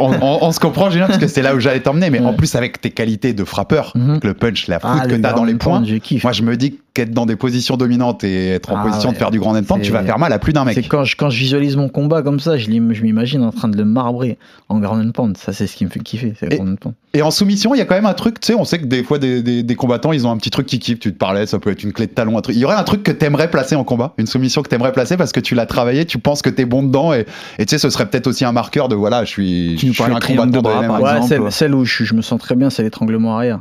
on, 0.00 0.12
on- 0.22 0.38
on 0.42 0.52
se 0.52 0.60
comprend, 0.60 0.88
Julien, 0.90 1.06
parce 1.06 1.18
que 1.18 1.26
c'est 1.26 1.42
là 1.42 1.54
où 1.54 1.60
j'allais 1.60 1.80
t'emmener. 1.80 2.08
Mais 2.08 2.20
en 2.20 2.32
plus, 2.32 2.54
avec 2.54 2.80
tes 2.80 2.90
qualités 2.90 3.34
de 3.34 3.44
frappeur, 3.44 3.92
Mhm. 3.96 4.20
le 4.22 4.32
punch, 4.34 4.66
la 4.68 4.78
Ah, 4.82 4.92
foot 5.00 5.02
que 5.10 5.14
le 5.16 5.20
tu 5.20 5.26
as 5.26 5.32
dans 5.34 5.44
les 5.44 5.54
points, 5.56 5.84
je 5.84 5.96
moi, 6.22 6.32
je 6.32 6.42
me 6.42 6.56
dis 6.56 6.78
qu'être 6.96 7.12
dans 7.12 7.26
des 7.26 7.36
positions 7.36 7.76
dominantes 7.76 8.24
et 8.24 8.48
être 8.50 8.72
en 8.72 8.76
Ah, 8.78 8.82
position 8.84 9.12
de 9.12 9.16
faire 9.16 9.30
du 9.30 9.38
grand 9.38 9.54
hand 9.54 9.64
tu 9.82 9.92
vas 9.92 10.02
faire 10.02 10.18
mal 10.18 10.32
à 10.32 10.38
plus 10.38 10.52
d'un 10.52 10.66
C'est 10.66 10.76
mec. 10.76 10.88
quand 10.88 11.04
je, 11.04 11.14
quand 11.16 11.30
je 11.30 11.38
visualise 11.38 11.76
mon 11.76 11.88
combat 11.88 12.22
comme 12.22 12.40
ça, 12.40 12.56
je, 12.58 12.64
je 12.64 13.02
m'imagine 13.02 13.42
en 13.42 13.52
train 13.52 13.68
de 13.68 13.76
le 13.76 13.84
marbrer 13.84 14.38
en 14.68 14.78
ground 14.80 15.06
and 15.06 15.12
pound. 15.12 15.36
Ça, 15.36 15.52
c'est 15.52 15.66
ce 15.66 15.76
qui 15.76 15.84
me 15.84 15.90
fait 15.90 16.00
kiffer. 16.00 16.32
Et- 16.42 16.56
ground 16.56 16.72
and 16.72 16.76
pound. 16.76 16.94
Et 17.14 17.22
en 17.22 17.30
soumission, 17.30 17.74
il 17.74 17.78
y 17.78 17.80
a 17.80 17.84
quand 17.86 17.94
même 17.94 18.04
un 18.06 18.12
truc, 18.14 18.40
tu 18.40 18.48
sais, 18.48 18.54
on 18.54 18.64
sait 18.64 18.78
que 18.78 18.84
des 18.84 19.02
fois, 19.02 19.18
des, 19.18 19.42
des- 19.42 19.62
des 19.62 19.74
combattants, 19.74 20.12
ils 20.12 20.26
ont 20.26 20.30
un 20.30 20.36
petit 20.36 20.50
truc 20.50 20.66
qui 20.66 20.78
kiffe. 20.78 20.98
Tu 20.98 21.12
te 21.12 21.18
parlais, 21.18 21.46
ça 21.46 21.58
peut 21.58 21.70
être 21.70 21.82
une 21.82 21.92
clé 21.92 22.06
de 22.06 22.12
talon, 22.12 22.36
un 22.36 22.40
truc. 22.42 22.56
Il 22.56 22.58
y 22.60 22.64
aurait 22.64 22.74
un 22.76 22.82
truc 22.84 23.02
que 23.02 23.12
t'aimerais 23.12 23.50
placer 23.50 23.74
en 23.76 23.84
combat, 23.84 24.12
une 24.18 24.26
soumission 24.26 24.62
que 24.62 24.68
t'aimerais 24.68 24.92
placer 24.92 25.16
parce 25.16 25.32
que 25.32 25.40
tu 25.40 25.54
l'as 25.54 25.66
travaillé, 25.66 26.04
tu 26.04 26.18
penses 26.18 26.42
que 26.42 26.50
t'es 26.50 26.64
bon 26.64 26.82
dedans 26.82 27.12
et 27.14 27.24
tu 27.58 27.64
sais, 27.68 27.78
ce 27.78 27.88
serait 27.90 28.06
peut-être 28.08 28.26
aussi 28.26 28.44
un 28.44 28.52
marqueur 28.52 28.88
de 28.88 28.94
voilà, 28.94 29.24
je 29.24 29.30
suis, 29.30 29.76
Tu 29.78 29.88
je 29.88 29.92
suis 29.92 30.02
un 30.02 30.18
combattant 30.18 30.46
de 30.46 30.60
bras, 30.60 30.82
par 30.82 31.00
Ouais, 31.02 31.10
exemple. 31.18 31.28
celle, 31.28 31.52
celle 31.52 31.74
où 31.74 31.84
je, 31.84 32.04
je 32.04 32.14
me 32.14 32.22
sens 32.22 32.40
très 32.40 32.54
bien, 32.54 32.68
c'est 32.70 32.82
l'étranglement 32.82 33.36
arrière. 33.36 33.60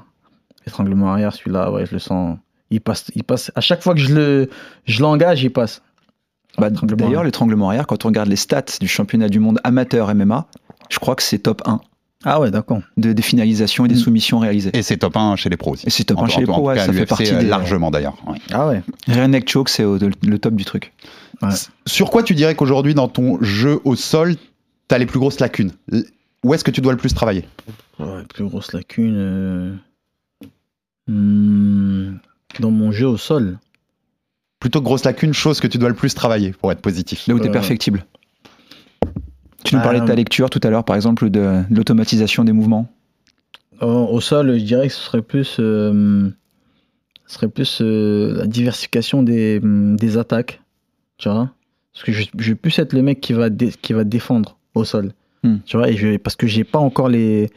L'étranglement 0.66 1.12
arrière, 1.12 1.32
celui-là, 1.34 1.72
ouais, 1.72 1.86
je 1.86 1.94
le 1.94 2.00
sens. 2.00 2.38
Il 2.72 2.82
passe, 2.82 3.06
il 3.16 3.24
passe. 3.24 3.52
À 3.56 3.62
chaque 3.62 3.82
fois 3.84 3.94
que 3.94 4.00
je 4.00 4.14
le, 4.14 4.50
je 4.86 5.02
l'engage, 5.02 5.44
il 5.44 5.52
passe. 5.52 5.82
Bah, 6.58 6.70
L'étranglement 6.70 6.98
D'ailleurs, 6.98 7.10
arrière. 7.20 7.24
l'étranglement 7.26 7.68
arrière, 7.70 7.86
quand 7.88 8.06
on 8.06 8.08
regarde 8.08 8.30
les 8.30 8.36
stats 8.38 8.64
du 8.80 8.88
championnat 8.88 9.28
du 9.30 9.40
monde 9.40 9.60
amateur 9.64 10.14
MMA, 10.16 10.48
je 10.90 11.00
crois 11.00 11.16
que 11.16 11.22
c'est 11.24 11.40
top 11.40 11.62
1 11.66 11.82
Ah 12.24 12.40
ouais, 12.40 12.50
d'accord. 12.50 12.80
de, 12.98 13.12
des 13.14 13.22
finalisations 13.22 13.86
et 13.86 13.90
des 13.90 13.96
Mm. 13.96 14.00
soumissions 14.00 14.40
réalisées. 14.40 14.72
Et 14.74 14.82
c'est 14.82 14.98
top 14.98 15.16
1 15.18 15.36
chez 15.36 15.50
les 15.50 15.58
pros 15.58 15.74
aussi. 15.74 15.86
Et 15.86 15.90
c'est 15.90 16.06
top 16.06 16.18
En- 16.20 16.24
1 16.24 16.28
chez 16.28 16.42
les 16.42 16.50
en- 16.50 16.54
pros, 16.54 16.68
ouais, 16.70 16.76
cas, 16.76 16.86
ça 16.86 16.94
fait 16.94 17.06
partie 17.06 17.32
euh, 17.34 17.40
des 17.40 17.46
largement 17.46 17.92
d'ailleurs. 17.92 18.16
ouais. 18.28 18.38
Ah 18.52 18.68
ouais. 18.70 18.82
Rear 19.08 19.28
neck 19.28 19.50
choke, 19.50 19.70
c'est 19.70 19.84
au- 19.84 19.98
le 19.98 20.40
top 20.40 20.56
du 20.56 20.64
truc. 20.66 20.94
Ouais. 21.42 21.50
Sur 21.86 22.10
quoi 22.10 22.24
tu 22.24 22.34
dirais 22.36 22.56
qu'aujourd'hui, 22.56 22.94
dans 22.96 23.10
ton 23.10 23.38
jeu 23.44 23.80
au 23.84 23.96
sol, 23.96 24.36
t'as 24.88 24.98
les 24.98 25.06
plus 25.06 25.20
grosses 25.20 25.40
lacunes? 25.42 25.72
Où 26.44 26.54
est-ce 26.54 26.64
que 26.64 26.72
tu 26.72 26.80
dois 26.82 26.94
le 26.94 26.98
plus 26.98 27.14
travailler? 27.14 27.46
Ouais, 28.00 28.24
plus 28.34 28.46
grosse 28.46 28.72
lacune. 28.72 29.16
euh, 29.18 29.74
hmm, 31.08 32.16
Dans 32.60 32.72
mon 32.72 32.92
jeu 32.92 33.08
au 33.08 33.18
sol. 33.18 33.60
Plutôt 34.60 34.80
que 34.80 34.86
grosse 34.86 35.04
lacune, 35.04 35.34
chose 35.34 35.60
que 35.60 35.68
tu 35.68 35.78
dois 35.78 35.90
le 35.90 35.96
plus 35.96 36.14
travailler 36.14 36.52
pour 36.52 36.72
être 36.72 36.82
positif. 36.82 37.28
Là 37.28 37.36
où 37.36 37.40
tu 37.40 37.48
es 37.48 37.52
perfectible. 37.52 38.06
Tu 39.64 39.76
nous 39.76 39.82
parlais 39.82 40.00
de 40.00 40.06
ta 40.06 40.14
euh, 40.14 40.16
lecture 40.16 40.50
tout 40.50 40.60
à 40.64 40.70
l'heure, 40.70 40.84
par 40.84 40.96
exemple, 40.96 41.30
de, 41.30 41.64
de 41.70 41.76
l'automatisation 41.76 42.44
des 42.44 42.52
mouvements. 42.52 42.88
Au, 43.82 43.88
au 43.88 44.22
sol, 44.22 44.58
je 44.58 44.64
dirais 44.64 44.88
que 44.88 44.94
ce 44.94 45.02
serait 45.02 45.22
plus, 45.22 45.58
euh, 45.60 46.30
ce 47.26 47.36
serait 47.36 47.48
plus 47.50 47.80
euh, 47.82 48.34
la 48.38 48.48
diversification 48.48 49.24
des, 49.24 49.60
hum, 49.62 49.96
des 49.98 50.18
attaques. 50.18 50.62
Tu 51.18 51.30
vois 51.30 51.52
Parce 51.94 52.06
que 52.06 52.12
je, 52.12 52.26
je 52.38 52.50
vais 52.50 52.56
plus 52.56 52.78
être 52.80 52.94
le 52.94 53.02
mec 53.02 53.22
qui 53.22 53.34
va, 53.34 53.50
dé- 53.50 53.74
qui 53.82 53.94
va 53.94 54.04
défendre 54.04 54.58
au 54.76 54.84
sol. 54.84 55.12
Hmm. 55.44 55.58
Tu 55.66 55.78
vois 55.78 55.90
et 55.90 55.98
je, 55.98 56.18
Parce 56.18 56.36
que 56.36 56.48
j'ai 56.48 56.64
pas 56.64 56.80
encore 56.80 57.10
les. 57.10 57.50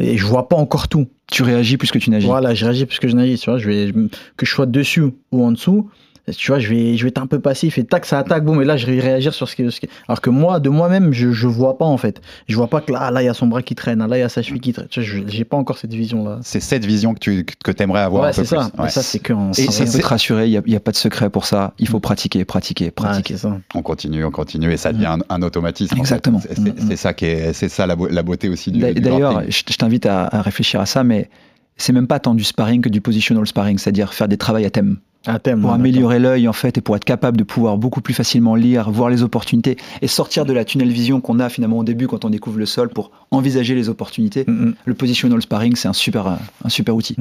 Et 0.00 0.16
je 0.16 0.26
vois 0.26 0.48
pas 0.48 0.56
encore 0.56 0.88
tout. 0.88 1.06
Tu 1.30 1.42
réagis 1.42 1.76
plus 1.76 1.90
que 1.90 1.98
tu 1.98 2.10
n'agis. 2.10 2.26
Voilà, 2.26 2.54
je 2.54 2.64
réagis 2.64 2.86
plus 2.86 2.98
que 2.98 3.08
je 3.08 3.14
n'agis. 3.14 3.38
Tu 3.38 3.50
vois, 3.50 3.58
je- 3.58 3.90
que 4.36 4.46
je 4.46 4.50
sois 4.50 4.66
dessus 4.66 5.02
ou 5.32 5.44
en 5.44 5.52
dessous. 5.52 5.90
Tu 6.36 6.50
vois, 6.50 6.58
je 6.58 6.68
vais, 6.68 6.96
je 6.96 7.02
vais 7.04 7.08
être 7.08 7.18
un 7.20 7.26
peu 7.26 7.40
passif 7.40 7.78
et 7.78 7.84
tac, 7.84 8.04
ça 8.06 8.18
attaque, 8.18 8.44
boum, 8.44 8.60
et 8.62 8.64
là, 8.64 8.76
je 8.76 8.86
vais 8.86 8.98
réagir 9.00 9.32
sur 9.34 9.48
ce 9.48 9.56
qui, 9.56 9.70
ce 9.70 9.80
qui- 9.80 9.88
Alors 10.08 10.20
que 10.20 10.30
moi, 10.30 10.60
de 10.60 10.68
moi-même, 10.68 11.12
je, 11.12 11.32
je 11.32 11.46
vois 11.46 11.78
pas, 11.78 11.84
en 11.84 11.96
fait. 11.96 12.20
Je 12.48 12.56
vois 12.56 12.68
pas 12.68 12.80
que 12.80 12.92
là, 12.92 13.10
là, 13.10 13.22
il 13.22 13.26
y 13.26 13.28
a 13.28 13.34
son 13.34 13.46
bras 13.46 13.62
qui 13.62 13.74
traîne, 13.74 14.06
là, 14.06 14.16
il 14.16 14.20
y 14.20 14.22
a 14.22 14.28
sa 14.28 14.42
cheville 14.42 14.60
qui 14.60 14.72
traîne. 14.72 14.88
Tu 14.88 15.00
vois, 15.00 15.08
je- 15.08 15.22
j'ai 15.26 15.44
pas 15.44 15.56
encore 15.56 15.78
cette 15.78 15.94
vision-là. 15.94 16.38
C'est 16.42 16.60
cette 16.60 16.84
vision 16.84 17.14
que 17.14 17.18
tu 17.18 17.44
que 17.44 17.70
aimerais 17.82 18.00
avoir 18.00 18.24
Ouais, 18.24 18.32
c'est 18.32 18.44
ça. 18.44 18.70
Ouais. 18.78 18.88
Ça, 18.88 19.02
c'est 19.02 19.18
que 19.18 19.32
Et 19.32 19.66
peut 19.66 19.98
te 19.98 20.06
rassurer, 20.06 20.48
il 20.48 20.62
n'y 20.66 20.76
a, 20.76 20.80
pas 20.80 20.90
de 20.92 20.96
secret 20.96 21.30
pour 21.30 21.46
ça. 21.46 21.72
Il 21.78 21.88
faut 21.88 22.00
pratiquer, 22.00 22.44
pratiquer, 22.44 22.90
pratiquer. 22.90 23.34
c'est 23.34 23.40
ça. 23.48 23.58
On 23.74 23.82
continue, 23.82 24.24
on 24.24 24.30
continue 24.30 24.72
et 24.72 24.76
ça 24.76 24.92
devient 24.92 25.06
un, 25.06 25.18
un 25.28 25.42
automatisme. 25.42 25.92
en 25.94 25.96
fait. 25.96 26.00
Exactement. 26.00 26.40
C'est- 26.40 26.54
C'est 26.54 26.80
c'est 26.88 26.96
ça 26.96 27.12
qui 27.14 27.26
est, 27.26 27.52
c'est 27.52 27.68
ça 27.68 27.86
la, 27.86 27.96
la 28.10 28.22
beauté 28.22 28.48
aussi 28.48 28.70
du. 28.70 28.78
D'a- 28.80 28.92
du 28.92 29.00
D'ailleurs, 29.00 29.42
je 29.48 29.62
je 29.70 29.76
t'invite 29.76 30.06
à, 30.06 30.26
à 30.26 30.42
réfléchir 30.42 30.80
à 30.80 30.86
ça, 30.86 31.04
mais 31.04 31.30
c'est 31.76 31.92
même 31.92 32.06
pas 32.06 32.18
tant 32.18 32.34
du 32.34 32.44
sparring 32.44 32.82
que 32.82 32.88
du 32.88 33.00
positional 33.00 33.46
sparring, 33.46 33.78
c'est-à-dire 33.78 34.12
faire 34.12 34.28
des 34.28 34.36
travails 34.36 34.64
à 34.66 34.70
thème. 34.70 34.98
Thème. 35.42 35.60
Pour 35.60 35.70
ouais, 35.70 35.74
améliorer 35.76 36.18
l'œil, 36.18 36.48
en 36.48 36.52
fait, 36.52 36.78
et 36.78 36.80
pour 36.80 36.96
être 36.96 37.04
capable 37.04 37.36
de 37.36 37.44
pouvoir 37.44 37.76
beaucoup 37.76 38.00
plus 38.00 38.14
facilement 38.14 38.54
lire, 38.54 38.90
voir 38.90 39.10
les 39.10 39.22
opportunités, 39.22 39.76
et 40.00 40.06
sortir 40.06 40.46
de 40.46 40.52
la 40.52 40.64
tunnel 40.64 40.88
vision 40.90 41.20
qu'on 41.20 41.38
a 41.40 41.48
finalement 41.48 41.78
au 41.78 41.84
début 41.84 42.06
quand 42.06 42.24
on 42.24 42.30
découvre 42.30 42.58
le 42.58 42.66
sol 42.66 42.88
pour 42.88 43.10
envisager 43.30 43.74
les 43.74 43.88
opportunités. 43.88 44.44
Mm, 44.46 44.52
mm. 44.68 44.74
Le 44.86 44.94
positional 44.94 45.42
sparring, 45.42 45.76
c'est 45.76 45.88
un 45.88 45.92
super, 45.92 46.26
euh, 46.26 46.32
un 46.64 46.68
super 46.70 46.96
outil. 46.96 47.16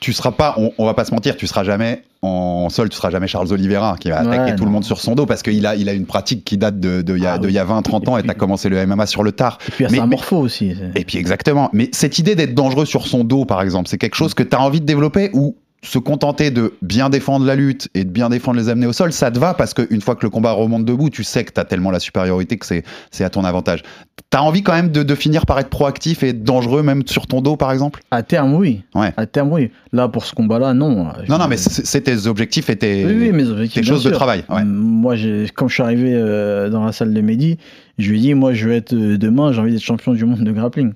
tu 0.00 0.12
seras 0.12 0.32
pas, 0.32 0.54
on, 0.56 0.72
on 0.78 0.86
va 0.86 0.94
pas 0.94 1.04
se 1.04 1.12
mentir, 1.12 1.36
tu 1.36 1.46
seras 1.46 1.64
jamais 1.64 2.02
en 2.24 2.68
sol, 2.68 2.88
tu 2.88 2.96
seras 2.96 3.10
jamais 3.10 3.26
Charles 3.26 3.52
Oliveira 3.52 3.96
qui 3.98 4.08
va 4.10 4.20
attaquer 4.20 4.52
Ouais, 4.52 4.54
tout 4.54 4.64
le 4.64 4.70
monde 4.70 4.84
sur 4.84 5.00
son 5.00 5.16
dos 5.16 5.26
parce 5.26 5.42
qu'il 5.42 5.66
a, 5.66 5.74
il 5.74 5.88
a 5.88 5.92
une 5.92 6.06
pratique 6.06 6.44
qui 6.44 6.56
date 6.56 6.78
de, 6.78 7.02
de, 7.02 7.16
il 7.16 7.22
y 7.24 7.26
a, 7.26 7.32
Ah 7.34 7.38
de 7.38 7.48
il 7.48 7.52
y 7.54 7.58
a 7.58 7.64
20, 7.64 7.82
30 7.82 8.08
ans 8.08 8.16
et 8.16 8.22
t'as 8.22 8.34
commencé 8.34 8.68
le 8.68 8.86
MMA 8.86 9.06
sur 9.06 9.24
le 9.24 9.32
tard. 9.32 9.58
Et 9.66 9.72
puis, 9.72 9.84
sa 9.86 9.90
mais- 9.90 10.06
morpho 10.06 10.36
aussi. 10.38 10.76
c'est- 10.76 11.00
Et 11.00 11.04
puis 11.04 11.18
exactement. 11.18 11.68
Mais 11.72 11.88
cette 11.92 12.20
idée 12.20 12.36
d'être 12.36 12.54
dangereux 12.54 12.84
sur 12.86 13.08
son 13.08 13.24
dos, 13.24 13.44
par 13.44 13.60
exemple, 13.60 13.88
c'est 13.88 13.98
quelque 13.98 14.14
chose 14.14 14.34
que 14.34 14.44
tu 14.44 14.54
as 14.54 14.60
envie 14.60 14.80
de 14.80 14.86
développer 14.86 15.30
ou 15.32 15.56
se 15.84 15.98
contenter 15.98 16.52
de 16.52 16.74
bien 16.80 17.10
défendre 17.10 17.44
la 17.44 17.56
lutte 17.56 17.88
et 17.94 18.04
de 18.04 18.10
bien 18.10 18.28
défendre 18.28 18.58
les 18.58 18.68
amener 18.68 18.86
au 18.86 18.92
sol, 18.92 19.12
ça 19.12 19.32
te 19.32 19.38
va 19.40 19.52
parce 19.52 19.74
qu'une 19.74 20.00
fois 20.00 20.14
que 20.14 20.24
le 20.24 20.30
combat 20.30 20.52
remonte 20.52 20.84
debout, 20.84 21.10
tu 21.10 21.24
sais 21.24 21.44
que 21.44 21.52
tu 21.52 21.60
as 21.60 21.64
tellement 21.64 21.90
la 21.90 21.98
supériorité 21.98 22.56
que 22.56 22.64
c'est 22.66 23.24
à 23.24 23.30
ton 23.30 23.44
avantage. 23.44 23.82
Tu 24.30 24.38
as 24.38 24.42
envie 24.44 24.62
quand 24.62 24.74
même 24.74 24.90
de, 24.92 25.02
de 25.02 25.14
finir 25.16 25.44
par 25.44 25.58
être 25.58 25.70
proactif 25.70 26.22
et 26.22 26.32
dangereux 26.32 26.84
même 26.84 27.02
sur 27.06 27.26
ton 27.26 27.40
dos, 27.40 27.56
par 27.56 27.72
exemple? 27.72 28.00
À 28.12 28.22
terme, 28.22 28.54
oui. 28.54 28.82
Ouais. 28.94 29.12
À 29.16 29.26
terme, 29.26 29.52
oui. 29.52 29.70
Là, 29.92 30.06
pour 30.08 30.24
ce 30.24 30.34
combat-là, 30.36 30.72
non. 30.72 31.08
Non, 31.28 31.38
non, 31.38 31.48
mais 31.48 31.56
c'est 31.56 32.00
tes 32.02 32.28
objectifs 32.28 32.70
et 32.70 32.76
tes, 32.76 33.04
Oui, 33.04 33.14
oui, 33.18 33.32
mes 33.32 33.48
objectifs. 33.48 33.82
tes 33.82 33.86
choses 33.86 34.04
de 34.04 34.10
travail. 34.10 34.44
Ouais. 34.48 34.64
Moi, 34.64 35.16
quand 35.56 35.66
je 35.66 35.74
suis 35.74 35.82
arrivé 35.82 36.12
euh, 36.14 36.70
dans 36.70 36.84
la 36.84 36.92
salle 36.92 37.12
de 37.12 37.20
Mehdi, 37.20 37.58
je 37.98 38.10
lui 38.10 38.18
ai 38.18 38.20
dit, 38.20 38.34
moi, 38.34 38.54
je 38.54 38.68
vais 38.68 38.76
être 38.76 38.94
euh, 38.94 39.18
demain, 39.18 39.52
j'ai 39.52 39.60
envie 39.60 39.72
d'être 39.72 39.82
champion 39.82 40.12
du 40.14 40.24
monde 40.24 40.44
de 40.44 40.52
grappling. 40.52 40.92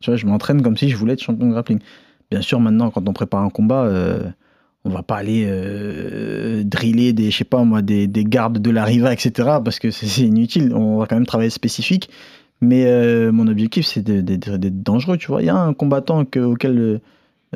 Tu 0.00 0.10
vois, 0.10 0.16
je 0.16 0.24
m'entraîne 0.24 0.62
comme 0.62 0.78
si 0.78 0.88
je 0.88 0.96
voulais 0.96 1.12
être 1.12 1.22
champion 1.22 1.46
de 1.46 1.52
grappling. 1.52 1.78
Bien 2.30 2.42
sûr, 2.42 2.60
maintenant, 2.60 2.90
quand 2.90 3.08
on 3.08 3.12
prépare 3.12 3.42
un 3.42 3.50
combat, 3.50 3.84
euh, 3.84 4.22
on 4.84 4.90
va 4.90 5.02
pas 5.02 5.16
aller 5.16 5.44
euh, 5.48 6.62
driller 6.64 7.12
des, 7.12 7.30
je 7.30 7.36
sais 7.38 7.44
pas 7.44 7.64
moi, 7.64 7.82
des, 7.82 8.06
des 8.06 8.24
gardes 8.24 8.58
de 8.58 8.70
la 8.70 8.84
riva, 8.84 9.12
etc. 9.12 9.32
Parce 9.64 9.78
que 9.78 9.90
c'est 9.90 10.22
inutile. 10.22 10.72
On 10.74 10.98
va 10.98 11.06
quand 11.06 11.16
même 11.16 11.26
travailler 11.26 11.50
spécifique. 11.50 12.08
Mais 12.60 12.84
euh, 12.86 13.32
mon 13.32 13.46
objectif, 13.48 13.86
c'est 13.86 14.02
d'être 14.02 14.56
dangereux, 14.82 15.16
tu 15.16 15.28
vois. 15.28 15.42
Il 15.42 15.46
y 15.46 15.50
a 15.50 15.56
un 15.56 15.72
combattant 15.72 16.24
que- 16.24 16.40
auquel 16.40 17.00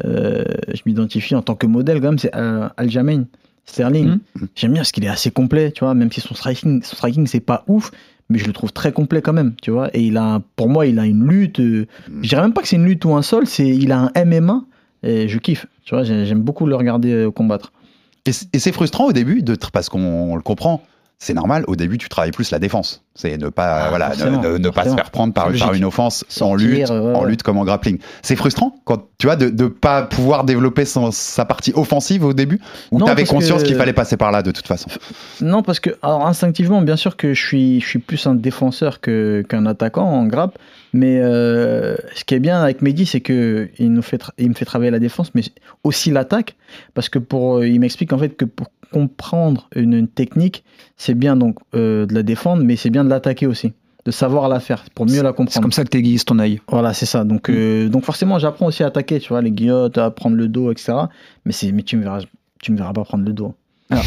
euh, 0.04 0.44
je 0.72 0.80
m'identifie 0.86 1.34
en 1.34 1.42
tant 1.42 1.54
que 1.54 1.66
modèle, 1.66 2.00
quand 2.00 2.08
même, 2.08 2.18
c'est 2.18 2.32
Aljamain 2.34 3.24
Sterling. 3.66 4.18
Mhm. 4.34 4.48
J'aime 4.54 4.72
bien 4.72 4.80
parce 4.80 4.92
qu'il 4.92 5.04
est 5.04 5.08
assez 5.08 5.30
complet, 5.30 5.72
tu 5.72 5.84
vois, 5.84 5.94
même 5.94 6.10
si 6.10 6.20
son 6.20 6.34
striking, 6.34 6.82
son 6.82 6.96
striking 6.96 7.26
c'est 7.26 7.40
pas 7.40 7.64
ouf, 7.68 7.90
mais 8.30 8.38
je 8.38 8.46
le 8.46 8.52
trouve 8.52 8.72
très 8.72 8.92
complet 8.92 9.20
quand 9.22 9.32
même, 9.32 9.54
tu 9.62 9.70
vois. 9.70 9.90
Et 9.96 10.02
il 10.02 10.16
a, 10.16 10.40
pour 10.56 10.68
moi, 10.68 10.86
il 10.86 10.98
a 10.98 11.06
une 11.06 11.26
lutte. 11.26 11.60
euh, 11.60 11.86
je 12.22 12.28
dirais 12.28 12.42
même 12.42 12.52
pas 12.52 12.62
que 12.62 12.68
c'est 12.68 12.76
une 12.76 12.84
lutte 12.86 13.04
ou 13.04 13.14
un 13.14 13.22
sol, 13.22 13.46
c'est 13.46 13.68
il 13.68 13.92
a 13.92 14.10
un 14.14 14.24
MMA 14.24 14.64
et 15.02 15.28
je 15.28 15.38
kiffe, 15.38 15.66
tu 15.84 15.94
vois. 15.94 16.04
j'ai- 16.04 16.24
J'aime 16.26 16.40
beaucoup 16.42 16.66
le 16.66 16.74
regarder 16.76 17.12
euh, 17.12 17.30
combattre. 17.30 17.72
Et, 18.26 18.32
c'est 18.32 18.72
frustrant 18.72 19.06
au 19.08 19.12
début, 19.12 19.42
de, 19.42 19.54
parce 19.72 19.88
qu'on 19.90 20.34
le 20.34 20.40
comprend. 20.42 20.82
C'est 21.24 21.32
normal, 21.32 21.64
au 21.68 21.74
début, 21.74 21.96
tu 21.96 22.10
travailles 22.10 22.32
plus 22.32 22.50
la 22.50 22.58
défense. 22.58 23.02
C'est 23.14 23.38
ne 23.38 23.48
pas, 23.48 23.84
Ah, 23.84 23.88
voilà, 23.88 24.10
ne, 24.10 24.68
pas 24.68 24.84
se 24.84 24.94
faire 24.94 25.10
prendre 25.10 25.32
par, 25.32 25.48
une 25.72 25.84
offense 25.84 26.22
en 26.28 26.34
Sortir, 26.34 26.68
lutte, 26.68 26.90
ouais, 26.90 27.14
en 27.14 27.24
lutte 27.24 27.42
comme 27.42 27.56
en 27.56 27.64
grappling. 27.64 27.98
C'est 28.20 28.36
frustrant 28.36 28.74
quand 28.84 29.04
tu 29.16 29.26
vois 29.26 29.36
de 29.36 29.48
ne 29.48 29.68
pas 29.68 30.02
pouvoir 30.02 30.44
développer 30.44 30.84
son- 30.84 31.12
sa 31.12 31.46
partie 31.46 31.72
offensive 31.74 32.24
au 32.24 32.34
début, 32.34 32.60
ou 32.90 32.98
Non, 32.98 33.06
tu 33.06 33.12
avais 33.12 33.24
conscience 33.24 33.62
qu'il 33.62 33.76
fallait 33.76 33.94
passer 33.94 34.18
par 34.18 34.32
là 34.32 34.42
de 34.42 34.50
toute 34.50 34.66
façon. 34.66 34.90
Non, 35.40 35.62
parce 35.62 35.80
que, 35.80 35.90
alors 36.02 36.26
instinctivement, 36.26 36.82
bien 36.82 36.96
sûr 36.96 37.16
que 37.16 37.32
je 37.32 37.42
suis, 37.42 37.80
je 37.80 37.86
suis 37.86 37.98
plus 38.00 38.26
un 38.26 38.34
défenseur 38.34 39.00
qu'un 39.00 39.64
attaquant 39.64 40.04
en 40.04 40.26
grappe. 40.26 40.58
Mais 40.96 41.18
euh, 41.20 41.96
ce 42.14 42.22
qui 42.24 42.34
est 42.36 42.38
bien 42.40 42.62
avec 42.62 42.80
Mehdi, 42.80 43.04
c'est 43.04 43.20
que 43.20 43.68
il 43.80 43.92
nous 43.92 44.02
fait, 44.02 44.22
il 44.38 44.48
me 44.50 44.54
fait 44.54 44.64
travailler 44.64 44.92
la 44.92 45.00
défense, 45.00 45.32
mais 45.34 45.42
aussi 45.82 46.12
l'attaque. 46.12 46.54
Parce 46.94 47.08
que 47.08 47.18
pour, 47.18 47.56
euh, 47.58 47.66
il 47.66 47.80
m'explique 47.80 48.12
en 48.12 48.18
fait 48.18 48.28
que 48.36 48.44
pour 48.44 48.68
comprendre 48.94 49.68
une, 49.74 49.92
une 49.94 50.08
technique, 50.08 50.62
c'est 50.96 51.14
bien 51.14 51.34
donc 51.36 51.56
euh, 51.74 52.06
de 52.06 52.14
la 52.14 52.22
défendre, 52.22 52.62
mais 52.62 52.76
c'est 52.76 52.90
bien 52.90 53.02
de 53.04 53.10
l'attaquer 53.10 53.46
aussi, 53.48 53.72
de 54.04 54.10
savoir 54.12 54.48
la 54.48 54.60
faire 54.60 54.84
pour 54.94 55.06
mieux 55.06 55.22
la 55.22 55.30
C'est 55.30 55.34
comprendre. 55.36 55.62
comme 55.62 55.72
ça 55.72 55.82
que 55.82 55.88
t'aiguises 55.88 56.24
ton 56.24 56.38
œil. 56.38 56.60
Voilà, 56.68 56.92
c'est 56.94 57.06
ça. 57.06 57.24
Donc, 57.24 57.50
euh, 57.50 57.88
donc 57.88 58.04
forcément, 58.04 58.38
j'apprends 58.38 58.66
aussi 58.66 58.84
à 58.84 58.86
attaquer, 58.86 59.18
tu 59.18 59.28
vois, 59.30 59.42
les 59.42 59.50
guillottes, 59.50 59.98
à 59.98 60.10
prendre 60.12 60.36
le 60.36 60.46
dos, 60.48 60.70
etc. 60.70 60.92
Mais, 61.44 61.52
c'est, 61.52 61.72
mais 61.72 61.82
tu 61.82 61.96
me 61.96 62.02
verras, 62.04 62.20
tu 62.62 62.70
me 62.72 62.76
verras 62.78 62.92
pas 62.92 63.02
prendre 63.04 63.24
le 63.24 63.32
dos. 63.32 63.54
Tu, 63.90 63.98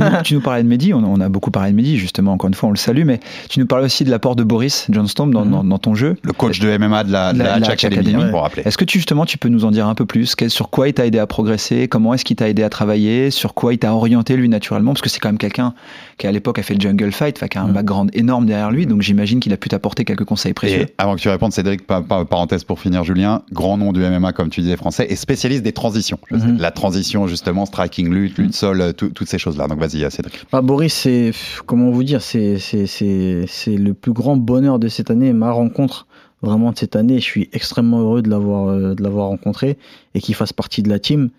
nous, 0.00 0.22
tu 0.24 0.34
nous 0.34 0.40
parlais 0.40 0.62
de 0.62 0.68
Mehdi, 0.68 0.94
on, 0.94 0.98
on 0.98 1.20
a 1.20 1.28
beaucoup 1.28 1.50
parlé 1.50 1.70
de 1.72 1.76
Mehdi, 1.76 1.98
justement, 1.98 2.32
encore 2.32 2.48
une 2.48 2.54
fois, 2.54 2.68
on 2.68 2.72
le 2.72 2.78
salue, 2.78 3.04
mais 3.04 3.20
tu 3.48 3.58
nous 3.60 3.66
parlais 3.66 3.84
aussi 3.84 4.04
de 4.04 4.10
l'apport 4.10 4.36
de 4.36 4.44
Boris 4.44 4.86
Johnston 4.90 5.26
dans, 5.26 5.44
Mhm. 5.44 5.50
dans- 5.50 5.64
dans 5.64 5.78
ton 5.78 5.94
jeu. 5.94 6.16
Le 6.22 6.32
coach 6.32 6.58
de 6.60 6.68
MMA 6.68 7.04
de 7.04 7.12
la, 7.12 7.32
de 7.32 7.38
La- 7.38 7.54
Hatch 7.54 7.68
Academy, 7.68 8.08
Academy, 8.10 8.30
pour 8.30 8.42
rappeler. 8.42 8.62
Est-ce 8.64 8.78
que 8.78 8.84
tu, 8.84 8.98
justement, 8.98 9.24
tu 9.26 9.36
peux 9.38 9.48
nous 9.48 9.64
en 9.64 9.70
dire 9.70 9.86
un 9.88 9.94
peu 9.94 10.06
plus? 10.06 10.34
Sur 10.48 10.70
quoi 10.70 10.88
il 10.88 10.94
t'a 10.94 11.06
aidé 11.06 11.18
à 11.18 11.26
progresser? 11.26 11.88
Comment 11.88 12.14
est-ce 12.14 12.24
qu'il 12.24 12.36
t'a 12.36 12.48
aidé 12.48 12.62
à 12.62 12.68
travailler? 12.68 13.30
Sur 13.30 13.54
quoi 13.54 13.74
il 13.74 13.78
t'a 13.78 13.92
orienté, 13.92 14.36
lui, 14.36 14.48
naturellement? 14.48 14.92
Parce 14.92 15.02
que 15.02 15.08
c'est 15.08 15.18
quand 15.18 15.28
même 15.28 15.38
quelqu'un 15.38 15.74
qui, 16.18 16.26
à 16.26 16.32
l'époque, 16.32 16.58
a 16.58 16.62
fait 16.62 16.74
le 16.74 16.80
jungle 16.80 17.10
fight, 17.12 17.46
qui 17.48 17.58
a 17.58 17.62
un 17.62 17.66
Mhm. 17.68 17.72
background 17.72 18.10
énorme 18.14 18.46
derrière 18.46 18.70
lui, 18.70 18.86
donc 18.86 19.02
j'imagine 19.02 19.40
qu'il 19.40 19.52
a 19.52 19.56
pu 19.56 19.68
t'apporter 19.68 20.04
quelques 20.04 20.24
conseils 20.24 20.54
précieux. 20.54 20.82
Et 20.82 20.94
avant 20.98 21.16
que 21.16 21.20
tu 21.20 21.28
répondes, 21.28 21.52
Cédric, 21.52 21.86
pa- 21.86 22.00
pa- 22.02 22.24
parenthèse 22.24 22.64
pour 22.64 22.80
finir, 22.80 23.02
Julien, 23.04 23.42
grand 23.52 23.76
nom 23.76 23.92
du 23.92 24.00
MMA, 24.02 24.32
comme 24.32 24.50
tu 24.50 24.60
disais, 24.60 24.76
français, 24.76 25.06
et 25.10 25.16
spécialiste 25.16 25.62
des 25.62 25.72
transitions. 25.72 26.18
Mhm. 26.30 26.58
La 26.58 26.70
transition, 26.70 27.26
justement, 27.26 27.66
striking, 27.66 28.08
lutte, 28.12 28.38
lutte 28.38 28.54
sol, 28.54 28.80
euh, 28.80 28.92
tout- 28.92 29.10
ces 29.26 29.38
choses-là. 29.38 29.66
Donc 29.68 29.78
vas-y, 29.78 30.04
euh, 30.04 30.10
Cédric. 30.10 30.44
Ah, 30.52 30.62
Boris, 30.62 30.92
c'est 30.94 31.32
comment 31.66 31.90
vous 31.90 32.04
dire, 32.04 32.22
c'est 32.22 32.58
c'est 32.58 32.86
c'est 32.86 33.76
le 33.76 33.94
plus 33.94 34.12
grand 34.12 34.36
bonheur 34.36 34.78
de 34.78 34.88
cette 34.88 35.10
année, 35.10 35.32
ma 35.32 35.50
rencontre 35.50 36.06
vraiment 36.42 36.72
de 36.72 36.78
cette 36.78 36.96
année. 36.96 37.18
Je 37.18 37.24
suis 37.24 37.48
extrêmement 37.52 38.00
heureux 38.00 38.22
de 38.22 38.30
l'avoir 38.30 38.68
euh, 38.68 38.94
de 38.94 39.02
l'avoir 39.02 39.28
rencontré 39.28 39.78
et 40.14 40.20
qu'il 40.20 40.34
fasse 40.34 40.52
partie 40.52 40.82
de 40.82 40.88
la 40.88 40.98
team. 40.98 41.30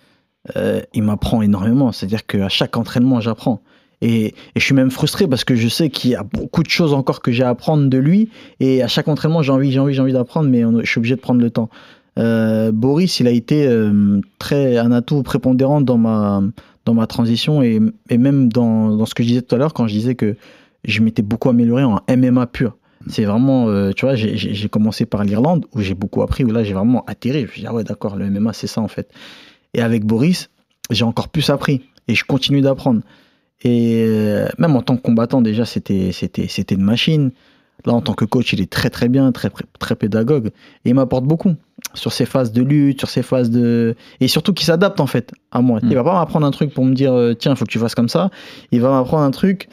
Euh, 0.56 0.82
il 0.93 1.04
m'apprend 1.04 1.41
énormément, 1.41 1.91
c'est-à-dire 1.91 2.26
qu'à 2.26 2.50
chaque 2.50 2.78
entraînement, 2.78 3.19
j'apprends. 3.21 3.62
Et, 4.02 4.28
et 4.28 4.34
je 4.56 4.63
suis 4.63 4.76
même 4.76 4.91
frustré 4.91 5.28
parce 5.28 5.43
que 5.43 5.56
je 5.56 5.67
sais 5.67 5.89
qu'il 5.89 6.12
y 6.12 6.15
a 6.15 6.23
beaucoup 6.23 6.62
de 6.63 6.69
choses 6.69 6.93
encore 6.93 7.21
que 7.21 7.32
j'ai 7.32 7.43
à 7.43 7.50
apprendre 7.50 7.89
de 7.89 7.97
lui. 7.97 8.30
Et 8.60 8.84
à 8.84 8.88
chaque 8.88 9.08
entraînement, 9.08 9.41
j'ai 9.41 9.52
envie, 9.52 9.71
j'ai 9.71 9.80
envie, 9.80 9.93
j'ai 9.95 10.02
envie 10.02 10.13
d'apprendre, 10.13 10.50
mais 10.50 10.63
on- 10.63 10.80
je 10.82 10.86
suis 10.86 11.00
obligé 11.00 11.15
de 11.15 11.19
prendre 11.21 11.41
le 11.41 11.50
temps. 11.50 11.69
Boris, 12.73 13.19
il 13.19 13.28
a 13.28 13.32
été 13.32 13.69
très 14.39 14.78
un 14.78 14.91
atout 14.91 15.21
prépondérant 15.23 15.82
dans 15.82 15.97
ma 15.97 16.41
dans 16.88 16.93
ma 16.93 17.06
transition 17.06 17.62
et, 17.62 17.80
et 18.10 18.17
même 18.17 18.50
dans, 18.52 18.95
dans 18.95 19.06
ce 19.06 19.13
que 19.13 19.21
je 19.21 19.28
disais 19.28 19.41
tout 19.41 19.54
à 19.56 19.58
l'heure 19.58 19.73
quand 19.73 19.88
je 19.88 19.93
disais 19.93 20.15
que 20.15 20.36
je 20.86 21.02
m'étais 21.02 21.21
beaucoup 21.21 21.50
amélioré 21.50 21.84
en 21.84 22.00
MMA 22.10 22.47
pur. 22.47 22.78
C'est 23.08 23.26
vraiment, 23.26 23.67
euh, 23.69 23.91
tu 23.91 24.06
vois, 24.06 24.15
j'ai- 24.15 24.69
commencé 24.69 25.06
par 25.06 25.23
l'Irlande 25.23 25.65
où 25.73 25.82
j'ai 25.82 25.93
beaucoup 25.93 26.21
appris, 26.23 26.43
où 26.43 26.52
là 26.52 26.63
j'ai 26.63 26.73
vraiment 26.73 27.04
atterri. 27.06 27.41
Je 27.41 27.45
me 27.45 27.52
suis 27.52 27.62
dit, 27.62 27.67
ah 27.67 27.73
ouais, 27.73 27.84
d'accord, 27.84 28.15
le 28.15 28.26
MMA 28.30 28.54
c'est 28.54 28.67
ça 28.67 28.82
en 28.82 28.88
fait. 28.88 29.10
Et 29.73 29.82
avec 29.82 30.06
Boris, 30.06 30.50
j'ai 30.89 31.04
encore 31.04 31.28
plus 31.30 31.50
appris 31.50 31.82
et 32.08 32.15
je 32.15 32.23
continue 32.23 32.62
d'apprendre. 32.62 33.02
Et 33.63 34.04
euh, 34.08 34.47
même 34.58 34.76
en 34.76 34.82
tant 34.82 34.95
que 34.95 35.02
combattant, 35.02 35.41
déjà, 35.41 35.65
c'était 35.65 36.12
une 36.71 36.82
machine. 36.84 37.32
Là, 37.85 37.93
en 37.93 38.01
tant 38.01 38.13
que 38.13 38.25
coach, 38.25 38.53
il 38.53 38.61
est 38.61 38.69
très 38.69 38.89
très 38.89 39.07
bien, 39.07 39.31
très 39.31 39.49
très 39.79 39.95
pédagogue 39.95 40.47
et 40.83 40.89
il 40.89 40.95
m'apporte 40.95 41.25
beaucoup 41.25 41.55
sur 41.93 42.11
ses 42.11 42.25
phases 42.25 42.51
de 42.51 42.61
lutte, 42.63 42.99
sur 42.99 43.09
ses 43.09 43.21
phases 43.21 43.49
de 43.49 43.95
et 44.19 44.27
surtout 44.27 44.53
qu'il 44.53 44.65
s'adapte 44.65 44.99
en 44.99 45.07
fait 45.07 45.31
à 45.51 45.61
moi. 45.61 45.79
Mm. 45.81 45.89
Il 45.89 45.95
va 45.95 46.03
pas 46.03 46.13
m'apprendre 46.13 46.45
un 46.45 46.51
truc 46.51 46.73
pour 46.73 46.85
me 46.85 46.93
dire 46.93 47.13
euh, 47.13 47.33
tiens, 47.33 47.53
il 47.53 47.57
faut 47.57 47.65
que 47.65 47.71
tu 47.71 47.79
fasses 47.79 47.95
comme 47.95 48.09
ça. 48.09 48.29
Il 48.71 48.81
va 48.81 48.89
m'apprendre 48.89 49.23
un 49.23 49.31
truc 49.31 49.69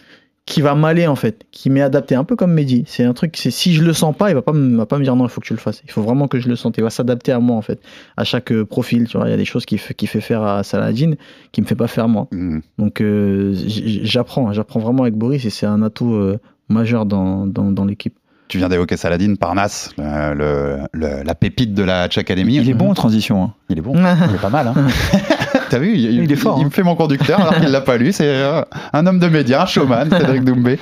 qui 0.47 0.61
va 0.61 0.75
m'aller 0.75 1.07
en 1.07 1.17
fait, 1.17 1.47
qui 1.53 1.71
m'est 1.71 1.81
adapté 1.81 2.15
un 2.15 2.25
peu 2.25 2.37
comme 2.37 2.53
Mehdi. 2.53 2.85
C'est 2.87 3.05
un 3.05 3.15
truc, 3.15 3.37
c'est 3.37 3.51
si 3.51 3.73
je 3.73 3.83
le 3.83 3.95
sens 3.95 4.15
pas, 4.15 4.31
il 4.31 4.35
va 4.35 4.43
pas 4.43 4.53
me, 4.53 4.77
va 4.77 4.85
pas 4.85 4.99
me 4.99 5.05
dire 5.05 5.17
non, 5.17 5.25
il 5.25 5.31
faut 5.31 5.41
que 5.41 5.47
tu 5.47 5.55
le 5.55 5.59
fasses. 5.59 5.83
Il 5.85 5.91
faut 5.91 6.03
vraiment 6.03 6.29
que 6.29 6.39
je 6.39 6.49
le 6.49 6.57
sente. 6.57 6.77
Il 6.77 6.85
va 6.85 6.91
s'adapter 6.91 7.33
à 7.33 7.41
moi 7.41 7.57
en 7.57 7.63
fait, 7.63 7.81
à 8.19 8.25
chaque 8.25 8.53
euh, 8.53 8.65
profil. 8.65 9.09
Tu 9.09 9.17
vois, 9.17 9.27
il 9.27 9.31
y 9.31 9.35
a 9.35 9.39
des 9.39 9.47
choses 9.47 9.65
qu'il 9.65 9.79
fait, 9.79 9.97
fait 10.07 10.21
faire 10.21 10.43
à 10.43 10.63
Saladin 10.63 11.15
qui 11.53 11.63
me 11.63 11.67
fait 11.67 11.75
pas 11.75 11.87
faire 11.87 12.09
moi. 12.09 12.29
Mhm. 12.31 12.61
Donc 12.79 13.01
euh, 13.01 13.55
j'apprends, 13.55 14.53
j'apprends 14.53 14.81
vraiment 14.81 15.05
avec 15.05 15.15
Boris 15.15 15.45
et 15.47 15.51
c'est 15.51 15.67
un 15.67 15.83
atout 15.83 16.13
euh, 16.13 16.39
majeur 16.69 17.07
dans, 17.07 17.47
dans, 17.47 17.71
dans 17.73 17.85
l'équipe. 17.85 18.15
Tu 18.49 18.59
viens 18.59 18.69
d'évoquer 18.69 18.97
Saladin, 18.97 19.35
Parnasse, 19.37 19.91
le- 19.97 20.35
le- 20.35 20.79
le- 20.93 21.23
la 21.25 21.35
pépite 21.35 21.73
de 21.75 21.83
la 21.83 22.03
Hatch 22.03 22.19
Academy. 22.19 22.57
Il 22.57 22.69
est 22.69 22.75
bon 22.75 22.91
en 22.91 22.95
transition. 22.95 23.43
hein. 23.43 23.55
Il 23.71 23.79
est 23.79 23.81
bon. 23.83 23.95
Il 23.97 24.35
est 24.35 24.41
pas 24.41 24.51
mal. 24.51 24.69
Hein. 24.69 24.75
T'as 25.75 25.81
vu 25.81 25.93
il, 25.97 26.23
Il 26.23 26.31
est 26.31 26.37
fort, 26.37 26.57
Il, 26.59 26.63
hein. 26.63 26.65
me 26.67 26.71
fait 26.71 26.85
mon 26.85 26.95
conducteur 26.95 27.41
alors 27.41 27.57
qu'il 27.57 27.69
l'a 27.71 27.81
pas 27.81 27.97
lu. 27.97 28.13
C'est 28.13 28.29
euh, 28.29 28.63
un 28.93 29.07
homme 29.09 29.19
de 29.19 29.27
médias, 29.29 29.63
un 29.63 29.67
showman, 29.67 30.09
Cédric 30.11 30.45
Doumbé. 30.45 30.79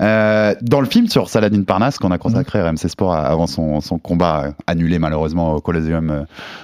Euh, 0.00 0.54
dans 0.62 0.80
le 0.80 0.86
film 0.86 1.06
sur 1.06 1.28
Saladin 1.28 1.62
Parnasse 1.62 1.98
qu'on 1.98 2.10
a 2.10 2.18
consacré 2.18 2.58
à 2.58 2.68
RMC 2.68 2.88
Sport 2.88 3.14
avant 3.14 3.46
son, 3.46 3.80
son 3.80 3.98
combat 3.98 4.44
euh, 4.46 4.50
annulé 4.66 4.98
malheureusement 4.98 5.54
au 5.54 5.60
Coliseum 5.60 6.10
euh, 6.10 6.22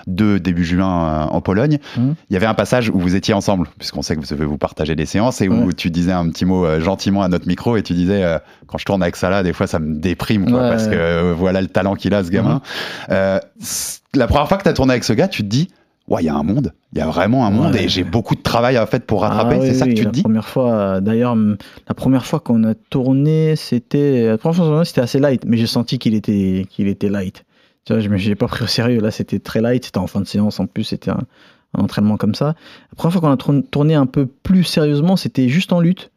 2 0.09 0.41
début 0.41 0.65
juin 0.65 1.05
euh, 1.09 1.25
en 1.31 1.41
Pologne, 1.41 1.79
Mhm. 1.97 2.15
il 2.31 2.35
y 2.35 2.37
avait 2.37 2.47
un 2.47 2.55
passage 2.55 2.91
où 2.93 2.99
vous 2.99 3.15
étiez 3.15 3.35
ensemble, 3.35 3.69
puisqu'on 3.79 4.03
sait 4.03 4.17
que 4.17 4.21
vous 4.21 4.27
devez 4.35 4.45
vous 4.45 4.59
partager 4.59 4.97
des 4.97 5.07
séances 5.07 5.41
et 5.41 5.49
où 5.49 5.67
Ouais. 5.67 5.73
tu 5.73 5.91
disais 5.91 6.13
un 6.13 6.29
petit 6.31 6.45
mot 6.45 6.67
euh, 6.67 6.81
gentiment 6.81 7.23
à 7.23 7.29
notre 7.29 7.47
micro 7.47 7.77
et 7.77 7.83
tu 7.83 7.93
disais 7.93 8.25
euh, 8.25 8.39
quand 8.67 8.79
je 8.79 8.85
tourne 8.87 9.03
avec 9.03 9.15
Salah, 9.17 9.43
des 9.45 9.53
fois 9.53 9.67
ça 9.69 9.79
me 9.79 9.95
déprime 9.95 10.51
quoi, 10.51 10.63
Ouais, 10.63 10.69
parce 10.71 10.89
que 10.89 10.95
euh, 10.95 11.35
voilà 11.37 11.61
le 11.61 11.69
talent 11.69 11.95
qu'il 11.95 12.13
a 12.15 12.25
ce 12.25 12.31
gamin. 12.31 12.61
Euh, 13.11 13.39
c- 13.61 14.01
la 14.15 14.27
première 14.27 14.49
fois 14.49 14.57
que 14.57 14.63
tu 14.65 14.69
as 14.69 14.73
tourné 14.73 14.93
avec 14.93 15.05
ce 15.05 15.13
gars, 15.13 15.29
tu 15.29 15.43
te 15.43 15.49
dis 15.49 15.69
ouais, 16.09 16.23
il 16.23 16.27
y 16.27 16.29
a 16.29 16.35
un 16.35 16.43
monde, 16.43 16.73
il 16.93 16.99
y 16.99 17.01
a 17.03 17.07
vraiment 17.07 17.47
un 17.47 17.51
monde 17.51 17.75
Ouais. 17.75 17.85
et 17.85 17.89
j'ai 17.89 18.05
beaucoup 18.05 18.35
de 18.35 18.43
travail 18.43 18.77
à 18.77 18.87
faire 18.87 19.01
pour 19.01 19.23
rattraper. 19.23 19.57
Ah 19.59 19.61
c'est 19.63 19.71
oui, 19.73 19.75
ça 19.79 19.85
que 19.87 19.91
tu 19.93 20.01
te 20.01 20.05
la 20.05 20.11
dis? 20.11 20.23
première 20.23 20.49
fois, 20.49 20.73
euh, 20.73 21.01
d'ailleurs, 21.01 21.37
la 21.37 21.95
première 21.95 22.25
fois 22.27 22.41
qu'on 22.41 22.65
a 22.65 22.75
tourné, 22.75 23.57
c'était, 23.57 24.27
la 24.29 24.39
première 24.39 24.57
fois 24.57 24.85
c'était 24.85 25.01
assez 25.01 25.19
light, 25.19 25.45
mais 25.47 25.57
j'ai 25.57 25.67
senti 25.67 25.99
qu'il 25.99 26.15
était, 26.15 26.67
qu'il 26.71 26.89
était 26.89 27.09
light. 27.09 27.45
Tu 27.85 27.93
vois, 27.93 28.01
je 28.03 28.09
me, 28.09 28.17
j'ai 28.17 28.35
pas 28.35 28.49
pris 28.49 28.65
au 28.65 28.67
sérieux. 28.67 29.01
Là, 29.01 29.11
c'était 29.11 29.39
très 29.39 29.63
light. 29.63 29.85
C'était 29.85 29.99
en 29.99 30.07
fin 30.07 30.21
de 30.21 30.27
séance. 30.27 30.61
En 30.61 30.67
plus, 30.67 30.85
c'était 30.85 31.11
un, 31.11 31.21
un 31.75 31.83
entraînement 31.83 32.19
comme 32.19 32.35
ça. 32.35 32.49
La 32.91 32.97
première 32.97 33.13
fois 33.13 33.21
qu'on 33.23 33.31
a 33.33 33.37
tourné- 33.39 33.63
tourné 33.63 33.95
un 33.95 34.05
peu 34.05 34.27
plus 34.27 34.65
sérieusement, 34.65 35.17
c'était 35.17 35.49
juste 35.49 35.73
en 35.73 35.81
lutte. 35.81 36.11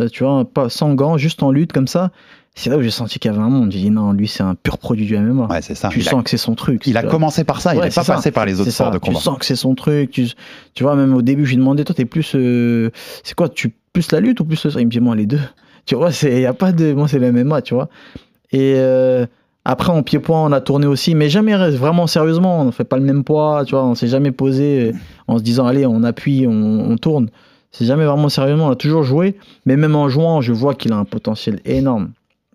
Euh, 0.00 0.08
tu 0.08 0.24
vois, 0.24 0.44
pas 0.44 0.68
sans 0.68 0.94
gants, 0.94 1.18
juste 1.18 1.42
en 1.44 1.52
lutte 1.52 1.72
comme 1.72 1.86
ça. 1.86 2.10
C'est 2.54 2.68
là 2.68 2.76
où 2.76 2.82
j'ai 2.82 2.90
senti 2.90 3.18
qu'il 3.18 3.30
y 3.30 3.34
avait 3.34 3.42
un 3.42 3.48
monde. 3.48 3.72
J'ai 3.72 3.78
dit 3.78 3.90
non, 3.90 4.12
lui, 4.12 4.28
c'est 4.28 4.42
un 4.42 4.54
pur 4.54 4.76
produit 4.76 5.06
du 5.06 5.16
MMA. 5.16 5.46
Ouais, 5.46 5.62
c'est 5.62 5.74
ça. 5.74 5.88
tu 5.88 6.00
il, 6.00 6.06
a, 6.06 6.10
sens 6.10 6.22
que 6.22 6.30
c'est 6.30 6.36
son 6.36 6.54
truc. 6.54 6.86
il 6.86 6.96
a 6.98 7.02
commencé 7.02 7.44
par 7.44 7.62
ça, 7.62 7.74
il 7.74 7.80
n'est 7.80 7.88
pas 7.88 8.04
ça. 8.04 8.14
passé 8.14 8.30
par 8.30 8.44
les 8.44 8.60
autres 8.60 8.70
sports 8.70 8.90
de 8.90 8.98
combat. 8.98 9.18
Tu 9.18 9.22
sens 9.24 9.38
que 9.38 9.46
c'est 9.46 9.56
son 9.56 9.74
truc. 9.74 10.10
Tu, 10.10 10.28
tu 10.74 10.82
vois, 10.82 10.94
même 10.94 11.14
au 11.14 11.22
début, 11.22 11.46
je 11.46 11.50
lui 11.50 11.56
demandais, 11.56 11.84
toi, 11.84 11.94
t'es 11.94 12.04
plus. 12.04 12.32
euh, 12.34 12.90
c'est 13.24 13.34
quoi 13.34 13.48
tu, 13.48 13.72
Plus 13.94 14.12
la 14.12 14.20
lutte 14.20 14.40
ou 14.40 14.44
plus 14.44 14.64
le 14.66 14.80
Il 14.80 14.86
me 14.86 14.90
dit, 14.90 15.00
moi, 15.00 15.16
les 15.16 15.26
deux. 15.26 15.40
Tu 15.84 15.96
vois, 15.96 16.10
il 16.22 16.38
n'y 16.38 16.46
a 16.46 16.52
pas 16.52 16.70
de. 16.70 16.92
Moi, 16.92 17.08
c'est 17.08 17.18
le 17.18 17.32
MMA, 17.32 17.60
tu 17.62 17.74
vois. 17.74 17.88
Et 18.52 18.74
euh, 18.76 19.26
après, 19.64 19.90
en 19.90 20.04
pied-point, 20.04 20.44
on 20.44 20.52
a 20.52 20.60
tourné 20.60 20.86
aussi, 20.86 21.16
mais 21.16 21.28
jamais 21.28 21.56
vraiment 21.70 22.06
sérieusement. 22.06 22.60
On 22.60 22.66
ne 22.66 22.70
fait 22.70 22.84
pas 22.84 22.98
le 22.98 23.02
même 23.02 23.24
poids, 23.24 23.64
tu 23.66 23.74
vois. 23.74 23.84
On 23.84 23.96
s'est 23.96 24.06
jamais 24.06 24.30
posé 24.30 24.90
euh, 24.90 24.92
en 25.26 25.38
se 25.38 25.42
disant, 25.42 25.66
allez, 25.66 25.84
on 25.84 26.04
appuie, 26.04 26.46
on, 26.46 26.52
on 26.88 26.96
tourne. 26.98 27.30
C'est 27.72 27.84
jamais 27.84 28.04
vraiment 28.04 28.28
sérieusement. 28.28 28.68
On 28.68 28.70
a 28.70 28.76
toujours 28.76 29.02
joué, 29.02 29.36
mais 29.66 29.76
même 29.76 29.96
en 29.96 30.08
jouant, 30.08 30.40
je 30.40 30.52
vois 30.52 30.74
qu'il 30.74 30.92
a 30.92 30.96
un 30.96 31.04
potentiel 31.04 31.58
énorme. 31.64 32.10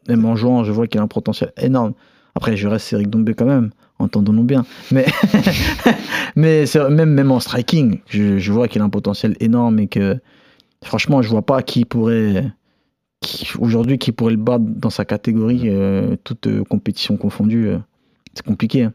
Même 0.08 0.26
en 0.26 0.36
jouant, 0.36 0.64
je 0.64 0.72
vois 0.72 0.88
qu'il 0.88 1.00
a 1.00 1.04
un 1.04 1.08
potentiel 1.08 1.52
énorme. 1.58 1.94
Après, 2.36 2.56
je 2.56 2.68
reste 2.68 2.94
Eric 2.94 3.10
Dombé 3.10 3.34
quand 3.34 3.46
même, 3.46 3.72
entendons-nous 3.98 4.44
bien. 4.44 4.64
Mais, 4.92 5.06
mais 6.36 6.66
même, 6.90 7.10
même 7.10 7.32
en 7.32 7.40
striking, 7.40 8.00
je, 8.08 8.52
vois 8.52 8.68
qu'il 8.68 8.82
a 8.82 8.86
un 8.86 8.90
potentiel 8.90 9.36
énorme 9.40 9.80
et 9.80 9.88
que 9.88 10.20
franchement, 10.84 11.22
je 11.24 11.30
vois 11.30 11.42
pas 11.42 11.64
qui 11.64 11.84
pourrait, 11.84 12.46
aujourd'hui, 13.58 13.98
qui 13.98 14.12
pourrait 14.12 14.34
le 14.34 14.38
battre 14.38 14.66
dans 14.68 14.92
sa 14.92 15.04
catégorie, 15.04 15.64
euh, 15.66 16.16
toute 16.24 16.46
euh, 16.48 16.64
compétition 16.64 17.18
confondue. 17.18 17.70
euh, 17.70 17.80
c'est 18.36 18.46
compliqué. 18.46 18.84
hein. 18.84 18.94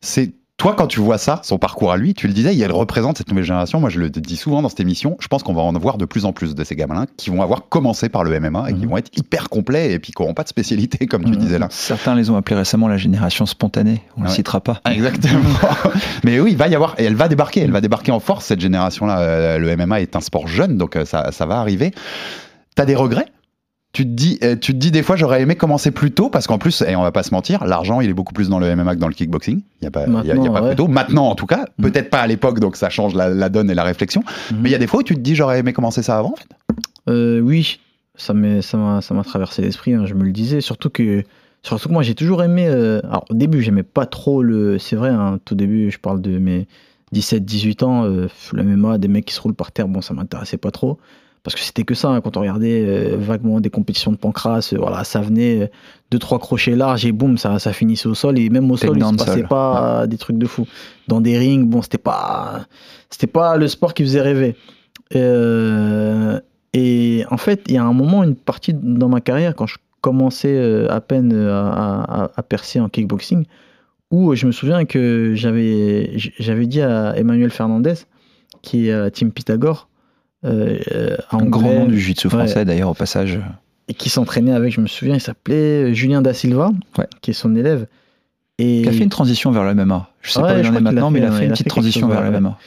C'est 0.00 0.32
Toi, 0.58 0.74
quand 0.76 0.88
tu 0.88 0.98
vois 0.98 1.18
ça, 1.18 1.38
son 1.44 1.56
parcours 1.56 1.92
à 1.92 1.96
lui, 1.96 2.14
tu 2.14 2.26
le 2.26 2.32
disais, 2.32 2.52
il 2.56 2.66
représente 2.72 3.16
cette 3.18 3.28
nouvelle 3.28 3.44
génération. 3.44 3.78
Moi, 3.78 3.90
je 3.90 4.00
le 4.00 4.10
dis 4.10 4.34
souvent 4.36 4.60
dans 4.60 4.68
cette 4.68 4.80
émission. 4.80 5.16
Je 5.20 5.28
pense 5.28 5.44
qu'on 5.44 5.54
va 5.54 5.62
en 5.62 5.72
voir 5.74 5.98
de 5.98 6.04
plus 6.04 6.24
en 6.24 6.32
plus 6.32 6.56
de 6.56 6.64
ces 6.64 6.74
gamins 6.74 7.06
qui 7.16 7.30
vont 7.30 7.42
avoir 7.42 7.68
commencé 7.68 8.08
par 8.08 8.24
le 8.24 8.34
MMA 8.40 8.70
et 8.70 8.72
qui 8.74 8.80
Mhm. 8.80 8.88
vont 8.90 8.96
être 8.96 9.16
hyper 9.16 9.50
complets 9.50 9.92
et 9.92 10.00
puis 10.00 10.10
qui 10.12 10.20
n'auront 10.20 10.34
pas 10.34 10.42
de 10.42 10.48
spécialité, 10.48 11.06
comme 11.06 11.24
tu 11.24 11.36
disais 11.36 11.60
là. 11.60 11.68
Certains 11.70 12.16
les 12.16 12.28
ont 12.28 12.36
appelés 12.36 12.56
récemment 12.56 12.88
la 12.88 12.96
génération 12.96 13.46
spontanée. 13.46 14.02
On 14.16 14.22
ne 14.22 14.24
Ouais. 14.24 14.30
le 14.32 14.34
citera 14.34 14.60
pas. 14.60 14.80
Exactement. 14.90 15.38
Mais 16.24 16.40
oui, 16.40 16.50
il 16.50 16.56
va 16.56 16.66
y 16.66 16.74
avoir, 16.74 16.96
et 16.98 17.04
elle 17.04 17.14
va 17.14 17.28
débarquer, 17.28 17.60
elle 17.60 17.70
va 17.70 17.80
débarquer 17.80 18.10
en 18.10 18.18
force, 18.18 18.44
cette 18.46 18.60
génération-là. 18.60 19.20
Euh, 19.20 19.58
Le 19.58 19.76
MMA 19.76 20.00
est 20.00 20.16
un 20.16 20.20
sport 20.20 20.48
jeune, 20.48 20.76
donc 20.76 20.96
euh, 20.96 21.04
ça, 21.04 21.30
ça 21.30 21.46
va 21.46 21.60
arriver. 21.60 21.92
T'as 22.74 22.84
des 22.84 22.96
regrets? 22.96 23.26
Tu 23.98 24.04
te, 24.04 24.10
dis, 24.10 24.38
euh, 24.44 24.54
tu 24.54 24.72
te 24.74 24.78
dis 24.78 24.90
des 24.92 25.02
fois 25.02 25.16
j'aurais 25.16 25.42
aimé 25.42 25.56
commencer 25.56 25.90
plus 25.90 26.12
tôt 26.12 26.28
parce 26.30 26.46
qu'en 26.46 26.58
plus, 26.58 26.82
et 26.82 26.94
on 26.94 27.02
va 27.02 27.10
pas 27.10 27.24
se 27.24 27.34
mentir, 27.34 27.64
l'argent 27.64 28.00
il 28.00 28.08
est 28.08 28.12
beaucoup 28.14 28.32
plus 28.32 28.48
dans 28.48 28.60
le 28.60 28.74
MMA 28.76 28.94
que 28.94 29.00
dans 29.00 29.08
le 29.08 29.14
kickboxing. 29.14 29.56
Il 29.58 29.62
n'y 29.82 29.88
a 29.88 29.90
pas, 29.90 30.06
y 30.06 30.30
a- 30.30 30.36
y 30.36 30.46
a 30.46 30.50
pas 30.52 30.62
ouais. 30.62 30.68
plus 30.68 30.76
tôt. 30.76 30.86
Maintenant 30.86 31.26
en 31.26 31.34
tout 31.34 31.46
cas, 31.46 31.64
Mm. 31.78 31.82
peut-être 31.82 32.08
pas 32.10 32.20
à 32.20 32.26
l'époque 32.28 32.60
donc 32.60 32.76
ça 32.76 32.90
change 32.90 33.14
la, 33.14 33.28
la 33.28 33.48
donne 33.48 33.70
et 33.70 33.74
la 33.74 33.82
réflexion. 33.82 34.22
Mhm. 34.52 34.58
Mais 34.62 34.68
il 34.68 34.72
y 34.72 34.76
a 34.76 34.78
des 34.78 34.86
fois 34.86 35.00
où 35.00 35.02
tu 35.02 35.14
te 35.14 35.20
dis 35.20 35.34
j'aurais 35.34 35.58
aimé 35.58 35.72
commencer 35.72 36.02
ça 36.04 36.16
avant 36.16 36.32
en 36.32 36.36
fait. 36.36 36.48
Euh, 37.08 37.40
oui, 37.40 37.80
ça 38.16 38.34
m'a 38.34 39.24
traversé 39.24 39.62
l'esprit, 39.62 39.94
hein, 39.94 40.04
je 40.06 40.14
me 40.14 40.22
le 40.24 40.30
disais. 40.32 40.60
Surtout 40.60 40.90
que, 40.90 41.24
surtout 41.62 41.88
que 41.88 41.92
moi, 41.94 42.02
j'ai 42.04 42.14
toujours 42.14 42.42
aimé. 42.44 42.66
euh, 42.68 43.00
alors, 43.04 43.24
au 43.30 43.34
début, 43.34 43.62
j'aimais 43.62 43.82
pas 43.82 44.06
trop 44.06 44.42
le. 44.42 44.78
C'est 44.78 44.96
vrai, 44.96 45.08
hein, 45.10 45.38
tout 45.44 45.54
début, 45.54 45.90
je 45.90 45.98
parle 45.98 46.20
de 46.20 46.38
mes 46.38 46.66
17-18 47.14 47.82
ans, 47.84 48.04
euh, 48.04 48.28
le 48.52 48.62
MMA, 48.62 48.98
des 48.98 49.08
mecs 49.08 49.24
qui 49.24 49.34
se 49.34 49.40
roulent 49.40 49.54
par 49.54 49.72
terre, 49.72 49.88
bon, 49.88 50.00
ça 50.02 50.14
m'intéressait 50.14 50.56
pas 50.58 50.70
trop. 50.70 50.98
Parce 51.42 51.54
que 51.54 51.60
c'était 51.60 51.84
que 51.84 51.94
ça, 51.94 52.08
hein, 52.08 52.20
quand 52.20 52.36
on 52.36 52.40
regardait 52.40 52.84
euh, 52.86 53.16
vaguement 53.18 53.60
des 53.60 53.70
compétitions 53.70 54.12
de 54.12 54.16
pancras, 54.16 54.70
euh, 54.72 54.76
voilà, 54.78 55.04
ça 55.04 55.20
venait 55.20 55.62
euh, 55.62 55.66
deux, 56.10 56.18
trois 56.18 56.38
crochets 56.38 56.74
larges 56.76 57.06
et 57.06 57.12
boum, 57.12 57.38
ça, 57.38 57.58
ça 57.58 57.72
finissait 57.72 58.08
au 58.08 58.14
sol. 58.14 58.38
Et 58.38 58.50
même 58.50 58.70
au 58.70 58.76
sol, 58.76 58.96
il 58.96 59.00
se 59.04 59.24
passait 59.24 59.38
sol. 59.40 59.48
pas 59.48 60.06
des 60.06 60.18
trucs 60.18 60.38
de 60.38 60.46
fou. 60.46 60.66
Dans 61.06 61.20
des 61.20 61.38
rings, 61.38 61.64
bon, 61.66 61.80
c'était 61.82 61.96
pas, 61.98 62.66
c'était 63.10 63.26
pas 63.28 63.56
le 63.56 63.68
sport 63.68 63.94
qui 63.94 64.02
faisait 64.02 64.20
rêver. 64.20 64.56
Euh, 65.28 66.40
et 66.74 67.24
en 67.30 67.36
fait, 67.36 67.62
il 67.68 67.74
y 67.74 67.78
a 67.78 67.84
un 67.84 67.92
moment, 67.92 68.22
une 68.24 68.36
partie 68.36 68.74
dans 68.74 69.08
ma 69.08 69.20
carrière, 69.20 69.54
quand 69.54 69.66
je 69.66 69.76
commençais 70.00 70.86
à 70.88 71.00
peine 71.00 71.32
à, 71.34 72.00
à- 72.24 72.30
à 72.36 72.42
percer 72.42 72.78
en 72.80 72.88
kickboxing, 72.88 73.44
où 74.10 74.34
je 74.34 74.46
me 74.46 74.52
souviens 74.52 74.84
que 74.84 75.32
j'avais 75.34 76.12
j'avais 76.16 76.66
dit 76.66 76.80
à 76.82 77.16
Emmanuel 77.16 77.50
Fernandez, 77.50 77.94
qui 78.62 78.88
est 78.88 78.92
à 78.92 79.00
la 79.00 79.10
team 79.10 79.32
Pythagore, 79.32 79.87
euh, 80.44 80.78
euh, 80.92 81.16
Un 81.32 81.44
grand 81.44 81.72
nom 81.72 81.86
du 81.86 81.98
jiu-jitsu 81.98 82.28
Ouais. 82.28 82.32
français 82.34 82.64
d'ailleurs 82.64 82.90
au 82.90 82.94
passage. 82.94 83.38
et 83.88 83.94
qui 83.94 84.10
s'entraînait 84.10 84.52
avec, 84.52 84.72
je 84.72 84.80
me 84.82 84.86
souviens, 84.86 85.14
il 85.14 85.20
s'appelait 85.20 85.94
Julien 85.94 86.20
Da 86.22 86.34
Silva, 86.34 86.70
Ouais. 86.98 87.06
qui 87.22 87.30
est 87.30 87.34
son 87.34 87.56
élève. 87.56 87.86
Et, 88.58 88.80
Il 88.82 88.88
a 88.88 88.92
fait 88.92 89.04
une 89.04 89.08
transition 89.08 89.50
vers 89.50 89.64
le 89.64 89.70
MMA. 89.74 90.10
Je 90.20 90.30
sais 90.32 90.40
Ouais, 90.40 90.48
pas 90.48 90.56
où 90.56 90.60
il 90.60 90.66
en 90.68 90.74
est 90.74 90.76
a 90.76 90.80
maintenant, 90.80 91.10
mais 91.10 91.20
fait- 91.20 91.26
il 91.26 91.28
a 91.28 91.32
fait 91.32 91.44
une 91.46 91.50
petite 91.52 91.64
fait 91.64 91.70
transition 91.70 92.08
vers 92.08 92.20
le. 92.22 92.28
MMA. 92.30 92.58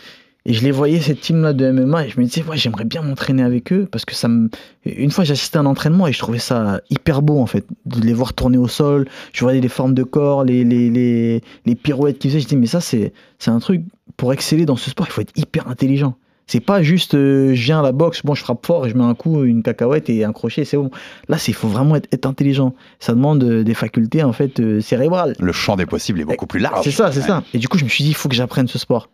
Et 0.48 0.54
je 0.54 0.64
les 0.64 0.72
voyais, 0.72 1.00
cette 1.00 1.22
team-là 1.22 1.54
de 1.54 1.66
MMA, 1.72 2.06
et 2.08 2.10
je 2.10 2.20
me 2.20 2.26
disais, 2.26 2.44
ouais, 2.44 2.58
j'aimerais 2.58 2.86
bien 2.86 3.04
m'entraîner 3.04 3.44
avec 3.44 3.72
eux, 3.72 3.88
parce 3.92 4.06
que 4.06 4.16
ça 4.16 4.28
me. 4.28 4.50
Une 4.86 5.12
fois, 5.12 5.24
j'assistais 5.24 5.58
à 5.58 5.62
un 5.62 5.68
entraînement 5.68 6.08
et 6.08 6.14
je 6.14 6.18
trouvais 6.18 6.40
ça 6.40 6.82
hyper 6.90 7.22
beau, 7.22 7.40
en 7.40 7.46
fait, 7.46 7.66
de 7.86 8.02
les 8.02 8.14
voir 8.14 8.34
tourner 8.34 8.58
au 8.58 8.68
sol. 8.68 9.08
Je 9.34 9.42
voyais 9.42 9.62
les 9.62 9.68
formes 9.70 9.94
de 9.94 10.02
corps, 10.02 10.44
les, 10.44 10.64
les, 10.64 10.90
les, 10.90 11.42
les 11.68 11.76
pirouettes 11.76 12.18
qu'ils 12.18 12.32
faisaient. 12.32 12.40
Je 12.42 12.48
dis, 12.48 12.56
mais 12.58 12.66
ça, 12.66 12.82
c'est 12.82 13.14
c'est 13.38 13.52
un 13.52 13.60
truc, 13.60 13.84
pour 14.18 14.34
exceller 14.34 14.66
dans 14.66 14.78
ce 14.78 14.90
sport, 14.90 15.06
il 15.08 15.12
faut 15.12 15.22
être 15.22 15.34
hyper 15.38 15.68
intelligent. 15.68 16.16
C'est 16.52 16.60
pas 16.60 16.82
juste, 16.84 17.14
euh, 17.16 17.54
je 17.56 17.64
viens 17.64 17.80
à 17.80 17.82
la 17.82 17.94
boxe, 17.94 18.24
bon, 18.26 18.36
je 18.36 18.44
frappe 18.44 18.66
fort 18.66 18.90
je 18.90 18.94
mets 18.98 19.06
un 19.06 19.16
coup, 19.16 19.44
une 19.46 19.64
cacahuète 19.64 20.10
et 20.10 20.26
un 20.26 20.34
crochet, 20.34 20.66
c'est 20.66 20.76
bon. 20.76 20.92
Là, 21.30 21.38
il 21.48 21.54
faut 21.54 21.70
vraiment 21.70 21.96
être, 21.96 22.10
être 22.12 22.26
intelligent. 22.26 22.76
Ça 23.00 23.14
demande 23.14 23.42
euh, 23.44 23.64
des 23.64 23.74
facultés, 23.74 24.22
en 24.22 24.34
fait, 24.34 24.60
euh, 24.60 24.82
cérébrales. 24.82 25.34
Le 25.40 25.54
champ 25.54 25.78
des 25.78 25.86
possibles 25.86 26.20
est 26.20 26.26
beaucoup 26.26 26.48
plus 26.48 26.60
large. 26.60 26.84
C'est 26.84 26.92
ça, 26.92 27.10
c'est 27.12 27.22
Ouais. 27.22 27.28
ça. 27.28 27.44
Et 27.54 27.58
du 27.58 27.70
coup, 27.70 27.78
je 27.78 27.86
me 27.86 27.90
suis 27.90 28.04
dit, 28.04 28.10
il 28.10 28.16
faut 28.16 28.28
que 28.28 28.36
j'apprenne 28.36 28.68
ce 28.68 28.78
sport. 28.78 29.10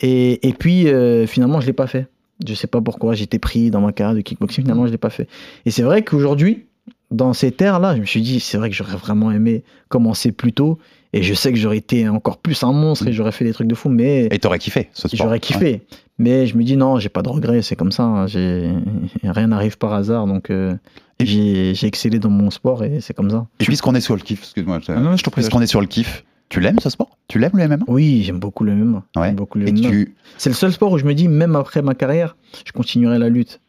Et, 0.00 0.48
et 0.48 0.52
puis, 0.52 0.86
finalement, 1.26 1.60
je 1.60 1.66
l'ai 1.66 1.72
pas 1.72 1.86
fait. 1.88 2.06
Je 2.46 2.54
sais 2.54 2.66
pas 2.68 2.80
pourquoi, 2.80 3.14
j'étais 3.14 3.38
pris 3.38 3.70
dans 3.70 3.80
ma 3.80 3.92
carrière 3.92 4.14
de 4.16 4.20
kickboxing, 4.22 4.62
finalement, 4.64 4.86
je 4.86 4.92
l'ai 4.92 4.96
pas 4.98 5.10
fait. 5.10 5.28
Et 5.66 5.70
c'est 5.70 5.82
vrai 5.82 6.02
qu'aujourd'hui, 6.04 6.66
dans 7.10 7.32
ces 7.34 7.50
terres-là, 7.50 7.96
je 7.96 8.00
me 8.00 8.06
suis 8.06 8.22
dit, 8.22 8.40
c'est 8.40 8.56
vrai 8.56 8.70
que 8.70 8.76
j'aurais 8.76 8.96
vraiment 8.96 9.30
aimé 9.32 9.62
commencer 9.88 10.32
plus 10.32 10.52
tôt. 10.52 10.78
Et 11.12 11.22
je 11.24 11.34
sais 11.34 11.52
que 11.52 11.58
j'aurais 11.58 11.78
été 11.78 12.08
encore 12.08 12.38
plus 12.38 12.62
un 12.62 12.72
monstre 12.72 13.08
et 13.08 13.12
j'aurais 13.12 13.32
fait 13.32 13.44
des 13.44 13.52
trucs 13.52 13.66
de 13.66 13.74
fou, 13.74 13.88
mais 13.88 14.28
Et 14.30 14.38
t'aurais 14.38 14.60
kiffé 14.60 14.88
ce 14.94 15.08
sport. 15.08 15.26
j'aurais 15.26 15.40
kiffé. 15.40 15.82
Mais 16.22 16.46
je 16.46 16.54
me 16.58 16.64
dis, 16.64 16.76
non, 16.76 16.98
j'ai 16.98 17.08
pas 17.08 17.22
de 17.22 17.30
regrets, 17.30 17.62
c'est 17.62 17.76
comme 17.76 17.92
ça. 17.92 18.02
hein. 18.02 18.26
Rien 19.24 19.46
n'arrive 19.46 19.78
par 19.78 19.94
hasard, 19.94 20.26
donc 20.26 20.50
euh, 20.50 20.74
j'ai 21.18 21.72
excellé 21.86 22.18
dans 22.18 22.28
mon 22.28 22.50
sport 22.50 22.84
et 22.84 23.00
c'est 23.00 23.14
comme 23.14 23.30
ça. 23.30 23.46
Et 23.58 23.64
puisqu'on 23.64 23.94
est 23.94 24.00
sur 24.02 24.14
le 24.16 24.20
kiff, 24.20 24.40
excuse-moi, 24.42 24.80
je- 24.86 24.92
non, 24.92 25.16
je 25.16 25.22
prie. 25.22 25.30
puisqu'on 25.32 25.62
est 25.62 25.66
sur 25.66 25.80
le 25.80 25.86
kiff, 25.86 26.24
tu 26.50 26.60
l'aimes 26.60 26.78
ce 26.78 26.90
sport? 26.90 27.16
Tu 27.28 27.38
l'aimes 27.38 27.52
le 27.54 27.66
MMA 27.66 27.84
Oui, 27.88 28.22
j'aime 28.22 28.38
beaucoup 28.38 28.64
le 28.64 28.74
MMA. 28.74 29.02
Ouais. 29.16 29.28
J'aime 29.28 29.36
beaucoup 29.36 29.58
le 29.58 29.68
Et 29.68 29.72
MMA. 29.72 29.88
tu, 29.88 30.14
C'est 30.36 30.50
le 30.50 30.54
seul 30.54 30.72
sport 30.72 30.92
où 30.92 30.98
je 30.98 31.04
me 31.06 31.14
dis, 31.14 31.26
même 31.26 31.56
après 31.56 31.80
ma 31.80 31.94
carrière, 31.94 32.36
je 32.66 32.72
continuerai 32.72 33.18
la 33.18 33.28
lutte 33.30 33.60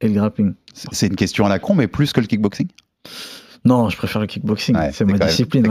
et 0.00 0.08
le 0.08 0.14
grappling. 0.14 0.54
c'est 0.74 1.06
une 1.06 1.16
question 1.16 1.44
à 1.46 1.48
la 1.48 1.58
con, 1.60 1.74
mais 1.74 1.86
plus 1.86 2.12
que 2.12 2.20
le 2.20 2.26
kickboxing? 2.26 2.66
Non, 3.64 3.88
je 3.90 3.96
préfère 3.96 4.20
le 4.22 4.26
kickboxing. 4.26 4.74
Ouais, 4.74 4.90
c'est 4.92 5.04
ma 5.04 5.18
discipline. 5.18 5.64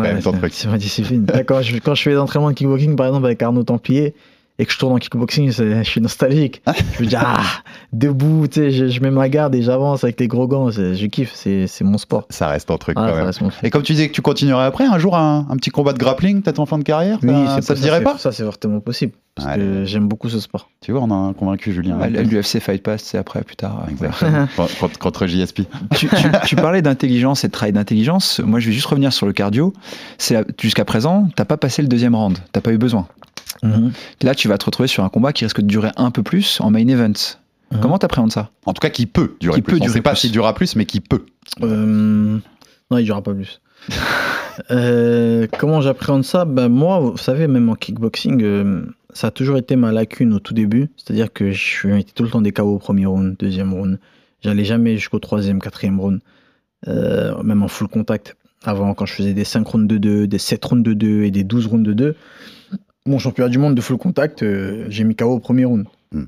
c'est 0.52 0.68
ma 0.70 0.78
discipline. 0.78 1.26
Là, 1.26 1.44
quand, 1.44 1.62
je, 1.64 1.78
quand 1.80 1.96
je 1.96 2.04
fais 2.04 2.12
des 2.12 2.18
entraînements 2.18 2.50
de 2.52 2.56
kickboxing, 2.56 2.96
par 2.96 3.08
exemple, 3.08 3.26
avec 3.26 3.42
Arnaud 3.42 3.64
Templier, 3.64 4.14
et 4.60 4.66
que 4.66 4.72
je 4.74 4.78
tourne 4.78 4.94
en 4.94 4.98
kickboxing, 4.98 5.52
je 5.52 5.82
suis 5.84 6.02
nostalgique. 6.02 6.62
je 6.98 7.04
me 7.04 7.08
dis, 7.08 7.16
ah, 7.18 7.38
debout, 7.94 8.48
tu 8.48 8.60
sais, 8.60 8.72
je, 8.72 8.88
je 8.90 9.00
mets 9.02 9.10
ma 9.10 9.30
garde 9.30 9.56
et 9.56 9.62
j'avance 9.62 10.04
avec 10.04 10.20
les 10.20 10.28
gros 10.28 10.48
gants. 10.48 10.70
Je 10.70 11.06
kiffe, 11.08 11.32
c'est 11.34 11.68
mon 11.82 11.98
sport. 11.98 12.26
Ça 12.30 12.48
reste 12.50 12.68
ton 12.68 12.78
truc 12.78 12.96
Ah, 13.00 13.08
quand 13.10 13.16
même. 13.16 13.26
reste 13.26 13.42
mon 13.42 13.50
truc. 13.50 13.64
Et 13.64 13.70
comme 13.70 13.84
tu 13.84 13.94
disais 13.94 14.10
que 14.10 14.14
tu 14.14 14.22
continuerais 14.22 14.66
après, 14.66 14.86
un 14.86 15.00
jour 15.00 15.18
un, 15.18 15.48
un 15.50 15.56
petit 15.58 15.70
combat 15.72 15.94
de 15.94 15.98
grappling, 15.98 16.42
peut-être 16.42 16.60
en 16.60 16.66
fin 16.66 16.78
de 16.78 16.84
carrière 16.84 17.18
Oui, 17.24 17.30
ça, 17.48 17.62
ça 17.62 17.74
te 17.76 17.80
dirait 17.80 18.04
pas 18.04 18.18
Ça, 18.18 18.32
c'est 18.32 18.44
fortement 18.44 18.80
possible. 18.82 19.14
Parce 19.36 19.48
Ouais, 19.48 19.56
que 19.56 19.62
allez. 19.62 19.86
j'aime 19.86 20.08
beaucoup 20.10 20.28
ce 20.28 20.40
sport. 20.42 20.70
Tu 20.82 20.92
vois, 20.92 21.02
on 21.02 21.30
a 21.30 21.34
convaincu 21.34 21.72
Julien. 21.72 21.98
Ouais, 21.98 22.10
L'UFC 22.10 22.60
Fight 22.60 22.84
Pass, 22.84 23.02
c'est 23.04 23.18
après, 23.18 23.42
plus 23.44 23.56
tard. 23.56 23.86
Exactement. 23.90 24.48
contre, 24.80 25.00
contre 25.00 25.28
JSP. 25.28 25.62
tu, 25.96 26.10
tu- 26.10 26.16
tu 26.46 26.56
parlais 26.58 26.82
d'intelligence 26.82 27.46
et 27.46 27.48
de 27.48 27.52
travail 27.54 27.72
d'intelligence. 27.72 28.42
Moi, 28.42 28.60
je 28.60 28.68
vais 28.68 28.74
juste 28.74 28.88
revenir 28.88 29.14
sur 29.14 29.26
le 29.28 29.32
cardio. 29.34 29.72
Jusqu'à 30.60 30.84
présent, 30.84 31.30
t'as 31.36 31.46
pas 31.46 31.56
passé 31.58 31.82
le 31.82 31.88
deuxième 31.88 32.16
round. 32.16 32.38
T'as 32.52 32.60
pas 32.62 32.74
eu 32.74 32.78
besoin. 32.78 33.08
Mhm. 33.64 33.92
Là, 34.22 34.36
tu 34.36 34.48
vas 34.48 34.58
te 34.58 34.66
retrouver 34.66 34.88
sur 34.88 35.04
un 35.04 35.10
combat 35.10 35.34
qui 35.34 35.44
risque 35.46 35.62
de 35.62 35.68
durer 35.68 35.90
un 35.98 36.12
peu 36.12 36.24
plus 36.24 36.60
en 36.62 36.72
main 36.72 36.88
event. 36.88 37.14
Mhm. 37.72 37.80
Comment 37.82 37.98
t'appréhendes 37.98 38.32
ça? 38.32 38.50
En 38.66 38.74
tout 38.74 38.80
cas, 38.80 38.90
qui 38.90 39.06
peut 39.06 39.36
durer 39.40 39.56
Qui 39.56 39.62
plus. 39.62 39.72
peut 39.74 39.78
on 39.82 39.86
durer 39.86 39.94
sait 39.94 40.02
pas 40.02 40.12
plus. 40.12 40.20
s'il 40.20 40.32
durera 40.32 40.54
plus, 40.56 40.76
mais 40.76 40.86
qui 40.86 41.02
peut. 41.02 41.26
Euh, 41.62 42.38
Non, 42.92 42.98
il 42.98 43.04
durera 43.06 43.22
pas 43.22 43.34
plus. 43.34 43.62
Euh, 44.72 45.48
comment 45.58 45.80
j'appréhende 45.80 46.26
ça? 46.26 46.44
Ben, 46.44 46.68
Moi, 46.68 47.00
vous 47.00 47.18
savez, 47.18 47.48
même 47.48 47.70
en 47.70 47.76
kickboxing, 47.76 48.44
euh, 48.44 48.82
ça 49.14 49.28
a 49.28 49.32
toujours 49.32 49.56
été 49.56 49.78
ma 49.78 49.94
lacune 49.94 50.34
au 50.34 50.40
tout 50.40 50.54
début. 50.54 50.90
C'est-à-dire 50.98 51.32
que 51.32 51.52
je 51.52 51.88
mettais 51.88 52.12
tout 52.14 52.24
le 52.24 52.30
temps 52.30 52.42
des 52.42 52.52
KO 52.52 52.64
au 52.76 52.78
premier 52.78 53.06
round, 53.06 53.38
deuxième 53.40 53.74
round. 53.74 54.00
J'allais 54.44 54.66
jamais 54.66 54.98
jusqu'au 54.98 55.20
troisième, 55.20 55.60
quatrième 55.62 56.00
round. 56.02 56.20
Euh, 56.90 57.42
même 57.42 57.64
en 57.64 57.70
full 57.70 57.88
contact. 57.88 58.36
Avant, 58.66 58.94
quand 58.94 59.06
je 59.06 59.14
faisais 59.14 59.34
des 59.34 59.46
5 59.46 59.66
rounds 59.66 59.88
de 59.88 59.98
2, 59.98 60.28
des 60.28 60.38
7 60.40 60.66
rounds 60.66 60.84
de 60.84 60.94
2 60.94 61.24
et 61.24 61.32
des 61.32 61.46
12 61.46 61.68
rounds 61.68 61.88
de 61.88 61.94
2, 61.94 62.16
mon 63.10 63.20
championnat 63.20 63.50
du 63.50 63.58
monde 63.58 63.76
de 63.76 63.82
full 63.82 63.98
contact, 63.98 64.44
euh, 64.44 64.86
j'ai 64.90 65.04
mis 65.04 65.16
KO 65.16 65.26
au 65.26 65.40
premier 65.40 65.66
round. 65.66 65.86
Hmm. 66.12 66.26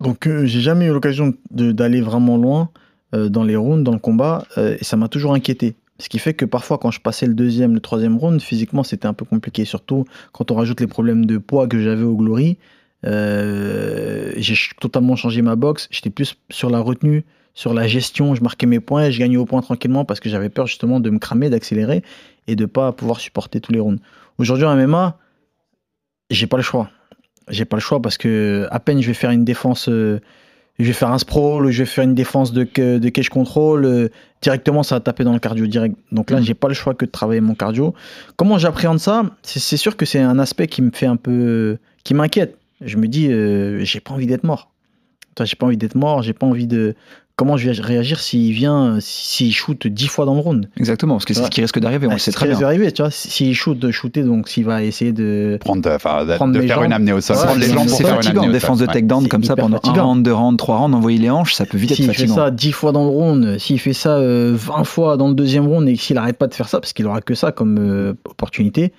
Donc, 0.00 0.26
euh, 0.26 0.46
j'ai 0.46 0.60
jamais 0.60 0.86
eu 0.86 0.92
l'occasion 0.92 1.34
d'aller 1.50 2.00
vraiment 2.00 2.36
loin 2.36 2.70
euh, 3.14 3.28
dans 3.28 3.44
les 3.44 3.56
rounds, 3.56 3.84
dans 3.84 3.92
le 3.92 3.98
combat, 3.98 4.46
et 4.56 4.82
ça 4.82 4.96
m'a 4.96 5.08
toujours 5.08 5.34
inquiété. 5.34 5.76
Ce 5.98 6.08
qui 6.08 6.18
fait 6.18 6.32
que 6.32 6.46
parfois, 6.46 6.78
quand 6.78 6.90
je 6.90 7.00
passais 7.00 7.26
le 7.26 7.34
deuxième, 7.34 7.74
le 7.74 7.80
troisième 7.80 8.16
round, 8.16 8.40
physiquement, 8.40 8.82
c'était 8.82 9.06
un 9.06 9.12
peu 9.12 9.26
compliqué. 9.26 9.66
Surtout 9.66 10.06
quand 10.32 10.50
on 10.50 10.54
rajoute 10.54 10.80
les 10.80 10.86
problèmes 10.86 11.26
de 11.26 11.36
poids 11.36 11.68
que 11.68 11.78
j'avais 11.78 12.04
au 12.04 12.16
Glory. 12.16 12.56
J'ai 13.04 14.54
totalement 14.80 15.14
changé 15.16 15.42
ma 15.42 15.56
boxe. 15.56 15.88
J'étais 15.90 16.08
plus 16.08 16.36
sur 16.48 16.70
la 16.70 16.80
retenue, 16.80 17.24
sur 17.52 17.74
la 17.74 17.86
gestion. 17.86 18.34
Je 18.34 18.42
marquais 18.42 18.66
mes 18.66 18.80
points 18.80 19.04
et 19.04 19.12
je 19.12 19.18
gagnais 19.18 19.36
au 19.36 19.44
point 19.44 19.60
tranquillement 19.60 20.06
parce 20.06 20.20
que 20.20 20.30
j'avais 20.30 20.48
peur 20.48 20.66
justement 20.66 21.00
de 21.00 21.10
me 21.10 21.18
cramer, 21.18 21.50
d'accélérer 21.50 22.02
et 22.46 22.56
de 22.56 22.64
pas 22.64 22.92
pouvoir 22.92 23.20
supporter 23.20 23.60
tous 23.60 23.72
les 23.72 23.80
rounds. 23.80 24.00
Aujourd'hui, 24.38 24.64
en 24.64 24.74
MMA, 24.74 25.18
j'ai 26.30 26.46
pas 26.46 26.56
le 26.56 26.62
choix. 26.62 26.90
J'ai 27.48 27.64
pas 27.64 27.76
le 27.76 27.80
choix 27.80 28.00
parce 28.00 28.16
que 28.16 28.68
à 28.70 28.80
peine 28.80 29.00
je 29.02 29.06
vais 29.08 29.14
faire 29.14 29.30
une 29.30 29.44
défense, 29.44 29.88
euh, 29.88 30.20
je 30.78 30.84
vais 30.84 30.92
faire 30.92 31.10
un 31.10 31.18
sprawl, 31.18 31.66
ou 31.66 31.70
je 31.70 31.78
vais 31.78 31.86
faire 31.86 32.04
une 32.04 32.14
défense 32.14 32.52
de, 32.52 32.62
de 32.98 33.08
cage 33.08 33.28
control, 33.28 33.84
euh, 33.84 34.08
directement 34.40 34.82
ça 34.82 34.96
va 34.96 35.00
taper 35.00 35.24
dans 35.24 35.32
le 35.32 35.40
cardio 35.40 35.66
direct. 35.66 35.96
Donc 36.12 36.30
là, 36.30 36.40
j'ai 36.40 36.54
pas 36.54 36.68
le 36.68 36.74
choix 36.74 36.94
que 36.94 37.04
de 37.04 37.10
travailler 37.10 37.40
mon 37.40 37.54
cardio. 37.54 37.94
Comment 38.36 38.58
j'appréhende 38.58 38.98
ça? 38.98 39.24
C'est 39.42 39.76
sûr 39.76 39.96
que 39.96 40.06
c'est 40.06 40.20
un 40.20 40.38
aspect 40.38 40.68
qui 40.68 40.82
me 40.82 40.90
fait 40.92 41.06
un 41.06 41.16
peu, 41.16 41.78
qui 42.04 42.14
m'inquiète. 42.14 42.56
Je 42.80 42.96
me 42.96 43.08
dis, 43.08 43.30
euh, 43.30 43.84
j'ai 43.84 44.00
pas 44.00 44.14
envie 44.14 44.26
d'être 44.26 44.44
mort. 44.44 44.70
Toi, 45.34 45.44
j'ai 45.44 45.56
pas 45.56 45.66
envie 45.66 45.76
d'être 45.76 45.96
mort. 45.96 46.22
J'ai 46.22 46.32
pas 46.32 46.46
envie 46.46 46.66
de. 46.66 46.94
Comment 47.40 47.56
je 47.56 47.70
vais 47.70 47.80
réagir 47.80 48.20
s'il 48.20 48.52
vient, 48.52 48.98
s'il 49.00 49.54
shoot 49.54 49.86
10 49.86 50.08
fois 50.08 50.26
dans 50.26 50.34
le 50.34 50.40
round 50.40 50.68
Exactement, 50.76 51.14
parce 51.14 51.24
que 51.24 51.32
c'est 51.32 51.42
ce 51.42 51.48
qui 51.48 51.62
risque 51.62 51.78
d'arriver, 51.78 52.06
on 52.06 52.10
le 52.10 52.14
Ouais, 52.16 52.18
sait 52.18 52.32
c'est 52.32 52.36
très 52.36 52.44
ce 52.48 52.50
qui 52.52 52.58
bien. 52.58 52.68
risque 52.68 52.78
d'arriver, 52.78 52.92
tu 52.92 53.00
vois. 53.00 53.10
S'il 53.10 53.54
shoot, 53.54 53.78
de 53.78 53.90
shooter, 53.90 54.24
donc 54.24 54.46
s'il 54.50 54.66
va 54.66 54.82
essayer 54.82 55.12
de. 55.12 55.56
Prendre, 55.58 55.80
de- 55.80 55.88
enfin, 55.88 56.26
de, 56.26 56.34
Prendre 56.34 56.52
de 56.52 56.58
mes 56.60 56.66
faire 56.66 56.76
jambes. 56.76 56.84
une 56.84 56.92
amenée 56.92 57.14
au 57.14 57.22
sol. 57.22 57.36
Ouais, 57.38 57.44
Prendre 57.44 57.58
les 57.60 57.66
c'est- 57.68 57.72
jambes 57.72 57.86
pour 57.88 57.96
C'est 57.96 58.04
faire 58.04 58.16
une 58.16 58.22
fatigant, 58.22 58.46
au 58.46 58.52
défense 58.52 58.78
de 58.78 58.84
takedown 58.84 59.26
comme 59.28 59.44
ça 59.44 59.56
pendant 59.56 59.76
fatigant. 59.78 59.96
un 60.02 60.02
round, 60.02 60.22
deux 60.22 60.34
rounds, 60.34 60.58
trois 60.58 60.76
rounds, 60.76 60.94
envoyer 60.94 61.16
les 61.18 61.30
hanches, 61.30 61.54
ça 61.54 61.64
peut 61.64 61.78
vite 61.78 61.92
être 61.92 61.96
S'il 61.96 62.06
fait 62.08 62.12
fatigant. 62.12 62.34
ça 62.34 62.50
10 62.50 62.72
fois 62.72 62.92
dans 62.92 63.04
le 63.04 63.10
round, 63.10 63.58
s'il 63.58 63.80
fait 63.80 63.94
ça 63.94 64.16
euh, 64.18 64.52
20 64.54 64.84
fois 64.84 65.16
dans 65.16 65.28
le 65.28 65.34
deuxième 65.34 65.66
round 65.66 65.88
et 65.88 65.96
s'il 65.96 66.18
arrête 66.18 66.36
pas 66.36 66.46
de 66.46 66.52
faire 66.54 66.68
ça, 66.68 66.78
parce 66.78 66.92
qu'il 66.92 67.06
aura 67.06 67.22
que 67.22 67.34
ça 67.34 67.52
comme 67.52 67.78
euh, 67.78 68.12
opportunité, 68.28 68.92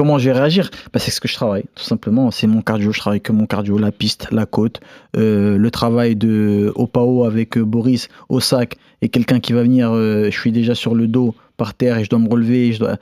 Comment 0.00 0.18
je 0.18 0.30
vais 0.30 0.32
réagir? 0.38 0.70
Bah, 0.94 0.98
C'est 0.98 1.10
ce 1.10 1.20
que 1.20 1.28
je 1.28 1.34
travaille, 1.34 1.64
tout 1.74 1.84
simplement. 1.84 2.30
C'est 2.30 2.46
mon 2.46 2.62
cardio. 2.62 2.90
Je 2.90 2.98
travaille 3.00 3.20
que 3.20 3.32
mon 3.32 3.44
cardio, 3.44 3.76
la 3.76 3.92
piste, 3.92 4.28
la 4.30 4.46
côte, 4.46 4.80
euh, 5.18 5.58
le 5.58 5.70
travail 5.70 6.16
de 6.16 6.72
Opao 6.74 7.24
avec 7.24 7.58
euh, 7.58 7.64
Boris 7.66 8.08
au 8.30 8.40
sac 8.40 8.76
et 9.02 9.10
quelqu'un 9.10 9.40
qui 9.40 9.52
va 9.52 9.62
venir. 9.62 9.90
euh, 9.92 10.30
je 10.30 10.40
suis 10.40 10.52
déjà 10.52 10.74
sur 10.74 10.94
le 10.94 11.06
dos 11.06 11.34
par 11.58 11.74
terre 11.74 11.98
et 11.98 12.04
je 12.04 12.08
dois 12.08 12.18
me 12.18 12.30
relever. 12.30 12.68
Et 12.68 12.72
je, 12.72 12.78
dois, 12.78 12.96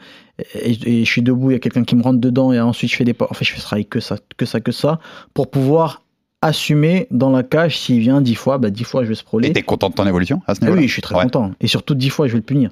et, 0.61 1.01
et 1.01 1.05
je 1.05 1.09
suis 1.09 1.23
debout. 1.23 1.51
Il 1.51 1.55
y 1.55 1.57
a 1.57 1.61
quelqu'un 1.61 1.85
qui 1.85 1.95
me 1.95 2.03
rentre 2.03 2.19
dedans 2.19 2.53
et 2.53 2.59
ensuite 2.61 2.91
je 2.91 2.97
fais 2.97 3.05
des 3.05 3.15
pas. 3.15 3.29
En 3.31 3.35
fait, 3.35 3.45
je 3.45 3.53
fais 3.55 3.61
travailler 3.61 3.85
que 3.85 4.01
ça, 4.01 4.17
que 4.37 4.45
ça, 4.45 4.59
que 4.59 4.73
ça 4.73 4.99
pour 5.35 5.53
pouvoir 5.53 6.03
assumer 6.43 7.07
dans 7.13 7.31
la 7.31 7.45
cage 7.45 7.79
s'il 7.79 8.01
vient 8.01 8.21
dix 8.21 8.35
fois, 8.35 8.59
bah, 8.59 8.71
dix 8.71 8.83
fois 8.83 9.05
je 9.05 9.11
vais 9.11 9.15
sprawler. 9.15 9.51
Et 9.51 9.53
t'es 9.53 9.63
content 9.63 9.89
de 9.91 9.95
ton 9.95 10.07
évolution 10.09 10.43
à 10.49 10.57
ce 10.57 10.61
Ah 10.63 10.65
niveau-là? 10.65 10.83
oui, 10.83 10.89
je 10.89 10.93
suis 10.95 11.03
très 11.03 11.15
Ouais, 11.15 11.23
content. 11.23 11.53
Et 11.61 11.69
surtout 11.69 11.95
dix 11.95 12.11
fois 12.11 12.27
je 12.27 12.33
vais 12.33 12.39
le 12.39 12.45
punir. 12.45 12.71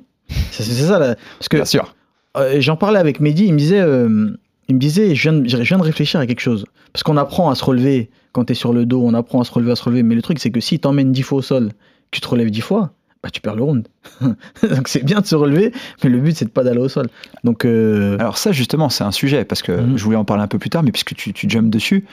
C'est 0.50 0.64
c'est 0.64 0.86
ça 0.86 0.98
là. 0.98 1.14
Parce 1.38 1.48
que 1.48 1.58
Bien 1.58 1.64
sûr. 1.64 1.94
Euh, 2.36 2.60
j'en 2.60 2.76
parlais 2.76 2.98
avec 2.98 3.20
Mehdi, 3.20 3.46
il 3.46 3.52
me 3.52 3.58
disait, 3.58 3.80
euh, 3.80 4.30
il 4.68 4.74
me 4.74 4.80
disait, 4.80 5.14
je 5.14 5.22
viens, 5.30 5.40
de, 5.40 5.48
je 5.48 5.56
viens 5.56 5.78
de 5.78 5.82
réfléchir 5.82 6.20
à 6.20 6.26
quelque 6.26 6.40
chose. 6.40 6.66
Parce 6.92 7.02
qu'on 7.02 7.16
apprend 7.16 7.50
à 7.50 7.54
se 7.54 7.64
relever 7.64 8.10
quand 8.32 8.44
tu 8.46 8.52
es 8.52 8.54
sur 8.54 8.72
le 8.72 8.86
dos, 8.86 9.02
on 9.04 9.14
apprend 9.14 9.40
à 9.40 9.44
se 9.44 9.52
relever, 9.52 9.72
à 9.72 9.76
se 9.76 9.84
relever. 9.84 10.02
Mais 10.02 10.14
le 10.14 10.22
truc, 10.22 10.38
c'est 10.38 10.50
que 10.50 10.60
si 10.60 10.78
tu 10.80 10.86
emmènes 10.88 11.12
10 11.12 11.22
fois 11.22 11.38
au 11.38 11.42
sol, 11.42 11.70
tu 12.10 12.20
te 12.20 12.28
relèves 12.28 12.50
10 12.50 12.60
fois, 12.60 12.92
bah, 13.22 13.30
tu 13.30 13.40
perds 13.40 13.56
le 13.56 13.62
round. 13.62 13.88
Donc 14.22 14.88
c'est 14.88 15.04
bien 15.04 15.20
de 15.20 15.26
se 15.26 15.34
relever, 15.34 15.72
mais 16.04 16.10
le 16.10 16.18
but, 16.18 16.36
c'est 16.36 16.44
de 16.46 16.50
pas 16.50 16.62
d'aller 16.64 16.80
au 16.80 16.88
sol. 16.88 17.08
Donc, 17.44 17.64
euh, 17.64 18.16
Alors 18.18 18.38
ça, 18.38 18.52
justement, 18.52 18.88
c'est 18.88 19.04
un 19.04 19.12
sujet, 19.12 19.44
parce 19.44 19.62
que 19.62 19.72
Mhm. 19.72 19.96
je 19.98 20.04
voulais 20.04 20.16
en 20.16 20.24
parler 20.24 20.42
un 20.42 20.48
peu 20.48 20.58
plus 20.58 20.70
tard, 20.70 20.82
mais 20.82 20.92
puisque 20.92 21.14
tu, 21.14 21.32
tu 21.32 21.48
jumps 21.48 21.70
dessus, 21.70 22.04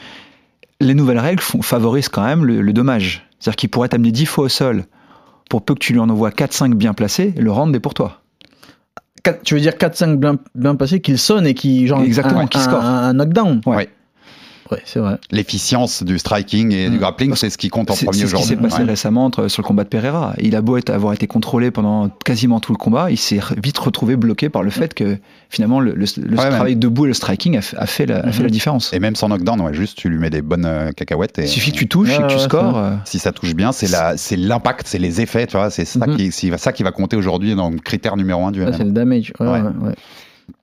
les 0.81 0.93
nouvelles 0.95 1.19
règles 1.19 1.41
font- 1.41 1.61
favorisent 1.61 2.09
quand 2.09 2.23
même 2.25 2.45
le, 2.45 2.61
le 2.61 2.73
dommage. 2.73 3.27
C'est-à-dire 3.39 3.55
qu'il 3.57 3.69
pourrait 3.69 3.89
t'amener 3.89 4.11
10 4.11 4.25
fois 4.25 4.45
au 4.45 4.49
sol, 4.49 4.85
pour 5.49 5.61
peu 5.63 5.73
que 5.75 5.79
tu 5.79 5.93
lui 5.93 5.99
en 5.99 6.09
envoies 6.09 6.31
4-5 6.31 6.73
bien 6.73 6.93
placés, 6.93 7.33
le 7.37 7.51
round 7.51 7.75
est 7.75 7.79
pour 7.79 7.93
toi. 7.93 8.21
Quatre- 9.23 9.41
tu 9.43 9.55
veux 9.55 9.59
dire 9.61 9.73
4-5 9.77 10.17
bien, 10.19 10.37
bien 10.55 10.75
passés, 10.75 10.99
qu'il 11.01 11.17
sonne 11.17 11.47
et 11.47 11.53
qui 11.53 11.87
genre 11.87 12.01
Exactement, 12.01 12.41
un, 12.41 12.47
qui 12.47 12.59
score. 12.59 12.83
Un, 12.83 13.09
un 13.09 13.13
knockdown. 13.13 13.61
Ouais. 13.65 13.89
Ouais. 14.71 14.79
C'est 14.85 14.99
vrai. 14.99 15.17
L'efficience 15.31 16.03
du 16.03 16.17
striking 16.19 16.71
et 16.71 16.89
du 16.89 16.95
Mm. 16.95 16.99
grappling, 16.99 17.35
c'est 17.35 17.49
ce 17.49 17.57
qui 17.57 17.69
compte 17.69 17.91
en 17.91 17.95
premier 17.95 18.11
c'est 18.13 18.13
ce 18.13 18.17
qui 18.19 18.25
aujourd'hui. 18.35 18.55
s'est 18.55 18.61
passé 18.61 18.81
Ouais. 18.83 18.89
récemment 18.89 19.25
entre- 19.25 19.47
sur 19.47 19.61
le 19.61 19.67
combat 19.67 19.83
de 19.83 19.89
Pereira. 19.89 20.33
Il 20.39 20.55
a 20.55 20.61
beau 20.61 20.77
être- 20.77 20.89
avoir 20.89 21.13
été 21.13 21.27
contrôlé 21.27 21.69
pendant 21.71 22.09
quasiment 22.25 22.59
tout 22.59 22.71
le 22.71 22.77
combat, 22.77 23.11
il 23.11 23.17
s'est 23.17 23.39
vite 23.61 23.77
retrouvé 23.77 24.15
bloqué 24.15 24.49
par 24.49 24.63
le 24.63 24.69
fait 24.69 24.93
que 24.93 25.17
finalement 25.49 25.79
le, 25.79 25.93
le- 25.93 26.05
le 26.17 26.37
Ouais, 26.37 26.49
travail 26.49 26.75
debout 26.75 27.05
et 27.05 27.07
le 27.09 27.13
striking 27.13 27.57
a, 27.57 27.61
fait- 27.61 27.77
a 27.77 27.85
fait, 27.85 28.05
la, 28.05 28.19
a 28.19 28.31
fait 28.31 28.39
Mhm. 28.39 28.43
la 28.45 28.49
différence. 28.49 28.93
Et 28.93 28.99
même 28.99 29.15
sans 29.15 29.27
knockdown, 29.29 29.59
ouais, 29.61 29.73
juste 29.73 29.97
tu 29.97 30.09
lui 30.09 30.17
mets 30.17 30.29
des 30.29 30.41
bonnes 30.41 30.65
euh, 30.65 30.91
cacahuètes. 30.91 31.39
Et 31.39 31.43
Il 31.43 31.47
suffit 31.49 31.71
que 31.71 31.77
tu 31.77 31.87
touches 31.87 32.09
Ouais, 32.09 32.15
et 32.15 32.21
que 32.23 32.27
tu 32.27 32.35
ouais, 32.35 32.41
scores. 32.41 32.77
euh, 32.77 32.91
Si 33.05 33.19
ça 33.19 33.31
touche 33.31 33.53
bien, 33.55 33.71
c'est 33.73 34.35
l'impact, 34.37 34.87
c'est 34.87 34.99
les 34.99 35.21
effets, 35.21 35.45
tu 35.47 35.57
vois. 35.57 35.69
C'est 35.69 35.85
ça, 35.85 36.05
qui, 36.07 36.31
c'est 36.31 36.57
ça 36.57 36.71
qui 36.71 36.83
va 36.83 36.91
compter 36.91 37.15
aujourd'hui 37.15 37.55
dans 37.55 37.69
le 37.69 37.77
critère 37.77 38.15
numéro 38.17 38.45
un 38.45 38.51
du 38.51 38.61
Là, 38.61 38.71
c'est 38.71 38.79
MMA. 38.79 38.85
le 38.85 38.91
damage. 38.91 39.33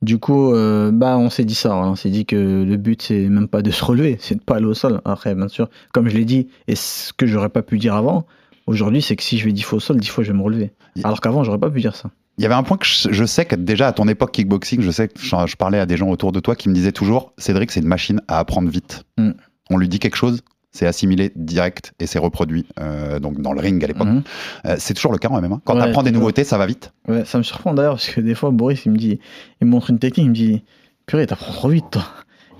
Du 0.02 0.18
coup, 0.18 0.52
euh, 0.52 0.90
bah, 0.92 1.18
on 1.18 1.30
s'est 1.30 1.44
dit 1.44 1.54
ça. 1.54 1.74
ouais. 1.74 1.86
On 1.86 1.96
s'est 1.96 2.10
dit 2.10 2.26
que 2.26 2.36
le 2.36 2.76
but, 2.76 3.02
c'est 3.02 3.28
même 3.28 3.48
pas 3.48 3.62
de 3.62 3.70
se 3.70 3.84
relever, 3.84 4.16
c'est 4.20 4.34
de 4.34 4.40
pas 4.40 4.56
aller 4.56 4.66
au 4.66 4.74
sol. 4.74 5.00
Après, 5.04 5.34
bien 5.34 5.48
sûr, 5.48 5.68
comme 5.92 6.08
je 6.08 6.16
l'ai 6.16 6.24
dit, 6.24 6.48
et 6.68 6.76
ce 6.76 7.12
que 7.12 7.26
j'aurais 7.26 7.48
pas 7.48 7.62
pu 7.62 7.78
dire 7.78 7.94
avant, 7.94 8.26
aujourd'hui, 8.66 9.02
c'est 9.02 9.16
que 9.16 9.22
si 9.22 9.38
je 9.38 9.44
vais 9.44 9.52
10 9.52 9.62
fois 9.62 9.76
au 9.78 9.80
sol, 9.80 9.98
10 9.98 10.08
fois, 10.08 10.24
je 10.24 10.32
vais 10.32 10.38
me 10.38 10.42
relever. 10.42 10.72
Alors 11.04 11.20
qu'avant, 11.20 11.44
j'aurais 11.44 11.58
pas 11.58 11.70
pu 11.70 11.80
dire 11.80 11.96
ça. 11.96 12.10
Il 12.38 12.42
y 12.42 12.46
avait 12.46 12.54
un 12.54 12.62
point 12.62 12.78
que 12.78 12.86
je, 12.86 13.24
sais 13.26 13.44
que 13.44 13.54
déjà 13.54 13.88
à 13.88 13.92
ton 13.92 14.08
époque 14.08 14.32
kickboxing, 14.32 14.80
je 14.80 14.90
sais 14.90 15.08
que 15.08 15.20
je, 15.20 15.36
je 15.46 15.56
parlais 15.56 15.78
à 15.78 15.84
des 15.84 15.98
gens 15.98 16.08
autour 16.08 16.32
de 16.32 16.40
toi 16.40 16.56
qui 16.56 16.70
me 16.70 16.74
disaient 16.74 16.92
toujours 16.92 17.32
Cédric, 17.36 17.70
c'est 17.70 17.80
une 17.80 17.86
machine 17.86 18.22
à 18.28 18.38
apprendre 18.38 18.70
vite. 18.70 19.04
Mm. 19.18 19.32
On 19.68 19.76
lui 19.76 19.88
dit 19.88 19.98
quelque 19.98 20.16
chose, 20.16 20.40
c'est 20.72 20.86
assimilé 20.86 21.32
direct 21.34 21.92
et 21.98 22.06
c'est 22.06 22.18
reproduit 22.18 22.66
euh, 22.78 23.18
donc 23.18 23.40
dans 23.40 23.52
le 23.52 23.60
ring 23.60 23.82
à 23.82 23.86
l'époque. 23.86 24.06
Mhm. 24.06 24.22
Euh, 24.66 24.76
c'est 24.78 24.94
toujours 24.94 25.12
le 25.12 25.18
cas 25.18 25.28
en 25.28 25.40
MMA. 25.40 25.60
Quand 25.64 25.74
Ouais, 25.74 25.82
tu 25.82 25.88
apprends 25.88 26.02
des 26.02 26.12
nouveautés, 26.12 26.44
ça 26.44 26.58
va 26.58 26.66
vite. 26.66 26.92
Ouais, 27.08 27.24
ça 27.24 27.38
me 27.38 27.42
surprend 27.42 27.74
d'ailleurs, 27.74 27.94
parce 27.94 28.08
que 28.08 28.20
des 28.20 28.34
fois, 28.34 28.50
Boris, 28.50 28.84
il 28.86 28.92
me 28.92 28.96
dit, 28.96 29.18
il 29.60 29.66
me 29.66 29.70
montre 29.70 29.90
une 29.90 29.98
technique, 29.98 30.26
il 30.26 30.30
me 30.30 30.34
dit, 30.34 30.62
purée, 31.06 31.26
t'apprends 31.26 31.52
trop 31.52 31.68
vite, 31.68 31.86
toi. 31.90 32.04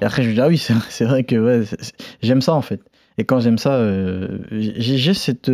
Et 0.01 0.05
après, 0.05 0.23
je 0.23 0.29
lui 0.29 0.35
dis, 0.35 0.41
ah 0.41 0.49
oui, 0.49 0.59
c'est 0.59 1.05
vrai 1.05 1.25
que 1.25 1.37
ouais, 1.37 1.67
j'aime 2.23 2.41
ça, 2.43 2.55
en 2.55 2.63
fait. 2.63 2.81
Et 3.19 3.25
quand 3.25 3.39
j'aime 3.41 3.59
ça, 3.59 3.75
euh, 3.75 4.39
j'ai 4.51 5.15
cette 5.15 5.51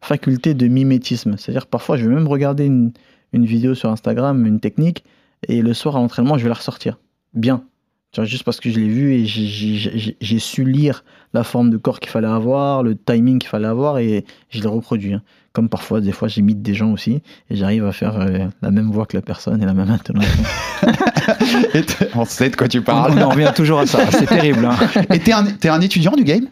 faculté 0.00 0.54
de 0.54 0.68
mimétisme. 0.68 1.36
C'est-à-dire, 1.36 1.66
parfois, 1.66 1.96
je 1.96 2.08
vais 2.08 2.14
même 2.14 2.28
regarder 2.28 2.64
une, 2.64 2.92
une 3.32 3.44
vidéo 3.44 3.74
sur 3.74 3.90
Instagram, 3.90 4.46
une 4.46 4.60
technique, 4.60 5.04
et 5.48 5.62
le 5.62 5.74
soir 5.74 5.96
à 5.96 6.00
l'entraînement, 6.00 6.38
je 6.38 6.44
vais 6.44 6.48
la 6.48 6.54
ressortir. 6.54 6.98
Bien. 7.34 7.64
Tu 8.12 8.20
vois, 8.20 8.26
juste 8.26 8.44
parce 8.44 8.60
que 8.60 8.70
je 8.70 8.78
l'ai 8.78 8.88
vu 8.88 9.14
et 9.14 9.24
j'ai- 9.24 10.38
su 10.38 10.64
lire 10.64 11.02
la 11.32 11.44
forme 11.44 11.70
de 11.70 11.78
corps 11.78 11.98
qu'il 11.98 12.10
fallait 12.10 12.26
avoir, 12.28 12.82
le 12.82 12.94
timing 12.94 13.38
qu'il 13.38 13.48
fallait 13.48 13.66
avoir, 13.68 13.98
et 13.98 14.24
je 14.50 14.60
l'ai 14.60 14.68
reproduit. 14.68 15.14
hein. 15.14 15.22
Comme 15.54 15.68
parfois, 15.70 16.00
des 16.02 16.12
fois, 16.12 16.28
j'imite 16.28 16.60
des 16.62 16.74
gens 16.74 16.92
aussi, 16.92 17.22
et 17.50 17.56
j'arrive 17.56 17.86
à 17.86 17.92
faire 17.92 18.18
euh, 18.20 18.46
la 18.62 18.70
même 18.70 18.90
voix 18.90 19.06
que 19.06 19.16
la 19.16 19.22
personne 19.22 19.62
et 19.62 19.66
la 19.66 19.72
même 19.74 19.90
intonation. 19.90 20.44
On 22.14 22.24
sait 22.24 22.50
de 22.50 22.56
quoi 22.56 22.68
tu 22.68 22.82
parles. 22.82 23.12
on 23.18 23.22
en 23.22 23.28
revient 23.30 23.52
toujours 23.54 23.78
à 23.80 23.86
ça. 23.86 24.10
C'est 24.10 24.26
terrible. 24.26 24.64
hein. 24.64 24.76
Et 25.12 25.18
t'es 25.18 25.32
un, 25.32 25.44
un 25.64 25.80
étudiant 25.80 26.12
du 26.12 26.24
game? 26.24 26.46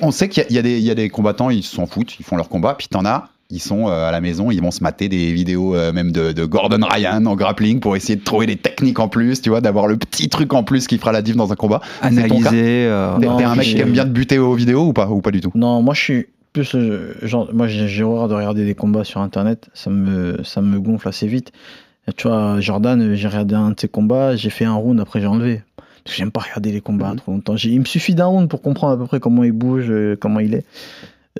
On 0.00 0.10
sait 0.10 0.28
qu'il 0.28 0.44
y, 0.50 0.54
y 0.58 0.80
y 0.80 0.90
a 0.90 0.94
des 0.94 1.08
combattants, 1.10 1.50
ils 1.50 1.62
s'en 1.62 1.86
foutent, 1.86 2.18
ils 2.20 2.24
font 2.24 2.36
leur 2.36 2.48
combat, 2.48 2.74
puis 2.74 2.88
t'en 2.88 3.04
as, 3.04 3.28
ils 3.52 3.60
sont 3.60 3.86
euh, 3.88 4.08
à 4.08 4.10
la 4.10 4.20
maison, 4.20 4.50
ils 4.50 4.60
vont 4.60 4.70
se 4.72 4.82
mater 4.82 5.08
des 5.08 5.32
vidéos 5.32 5.76
euh, 5.76 5.92
même 5.92 6.10
de, 6.10 6.32
de 6.32 6.44
Gordon 6.44 6.80
Ryan 6.90 7.24
en 7.26 7.36
grappling 7.36 7.78
pour 7.80 7.94
essayer 7.94 8.16
de 8.16 8.24
trouver 8.24 8.46
des 8.46 8.56
techniques 8.56 8.98
en 8.98 9.06
plus, 9.08 9.40
tu 9.42 9.50
vois, 9.50 9.60
d'avoir 9.60 9.86
le 9.86 9.96
petit 9.96 10.28
truc 10.28 10.52
en 10.54 10.64
plus 10.64 10.86
qui 10.86 10.98
fera 10.98 11.12
la 11.12 11.22
diff 11.22 11.36
dans 11.36 11.52
un 11.52 11.56
combat. 11.56 11.80
Analyser. 12.00 12.86
euh, 12.86 13.18
T'es 13.20 13.26
un 13.44 13.54
mec 13.54 13.66
qui 13.66 13.78
aime 13.78 13.92
bien 13.92 14.04
te 14.04 14.10
buter 14.10 14.38
aux 14.38 14.54
vidéos 14.54 14.86
ou 14.88 14.92
pas, 14.92 15.08
ou 15.08 15.20
pas 15.20 15.30
du 15.30 15.40
tout 15.40 15.52
non, 15.54 15.82
moi, 15.82 15.94
je 15.94 16.00
suis 16.00 16.26
plus. 16.52 16.74
genre, 17.22 17.48
moi, 17.52 17.66
j'ai 17.68 18.02
horreur 18.02 18.28
de 18.28 18.34
regarder 18.34 18.64
des 18.64 18.74
combats 18.74 19.04
sur 19.04 19.20
Internet, 19.20 19.68
ça 19.74 19.90
me, 19.90 20.42
ça 20.44 20.60
me 20.62 20.80
gonfle 20.80 21.08
assez 21.08 21.26
vite. 21.26 21.52
Tu 22.16 22.26
vois, 22.26 22.58
Jordan, 22.60 23.14
j'ai 23.14 23.28
regardé 23.28 23.54
un 23.54 23.70
de 23.70 23.78
ses 23.80 23.88
combats, 23.88 24.34
j'ai 24.34 24.50
fait 24.50 24.64
un 24.64 24.74
round, 24.74 24.98
après 25.00 25.20
j'ai 25.20 25.26
enlevé. 25.28 25.62
Parce 26.04 26.16
que 26.16 26.18
j'aime 26.18 26.32
pas 26.32 26.40
regarder 26.40 26.72
les 26.72 26.80
combats 26.80 27.10
Mhm. 27.12 27.16
trop 27.16 27.32
longtemps. 27.32 27.54
Il 27.62 27.78
me 27.78 27.84
suffit 27.84 28.14
d'un 28.16 28.26
round 28.26 28.48
pour 28.48 28.60
comprendre 28.60 28.94
à 28.94 28.96
peu 28.98 29.06
près 29.06 29.20
comment 29.20 29.44
il 29.44 29.52
bouge, 29.52 29.92
comment 30.20 30.40
il 30.40 30.54
est. 30.54 30.64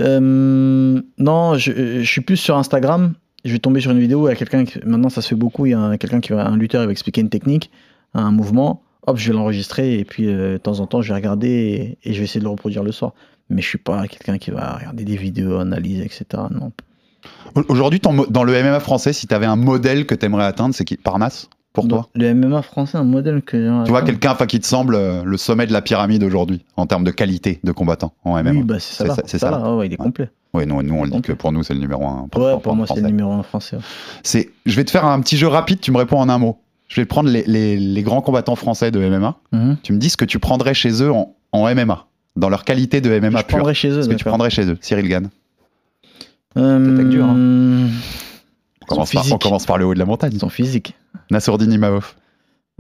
Euh, 0.01 1.01
non, 1.19 1.55
je, 1.57 2.03
suis 2.03 2.21
plus 2.23 2.37
sur 2.37 2.57
Instagram. 2.57 3.15
Je 3.45 3.53
vais 3.53 3.59
tomber 3.59 3.81
sur 3.81 3.91
une 3.91 3.99
vidéo, 3.99 4.29
il 4.29 4.31
y 4.31 4.33
a 4.33 4.37
quelqu'un 4.37 4.65
maintenant 4.87 5.09
ça 5.09 5.21
se 5.21 5.29
fait 5.29 5.35
beaucoup, 5.35 5.67
il 5.67 5.71
y 5.71 5.75
a 5.75 5.79
un- 5.81 5.97
quelqu'un 5.97 6.21
qui 6.21 6.33
va, 6.33 6.47
un 6.47 6.57
lutteur, 6.57 6.83
il 6.83 6.87
va 6.87 6.93
expliquer 6.93 7.21
une 7.23 7.29
technique, 7.29 7.71
un 8.15 8.31
mouvement, 8.31 8.83
hop, 9.09 9.17
je 9.17 9.29
vais 9.29 9.35
l'enregistrer 9.37 9.99
et 9.99 10.05
puis 10.05 10.29
euh, 10.29 10.53
de 10.53 10.59
temps 10.59 10.79
en 10.79 10.87
temps 10.87 11.03
je 11.03 11.09
vais 11.09 11.15
regarder 11.17 11.99
et, 12.05 12.13
je 12.13 12.19
vais 12.19 12.25
essayer 12.25 12.39
de 12.39 12.45
le 12.45 12.51
reproduire 12.51 12.85
le 12.85 12.93
soir. 12.93 13.15
Mais 13.51 13.61
je 13.61 13.67
suis 13.69 13.79
pas 13.79 14.07
quelqu'un 14.07 14.39
qui 14.39 14.53
va 14.53 14.77
regarder 14.77 15.05
des 15.05 15.17
vidéos, 15.17 15.59
analyser, 15.59 16.05
etc. 16.05 16.25
Non. 16.53 16.71
Au- 17.57 17.65
Aujourd'hui, 17.69 18.01
dans 18.31 18.45
le 18.45 18.53
MMA 18.53 18.79
français, 18.81 19.13
si 19.13 19.27
t'avais 19.27 19.47
un 19.47 19.57
modèle 19.57 20.07
que 20.07 20.15
t'aimerais 20.15 20.45
atteindre, 20.45 20.73
c'est 20.75 20.85
qui? 20.85 20.97
Parnasse? 20.97 21.51
Pour 21.73 21.89
toi 21.89 22.09
Le 22.15 22.35
MMA 22.35 22.63
français, 22.63 22.99
un 22.99 23.05
modèle 23.05 23.43
que 23.43 23.85
Tu 23.85 23.91
vois, 23.91 24.03
quelqu'un 24.03 24.35
qui 24.47 24.61
te 24.61 24.67
semble 24.67 24.95
euh, 24.95 25.23
le 25.25 25.37
sommet 25.37 25.67
de 25.67 25.73
la 25.73 25.81
pyramide 25.83 26.23
aujourd'hui, 26.23 26.65
en 26.77 26.87
termes 26.87 27.05
de 27.05 27.11
qualité 27.11 27.61
de 27.65 27.73
combattant 27.73 28.13
en 28.25 28.37
MMA 28.43 28.51
Oui, 28.51 28.63
bah 28.63 28.79
c'est 28.79 29.07
ça. 29.07 29.15
C'est 29.27 29.39
ça- 29.39 29.51
ça. 29.51 29.61
Ouais, 29.71 29.79
ouais, 29.79 29.87
il 29.87 29.93
est 29.95 29.99
Ouais. 30.01 30.05
complet. 30.07 30.31
Oui, 30.55 30.67
nous, 30.67 30.83
nous 30.83 30.95
on 30.95 31.05
le 31.05 31.11
dit 31.11 31.23
que 31.23 31.33
pour 31.33 31.51
nous, 31.51 31.63
c'est 31.63 31.73
le 31.73 31.81
numéro 31.81 32.05
un. 32.07 32.29
Ouais, 32.37 32.59
pour 32.63 32.77
moi 32.77 32.87
c'est 32.87 33.01
le 33.01 33.07
numéro 33.09 33.33
un 33.33 33.43
français. 33.43 33.77
ouais. 33.77 33.83
C'est, 34.23 34.51
je 34.67 34.77
vais 34.77 34.85
te 34.85 34.91
faire 34.91 35.07
un 35.07 35.19
petit 35.21 35.37
jeu 35.39 35.47
rapide, 35.49 35.81
tu 35.81 35.93
me 35.93 35.97
réponds 35.99 36.19
en 36.21 36.29
un 36.29 36.39
mot. 36.39 36.59
Je 36.89 37.01
vais 37.01 37.07
te 37.07 37.09
prendre 37.11 37.31
les, 37.31 37.43
les- 37.47 37.79
les 37.79 38.03
grands 38.03 38.21
combattants 38.21 38.55
français 38.57 38.91
de 38.91 39.01
MMA. 39.01 39.37
Mhm. 39.53 39.77
Tu 39.83 39.95
me 39.95 39.99
dis 39.99 40.11
ce 40.11 40.19
que 40.19 40.27
tu 40.27 40.39
prendrais 40.39 40.75
chez 40.75 41.03
eux 41.03 41.11
en, 41.11 41.35
en 41.53 41.75
MMA, 41.75 42.05
dans 42.37 42.51
leur 42.51 42.65
qualité 42.65 43.01
de 43.01 43.09
MMA 43.19 43.39
Je 43.41 43.45
pure. 43.47 43.57
prendrais 43.57 43.73
chez 43.73 43.89
eux. 43.89 44.03
Ce 44.03 44.09
que 44.11 44.15
tu 44.15 44.25
prendrais 44.27 44.51
chez 44.51 44.67
eux. 44.67 44.77
Cyril 44.83 45.09
Gann. 45.09 45.31
Euh, 46.59 46.95
attaque 46.95 47.09
dure, 47.09 47.25
On 47.25 48.85
commence, 48.87 49.13
par, 49.13 49.25
on 49.33 49.39
commence 49.39 49.65
par 49.65 49.79
le 49.79 49.87
haut 49.87 49.95
de 49.95 49.99
la 49.99 50.05
montagne. 50.05 50.37
Son 50.39 50.51
physique. 50.51 50.95
Nassourdine 51.33 51.73
Imavov. 51.73 52.15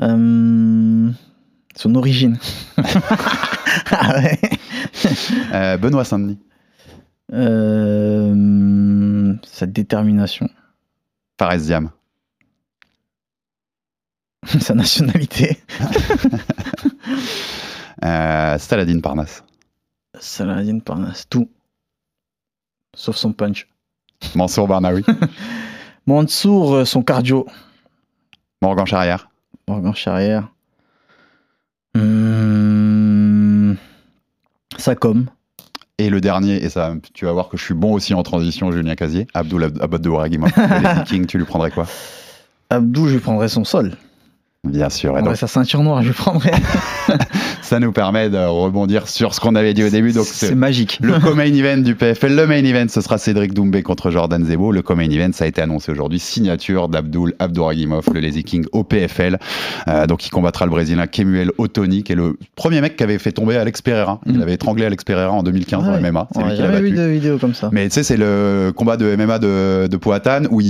Euh, 0.03 1.11
Son 1.75 1.95
origine. 1.95 2.39
Ah 3.91 4.17
ouais. 4.19 4.39
Euh, 5.55 5.77
Benoît 5.79 6.05
Saint-Denis. 6.05 6.39
Euh, 7.33 9.35
Sa 9.45 9.65
détermination. 9.67 10.51
Fares 11.39 11.57
Diam. 11.59 11.91
Sa 14.61 14.75
nationalité. 14.75 15.57
Saladin 18.03 19.01
Parnasse. 19.01 19.43
Saladin 20.21 20.81
Parnasse. 20.81 21.27
Tout. 21.31 21.49
Sauf 22.95 23.17
son 23.17 23.33
punch. 23.33 23.69
Mansour 24.35 24.69
Barnaoui. 24.69 25.03
Mansour, 26.07 26.87
son 26.87 27.03
cardio. 27.03 27.47
Morgan 28.63 28.87
Charrière. 28.87 29.29
Morgan 29.69 29.95
Charrière. 29.95 30.49
Hum, 31.97 33.77
Sa 34.79 34.95
com. 34.95 35.27
Et 35.99 36.09
le 36.11 36.21
dernier, 36.21 36.63
et 36.65 36.69
ça, 36.71 36.95
tu 37.13 37.27
vas 37.27 37.33
voir 37.33 37.49
que 37.49 37.57
je 37.57 37.65
suis 37.65 37.75
bon 37.75 37.93
aussi 37.93 38.15
en 38.15 38.23
transition, 38.23 38.71
Julien 38.73 38.95
Casier. 38.95 39.27
Abdul 39.35 39.65
Abad 39.65 40.01
de 40.01 40.09
Waragimov. 40.09 40.51
Les 40.57 40.95
Vikings, 41.01 41.27
tu 41.27 41.39
lui 41.39 41.45
prendrais 41.45 41.71
quoi? 41.71 41.87
Abdou, 42.71 43.09
je 43.09 43.15
lui 43.15 43.21
prendrais 43.21 43.49
son 43.49 43.65
sol. 43.65 43.93
Bien 44.69 44.91
sûr. 44.91 45.19
Et 45.19 45.23
donc, 45.23 45.37
sa 45.37 45.49
ceinture 45.49 45.83
noire, 45.83 46.03
je 46.03 46.09
le 46.09 46.15
prendrais. 46.15 46.53
ça 47.63 47.81
nous 47.81 47.91
permet 47.91 48.31
de 48.31 48.39
rebondir 48.39 49.09
sur 49.09 49.35
ce 49.35 49.41
qu'on 49.41 49.57
avait 49.57 49.75
dit 49.75 49.83
au 49.83 49.89
début. 49.89 50.13
Donc, 50.13 50.25
C'est 50.25 50.55
magique. 50.55 51.01
le 51.03 51.19
co-main 51.21 51.53
event 51.53 51.79
du 51.79 51.97
PFL. 51.97 52.37
Le 52.37 52.47
main 52.47 52.63
event, 52.65 52.87
ce 52.89 53.01
sera 53.01 53.19
Cédric 53.19 53.55
Doumbé 53.55 53.83
contre 53.83 54.13
Jordan 54.13 54.45
Zebo. 54.47 54.71
Le 54.71 54.81
co-main 54.83 55.11
event, 55.11 55.33
ça 55.33 55.47
a 55.47 55.49
été 55.49 55.61
annoncé 55.63 55.91
aujourd'hui. 55.91 56.21
Signature 56.21 56.89
d'Abdul 56.89 57.35
Abdouragimov, 57.41 58.05
le 58.15 58.21
Lazy 58.21 58.45
King 58.45 58.65
au 58.71 58.85
PFL. 58.85 59.41
Euh, 59.89 60.07
donc, 60.07 60.25
il 60.27 60.31
combattra 60.31 60.65
le 60.65 60.71
Brésilien 60.71 61.09
Kemuel 61.09 61.51
Otoni, 61.59 62.05
qui 62.05 62.13
est 62.13 62.17
le 62.17 62.39
premier 62.55 62.81
mec 62.81 62.95
qui 62.97 63.03
avait 63.03 63.19
fait 63.19 63.33
tomber 63.33 63.57
Alex 63.57 63.83
Pereira. 63.83 64.21
Il 64.27 64.39
Mm. 64.39 64.43
avait 64.43 64.55
étranglé 64.55 64.85
Alex 64.85 65.03
Pereira 65.03 65.33
en 65.33 65.43
2015 65.43 65.83
Ouais. 65.83 65.91
dans 65.91 65.99
MMA. 65.99 66.29
C'est 66.37 66.41
lui 66.45 66.55
qui 66.55 66.63
l'a 66.63 66.69
battu. 66.69 66.91
de 66.93 67.03
vidéo 67.09 67.39
comme 67.39 67.55
ça. 67.55 67.69
Mais 67.73 67.89
tu 67.89 67.95
sais, 67.95 68.05
c'est 68.05 68.17
le 68.17 68.73
combat 68.77 68.97
de 68.97 69.07
MMA 69.17 69.41
de, 69.41 69.89
de 69.89 69.97
Powhatan 69.97 70.43
où 70.53 70.63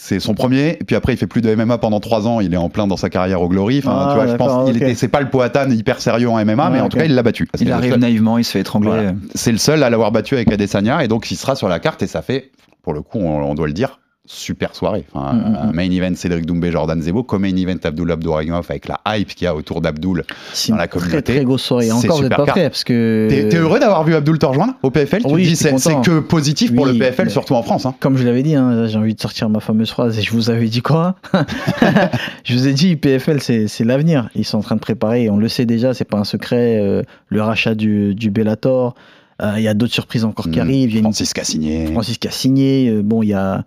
c'est 0.00 0.18
son 0.18 0.32
premier, 0.32 0.78
et 0.80 0.84
puis 0.84 0.96
après 0.96 1.12
il 1.12 1.18
fait 1.18 1.26
plus 1.26 1.42
de 1.42 1.54
MMA 1.54 1.76
pendant 1.76 2.00
trois 2.00 2.26
ans, 2.26 2.40
il 2.40 2.54
est 2.54 2.56
en 2.56 2.70
plein 2.70 2.86
dans 2.86 2.96
sa 2.96 3.10
carrière 3.10 3.33
au 3.42 3.48
Glory. 3.48 3.78
Enfin, 3.78 3.92
Ah, 3.94 4.08
tu 4.10 4.14
vois, 4.16 4.26
je 4.26 4.36
pense 4.36 4.48
d'accord, 4.48 4.64
qu'il 4.66 4.76
ok. 4.76 4.82
était, 4.82 4.94
c'est 4.94 5.08
pas 5.08 5.20
le 5.20 5.28
Powhatan 5.30 5.70
hyper 5.70 6.00
sérieux 6.00 6.28
en 6.28 6.38
MMA, 6.44 6.70
mais 6.70 6.78
Ah, 6.80 6.84
en 6.84 6.88
tout 6.88 6.98
cas 6.98 7.04
il 7.04 7.14
l'a 7.14 7.22
battu. 7.22 7.48
Il 7.60 7.70
arrive 7.72 7.92
seul- 7.92 8.00
naïvement, 8.00 8.38
il 8.38 8.44
se 8.44 8.50
fait 8.52 8.60
étrangler. 8.60 8.90
voilà. 8.90 9.12
C'est 9.34 9.52
le 9.52 9.58
seul 9.58 9.82
à 9.82 9.90
l'avoir 9.90 10.12
battu 10.12 10.34
avec 10.34 10.52
Adesanya, 10.52 11.02
et 11.04 11.08
donc 11.08 11.30
il 11.30 11.36
sera 11.36 11.54
sur 11.56 11.68
la 11.68 11.78
carte, 11.80 12.02
et 12.02 12.06
ça 12.06 12.22
fait, 12.22 12.50
pour 12.82 12.92
le 12.94 13.02
coup, 13.02 13.18
on, 13.18 13.42
on 13.42 13.54
doit 13.54 13.66
le 13.66 13.72
dire, 13.72 14.00
super 14.26 14.74
soirée. 14.74 15.04
Enfin, 15.12 15.34
Mm, 15.34 15.38
mm, 15.50 15.56
un 15.68 15.72
main 15.72 15.90
event 15.90 16.14
Cédric 16.14 16.46
Doumbé, 16.46 16.70
Jordan 16.72 17.00
Zebo, 17.02 17.22
comme 17.24 17.42
main 17.42 17.54
event 17.56 17.76
Abdul 17.84 18.10
Abdouragimov 18.10 18.64
avec 18.70 18.88
la 18.88 18.98
hype 19.06 19.34
qu'il 19.34 19.44
y 19.44 19.48
a 19.48 19.54
autour 19.54 19.80
d'Abdul. 19.82 20.24
C'est 20.54 20.70
dans 20.70 20.76
une 20.76 20.80
la 20.80 20.88
très 20.88 20.98
communauté, 21.00 21.34
très 21.34 21.44
grosse 21.44 21.62
soirée. 21.62 21.92
Encore, 21.92 22.16
vous 22.16 22.22
n'êtes 22.22 22.34
pas 22.36 22.46
parce 22.46 22.84
que. 22.84 23.26
T'es, 23.28 23.56
heureux 23.56 23.78
d'avoir 23.80 24.02
vu 24.04 24.14
Abdul 24.14 24.38
te 24.38 24.46
rejoindre 24.46 24.74
au 24.82 24.90
PFL 24.90 25.22
Tu 25.24 25.32
Oui, 25.32 25.44
je 25.44 25.54
suis 25.54 25.78
c'est, 25.78 26.00
que 26.02 26.20
positif 26.20 26.74
pour 26.74 26.86
Oui, 26.86 26.92
le 26.94 26.98
PFL, 26.98 27.28
surtout 27.30 27.54
en 27.54 27.62
France. 27.62 27.84
Hein. 27.84 27.94
Comme 28.00 28.16
je 28.16 28.24
l'avais 28.24 28.42
dit, 28.42 28.54
hein, 28.54 28.86
j'ai 28.86 28.96
envie 28.96 29.14
de 29.14 29.20
sortir 29.20 29.48
ma 29.50 29.60
fameuse 29.60 29.90
phrase 29.90 30.18
et 30.18 30.22
je 30.22 30.30
vous 30.32 30.48
avais 30.50 30.68
dit 30.68 30.80
quoi? 30.82 31.16
Je 32.44 32.54
vous 32.54 32.66
ai 32.68 32.72
dit, 32.72 32.96
PFL, 32.96 33.40
c'est 33.40 33.84
l'avenir. 33.84 34.28
Ils 34.34 34.44
sont 34.44 34.58
en 34.58 34.62
train 34.62 34.74
de 34.76 34.80
préparer, 34.80 35.28
on 35.30 35.36
le 35.36 35.48
sait 35.48 35.66
déjà, 35.66 35.92
c'est 35.94 36.04
pas 36.04 36.18
un 36.18 36.24
secret, 36.24 36.78
euh, 36.80 37.02
le 37.28 37.42
rachat 37.42 37.74
du, 37.74 38.14
du 38.14 38.30
Bellator. 38.30 38.94
Euh, 39.42 39.54
Il 39.56 39.62
y 39.62 39.68
a 39.68 39.74
d'autres 39.74 39.92
surprises 39.92 40.24
encore 40.24 40.50
qui 40.50 40.58
Mm. 40.58 40.62
arrivent. 40.62 41.00
Francis 41.00 41.32
qui 41.34 41.40
a 41.40 41.44
signé. 41.44 41.86
Francis 41.86 42.18
qui 42.18 42.28
a 42.28 42.30
signé. 42.30 42.88
euh, 42.90 43.02
bon, 43.02 43.22
il 43.22 43.28
y 43.30 43.34
a. 43.34 43.64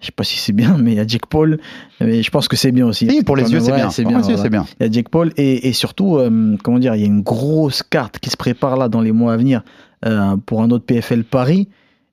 Je 0.00 0.06
sais 0.06 0.12
pas 0.12 0.24
si 0.24 0.38
c'est 0.38 0.52
bien, 0.52 0.76
mais 0.78 0.92
il 0.92 0.96
y 0.96 1.00
a 1.00 1.06
Jake 1.06 1.26
Paul. 1.26 1.58
Mais 2.00 2.22
je 2.22 2.30
pense 2.30 2.48
que 2.48 2.56
c'est 2.56 2.72
bien 2.72 2.86
aussi. 2.86 3.06
Oui, 3.08 3.22
pour 3.22 3.36
les 3.36 3.50
yeux, 3.52 3.60
c'est 3.60 3.72
bien. 3.72 3.90
C'est 3.90 4.04
bien. 4.04 4.20
voilà. 4.20 4.36
c'est 4.36 4.48
bien. 4.50 4.66
Il 4.80 4.86
y 4.86 4.88
a 4.88 4.92
Jake 4.92 5.08
Paul 5.10 5.32
et, 5.36 5.68
et 5.68 5.72
surtout, 5.72 6.16
euh, 6.16 6.56
comment 6.62 6.78
dire, 6.78 6.94
il 6.94 7.00
y 7.00 7.04
a 7.04 7.06
une 7.06 7.20
grosse 7.22 7.82
carte 7.82 8.18
qui 8.18 8.30
se 8.30 8.36
prépare 8.36 8.76
là 8.76 8.88
dans 8.88 9.00
les 9.02 9.12
mois 9.12 9.34
à 9.34 9.36
venir 9.36 9.62
euh, 10.06 10.36
pour 10.46 10.62
un 10.62 10.70
autre 10.70 10.84
PFL 10.86 11.24
Paris. 11.24 11.68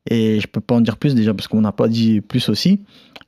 Et 0.10 0.40
je 0.40 0.48
peux 0.48 0.62
pas 0.62 0.76
en 0.76 0.82
dire 0.82 0.96
plus 0.96 1.16
déjà 1.16 1.34
parce 1.34 1.48
qu'on 1.50 1.60
n'a 1.62 1.74
pas 1.74 1.88
dit 1.90 2.22
plus 2.22 2.48
aussi. 2.50 2.80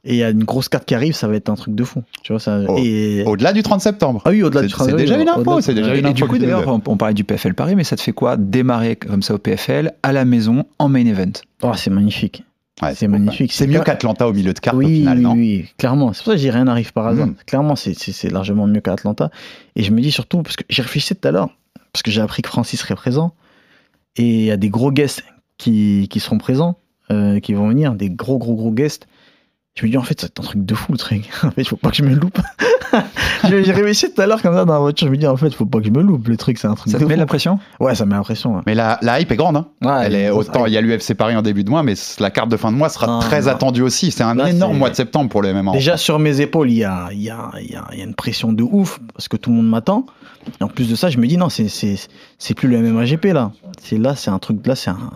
Et 0.05 0.13
il 0.13 0.15
y 0.15 0.23
a 0.23 0.29
une 0.29 0.45
grosse 0.45 0.69
carte 0.69 0.85
qui 0.85 0.95
arrive, 0.95 1.13
ça 1.13 1.27
va 1.27 1.35
être 1.35 1.49
un 1.49 1.55
truc 1.55 1.75
de 1.75 1.83
fou. 1.83 2.03
Tu 2.23 2.31
vois, 2.31 2.39
ça, 2.39 2.61
Oh, 2.69 2.77
et... 2.81 3.23
Au-delà 3.25 3.51
du 3.51 3.63
30 3.63 3.81
septembre. 3.81 4.21
Ah 4.23 4.29
oui, 4.29 4.41
au-delà 4.43 4.61
C'est- 4.61 4.67
du 4.67 4.71
c'est 4.71 4.75
travail, 4.77 4.95
déjà 4.95 5.15
oui, 5.17 5.23
une 5.23 5.29
info, 5.29 5.59
c'est 5.59 5.73
déjà 5.73 5.93
une 5.93 6.05
info 6.05 6.13
du 6.15 6.23
coup, 6.25 6.37
d'ailleurs, 6.37 6.67
on 6.87 6.95
parlait 6.95 7.13
du 7.13 7.25
PFL 7.25 7.53
Paris, 7.53 7.75
mais 7.75 7.83
ça 7.83 7.97
te 7.97 8.01
fait 8.01 8.13
quoi 8.13 8.37
démarrer 8.37 8.95
comme 8.95 9.21
ça 9.21 9.33
au 9.33 9.37
PFL 9.39 9.91
à 10.03 10.13
la 10.13 10.23
maison 10.23 10.63
en 10.79 10.87
main 10.87 11.05
event? 11.05 11.31
Oh, 11.63 11.71
c'est 11.75 11.89
magnifique. 11.89 12.43
Ouais, 12.81 12.95
c'est 12.95 13.07
magnifique. 13.07 13.51
C'est 13.51 13.67
mieux 13.67 13.81
qu'Atlanta 13.81 14.27
au 14.27 14.33
milieu 14.33 14.53
de 14.53 14.59
carte 14.59 14.75
au 14.75 14.79
oui, 14.79 14.99
final, 14.99 15.17
oui, 15.17 15.23
non 15.23 15.33
oui, 15.33 15.65
clairement. 15.77 16.13
C'est 16.13 16.19
pour 16.19 16.27
ça 16.27 16.31
que 16.33 16.37
je 16.37 16.43
dis 16.43 16.51
rien 16.51 16.63
n'arrive 16.63 16.93
par 16.93 17.07
hasard. 17.07 17.27
Mm. 17.27 17.35
Clairement, 17.45 17.75
c'est- 17.75 18.29
largement 18.31 18.67
mieux 18.67 18.81
qu'à 18.81 18.93
Atlanta. 18.93 19.31
Et 19.75 19.83
je 19.83 19.91
me 19.91 20.01
dis 20.01 20.11
surtout, 20.11 20.41
parce 20.43 20.55
que 20.55 20.63
j'ai 20.69 20.81
réfléchi 20.81 21.15
tout 21.15 21.27
à 21.27 21.31
l'heure, 21.31 21.49
parce 21.91 22.03
que 22.03 22.11
j'ai 22.11 22.21
appris 22.21 22.41
que 22.41 22.47
Francis 22.49 22.79
serait 22.79 22.95
présent, 22.95 23.33
et 24.15 24.23
il 24.23 24.45
y 24.45 24.51
a 24.51 24.57
des 24.57 24.69
gros 24.69 24.91
guests 24.91 25.23
qui, 25.57 26.07
qui 26.09 26.19
seront 26.19 26.37
présents, 26.37 26.77
euh, 27.11 27.39
qui 27.39 27.53
vont 27.53 27.67
venir, 27.67 27.93
des 27.95 28.09
gros, 28.09 28.37
gros, 28.37 28.55
gros 28.55 28.71
guests. 28.71 29.07
Je 29.79 29.85
me 29.85 29.91
dis, 29.91 29.97
en 29.97 30.03
fait, 30.03 30.19
c'est 30.19 30.39
un 30.39 30.43
truc 30.43 30.65
de 30.65 30.75
fou, 30.75 30.91
le 30.91 30.97
truc. 30.97 31.29
En 31.43 31.51
fait, 31.51 31.61
il 31.61 31.67
faut 31.67 31.77
pas 31.77 31.89
que 31.89 31.95
je 31.95 32.03
me 32.03 32.13
loupe. 32.13 32.37
j'ai 33.47 33.71
réfléchi 33.71 34.11
tout 34.13 34.21
à 34.21 34.27
l'heure 34.27 34.41
comme 34.41 34.53
ça 34.53 34.65
dans 34.65 34.73
la 34.73 34.79
voiture. 34.79 35.07
Je 35.07 35.11
me 35.11 35.17
dis, 35.17 35.25
en 35.27 35.37
fait, 35.37 35.47
il 35.47 35.53
faut 35.55 35.65
pas 35.65 35.79
que 35.79 35.85
je 35.85 35.91
me 35.91 36.01
loupe. 36.01 36.27
Le 36.27 36.35
truc, 36.37 36.57
c'est 36.57 36.67
un 36.67 36.73
truc 36.75 36.91
Ça 36.91 36.97
de 36.99 37.03
te 37.03 37.09
met 37.09 37.15
la 37.15 37.25
pression 37.25 37.59
Ouais, 37.79 37.95
ça 37.95 38.05
met 38.05 38.15
la 38.15 38.21
pression. 38.21 38.55
ouais. 38.55 38.61
Mais 38.65 38.75
la, 38.75 38.97
la 39.01 39.19
hype 39.21 39.31
est 39.31 39.35
grande. 39.37 39.57
Hein. 39.57 39.67
Ouais, 39.81 40.05
Elle 40.07 40.13
il 40.13 40.19
y 40.19 40.23
a 40.23 40.27
est 40.27 40.29
autant, 40.31 40.65
il 40.65 40.73
y 40.73 40.77
a 40.77 40.81
l'UFC 40.81 41.13
Paris 41.13 41.35
en 41.35 41.41
début 41.41 41.63
de 41.63 41.69
mois, 41.69 41.83
mais 41.83 41.93
la 42.19 42.29
carte 42.31 42.49
de 42.49 42.57
fin 42.57 42.71
de 42.71 42.77
mois 42.77 42.89
sera 42.89 43.19
Ah, 43.19 43.21
très 43.21 43.47
attendue 43.47 43.81
aussi. 43.81 44.11
C'est 44.11 44.23
un 44.23 44.35
Là, 44.35 44.49
énorme 44.49 44.77
mois 44.77 44.89
de 44.89 44.95
septembre 44.95 45.29
pour 45.29 45.41
le 45.41 45.53
MMA. 45.53 45.71
Déjà 45.71 45.95
sur 45.97 46.19
mes 46.19 46.41
épaules, 46.41 46.69
il 46.71 46.77
y 46.79 46.83
a, 46.83 47.07
il 47.11 47.21
y, 47.21 47.29
a, 47.29 47.51
il 47.61 47.71
y, 47.71 47.75
a, 47.75 47.85
il 47.93 47.99
y 47.99 48.01
a 48.01 48.05
une 48.05 48.15
pression 48.15 48.51
de 48.51 48.63
ouf 48.63 48.99
parce 49.13 49.27
que 49.27 49.37
tout 49.37 49.49
le 49.49 49.55
monde 49.57 49.69
m'attend. 49.69 50.05
Et 50.59 50.63
en 50.63 50.67
plus 50.67 50.89
de 50.89 50.95
ça, 50.95 51.09
je 51.09 51.17
me 51.19 51.27
dis 51.27 51.37
non, 51.37 51.49
c'est 51.49 51.67
c'est 51.69 51.95
c'est 52.37 52.53
plus 52.53 52.67
le 52.67 52.79
MMAGP 52.81 53.25
là. 53.33 53.51
C'est 53.81 53.97
là, 53.97 54.15
c'est 54.15 54.31
un 54.31 54.39
truc 54.39 54.65
là, 54.65 54.75
c'est 54.75 54.89
un 54.89 55.11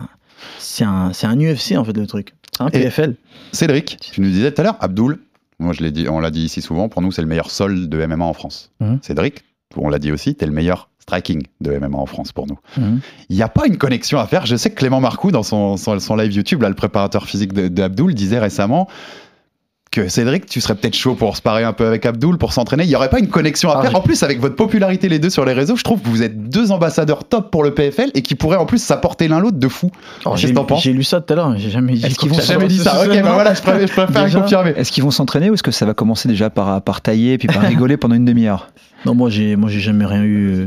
c'est 0.58 0.84
un 0.84 1.10
UFC 1.38 1.72
en 1.76 1.84
fait 1.84 1.96
le 1.96 2.06
truc. 2.06 2.34
C'est 2.56 2.62
un 2.62 2.70
PFL. 2.70 3.16
Cédric, 3.52 3.98
tu 4.00 4.20
nous 4.20 4.30
disais 4.30 4.52
tout 4.52 4.60
à 4.60 4.64
l'heure, 4.64 4.76
Abdul, 4.80 5.18
moi 5.58 5.72
je 5.72 5.82
l'ai 5.82 5.90
dit, 5.90 6.08
on 6.08 6.20
l'a 6.20 6.30
dit 6.30 6.42
ici 6.44 6.62
souvent, 6.62 6.88
pour 6.88 7.02
nous 7.02 7.12
c'est 7.12 7.22
le 7.22 7.28
meilleur 7.28 7.50
sol 7.50 7.88
de 7.88 8.06
MMA 8.06 8.24
en 8.24 8.32
France. 8.32 8.70
Mhm. 8.80 8.98
Cédric, 9.02 9.42
on 9.76 9.88
l'a 9.88 9.98
dit 9.98 10.12
aussi, 10.12 10.34
t'es 10.34 10.46
le 10.46 10.52
meilleur 10.52 10.88
striking 11.00 11.42
de 11.60 11.72
MMA 11.78 11.98
en 11.98 12.06
France 12.06 12.32
pour 12.32 12.46
nous. 12.46 12.58
Mhm. 12.78 13.00
Il 13.28 13.36
n'y 13.36 13.42
a 13.42 13.48
pas 13.48 13.66
une 13.66 13.76
connexion 13.76 14.18
à 14.18 14.26
faire. 14.26 14.46
Je 14.46 14.56
sais 14.56 14.70
que 14.70 14.76
Clément 14.76 15.00
Marcoux, 15.00 15.30
dans 15.32 15.42
son, 15.42 15.76
son, 15.76 15.98
son 15.98 16.16
live 16.16 16.32
YouTube, 16.32 16.62
là, 16.62 16.68
le 16.70 16.74
préparateur 16.74 17.26
physique 17.26 17.52
de- 17.52 17.68
d'Abdul, 17.68 18.14
disait 18.14 18.38
récemment 18.38 18.88
que 19.94 20.08
Cédric, 20.08 20.46
tu 20.46 20.60
serais 20.60 20.74
peut-être 20.74 20.96
chaud 20.96 21.14
pour 21.14 21.36
se 21.36 21.42
parer 21.42 21.62
un 21.64 21.72
peu 21.72 21.86
avec 21.86 22.04
Abdul, 22.04 22.36
pour 22.36 22.52
s'entraîner. 22.52 22.82
Il 22.84 22.88
n'y 22.88 22.96
aurait 22.96 23.08
pas 23.10 23.20
une 23.20 23.28
connexion 23.28 23.70
à 23.70 23.76
Ah, 23.78 23.82
faire. 23.82 23.94
En 23.96 24.00
plus, 24.00 24.22
avec 24.24 24.40
votre 24.40 24.56
popularité 24.56 25.08
les 25.08 25.18
deux 25.20 25.30
sur 25.30 25.44
les 25.44 25.52
réseaux, 25.52 25.76
je 25.76 25.84
trouve 25.84 26.00
que 26.00 26.08
vous 26.08 26.22
êtes 26.22 26.48
deux 26.48 26.72
ambassadeurs 26.72 27.24
top 27.24 27.50
pour 27.50 27.62
le 27.62 27.72
PFL 27.72 28.10
et 28.14 28.22
qui 28.22 28.34
pourraient 28.34 28.56
en 28.56 28.66
plus 28.66 28.78
s'apporter 28.82 29.28
l'un 29.28 29.38
l'autre 29.40 29.58
de 29.58 29.68
fou. 29.68 29.90
Oh, 30.24 30.30
Qu'est-ce 30.30 30.36
j'ai 30.40 30.46
que 30.46 30.48
lu- 30.48 30.54
t'en 30.56 30.64
penses? 30.64 30.82
J'ai 30.82 30.92
lu 30.92 31.04
ça 31.04 31.20
tout 31.20 31.32
à 31.32 31.36
l'heure. 31.36 31.54
J'ai 31.56 31.70
jamais 31.70 31.92
dit. 31.94 32.04
Est-ce 32.04 32.18
qu'ils 32.18 32.28
vont 32.28 32.34
ça 32.36 32.54
jamais 32.54 32.66
dit 32.66 32.78
soit. 32.78 32.90
ça 32.92 33.04
Ok, 33.06 33.22
bah 33.22 33.30
voilà, 33.34 33.54
je 33.54 33.62
préfère, 33.62 33.86
je 33.86 33.92
préfère 33.92 34.24
Déjà 34.24 34.40
confirmer. 34.40 34.72
Est-ce 34.76 34.90
qu'ils 34.90 35.04
vont 35.04 35.10
s'entraîner 35.12 35.50
ou 35.50 35.54
est-ce 35.54 35.62
que 35.62 35.70
ça 35.70 35.86
va 35.86 35.94
commencer 35.94 36.28
déjà 36.28 36.50
par, 36.50 36.82
par 36.82 37.00
tailler 37.00 37.38
puis 37.38 37.46
par 37.48 37.62
rigoler 37.62 37.96
pendant 37.96 38.16
une 38.16 38.24
demi-heure? 38.24 38.68
Non, 39.06 39.14
moi 39.14 39.28
j'ai 39.28 39.54
moi 39.56 39.68
j'ai 39.68 39.80
jamais 39.80 40.06
rien 40.06 40.22
eu. 40.22 40.46
euh, 40.60 40.66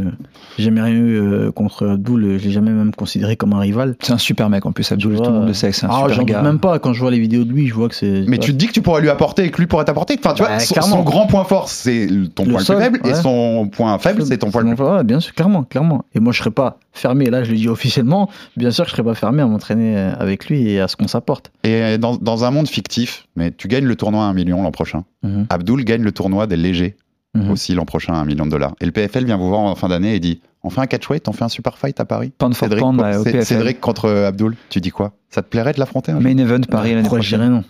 j'ai 0.59 0.65
jamais 0.65 0.81
rien 0.81 0.93
eu 0.93 1.15
euh, 1.19 1.51
contre 1.51 1.87
Abdul. 1.87 2.37
Je 2.37 2.45
l'ai 2.45 2.51
jamais 2.51 2.69
même 2.69 2.93
considéré 2.93 3.35
comme 3.35 3.51
un 3.53 3.59
rival. 3.59 3.95
C'est 3.99 4.13
un 4.13 4.19
super 4.19 4.47
mec 4.51 4.63
en 4.67 4.71
plus, 4.71 4.91
Abdul, 4.91 5.15
Tu 5.15 5.17
tout 5.17 5.23
le 5.31 5.31
monde 5.39 5.47
le 5.47 5.53
sait, 5.55 5.71
c'est 5.71 5.87
un 5.87 5.89
Ah, 5.91 6.05
super 6.07 6.23
gars. 6.25 6.41
même 6.43 6.59
pas 6.59 6.77
quand 6.77 6.93
je 6.93 6.99
vois 7.01 7.09
les 7.09 7.17
vidéos 7.19 7.45
de 7.45 7.51
lui, 7.51 7.67
je 7.67 7.73
vois 7.73 7.89
que 7.89 7.95
c'est. 7.95 8.25
Mais 8.27 8.37
tu 8.37 8.51
te 8.51 8.57
dis 8.57 8.67
que 8.67 8.73
tu 8.73 8.83
pourrais 8.83 9.01
lui 9.01 9.09
apporter 9.17 9.43
et 9.45 9.51
que 9.51 9.57
lui 9.57 9.67
pourrait 9.67 9.85
t'apporter. 9.85 10.15
Enfin, 10.17 10.33
tu 10.33 10.41
Bah, 10.43 10.49
vois, 10.49 10.59
son, 10.59 10.73
clairement. 10.73 10.95
son 10.97 11.03
grand 11.03 11.27
point 11.27 11.43
fort, 11.43 11.69
c'est 11.69 12.07
ton 12.35 12.45
Le 12.45 12.51
point 12.51 12.59
le 12.61 12.65
plus 12.65 12.75
faible, 12.83 12.99
et 13.05 13.13
son 13.15 13.67
point 13.71 13.97
faible, 13.99 14.25
c'est 14.25 14.37
ton 14.37 14.51
point 14.51 14.63
le 14.63 14.75
plus 14.75 14.83
Ouais, 14.85 15.03
bien 15.03 15.19
sûr, 15.19 15.33
clairement, 15.33 15.63
clairement. 15.63 16.05
Et 16.15 16.19
moi, 16.19 16.31
je 16.33 16.39
serais 16.39 16.51
pas 16.51 16.79
fermé. 16.93 17.25
Là, 17.29 17.43
je 17.43 17.51
le 17.51 17.57
dis 17.57 17.67
officiellement. 17.67 18.29
Bien 18.55 18.71
sûr, 18.71 18.85
je 18.85 18.91
serais 18.91 19.03
pas 19.03 19.13
fermé 19.15 19.41
à 19.41 19.45
m'entraîner 19.47 19.97
avec 19.97 20.47
lui 20.47 20.69
et 20.69 20.79
à 20.79 20.87
ce 20.87 20.95
qu'on 20.95 21.07
s'apporte. 21.07 21.51
Et 21.63 21.97
dans, 21.97 22.15
dans 22.15 22.45
un 22.45 22.51
monde 22.51 22.67
fictif, 22.67 23.27
mais 23.35 23.51
tu 23.51 23.67
gagnes 23.67 23.85
le 23.85 23.95
tournoi 23.95 24.23
à 24.23 24.27
un 24.27 24.33
million 24.33 24.63
l'an 24.63 24.71
prochain. 24.71 25.03
Mhm. 25.23 25.47
Abdul 25.49 25.83
gagne 25.83 26.03
le 26.03 26.11
tournoi 26.11 26.47
des 26.47 26.57
légers 26.57 26.95
Mhm. 27.35 27.51
aussi 27.51 27.75
l'an 27.75 27.85
prochain 27.85 28.13
à 28.13 28.17
un 28.17 28.25
million 28.25 28.45
de 28.45 28.51
dollars. 28.51 28.73
Et 28.81 28.85
le 28.85 28.91
PFL 28.91 29.25
vient 29.25 29.37
vous 29.37 29.49
voir 29.49 29.59
en 29.59 29.75
fin 29.75 29.89
d'année 29.89 30.15
et 30.15 30.19
dit 30.19 30.41
on 30.63 30.69
fait 30.71 30.81
un 30.81 30.87
catchweight, 30.87 31.27
on 31.27 31.33
fait 31.33 31.43
un 31.43 31.49
super 31.49 31.77
fight 31.77 31.99
à 31.99 32.05
Paris? 32.05 32.31
Pound 32.37 32.55
Cédric, 32.55 32.79
pound, 32.79 32.97
co- 32.97 33.03
ouais, 33.05 33.15
au 33.17 33.23
Cé- 33.23 33.31
PFL. 33.33 33.45
Cédric 33.45 33.79
contre 33.81 34.05
euh, 34.05 34.27
Abdul, 34.27 34.55
tu 34.69 34.79
dis 34.81 34.89
quoi? 34.89 35.11
Ça 35.29 35.41
te 35.43 35.47
plairait 35.47 35.73
de 35.73 35.79
l'affronter 35.79 36.13
Main 36.13 36.37
event 36.37 36.61
Paris 36.71 36.95
l'année 36.95 37.07
prochaine. 37.07 37.39
dirais 37.39 37.51
non 37.51 37.63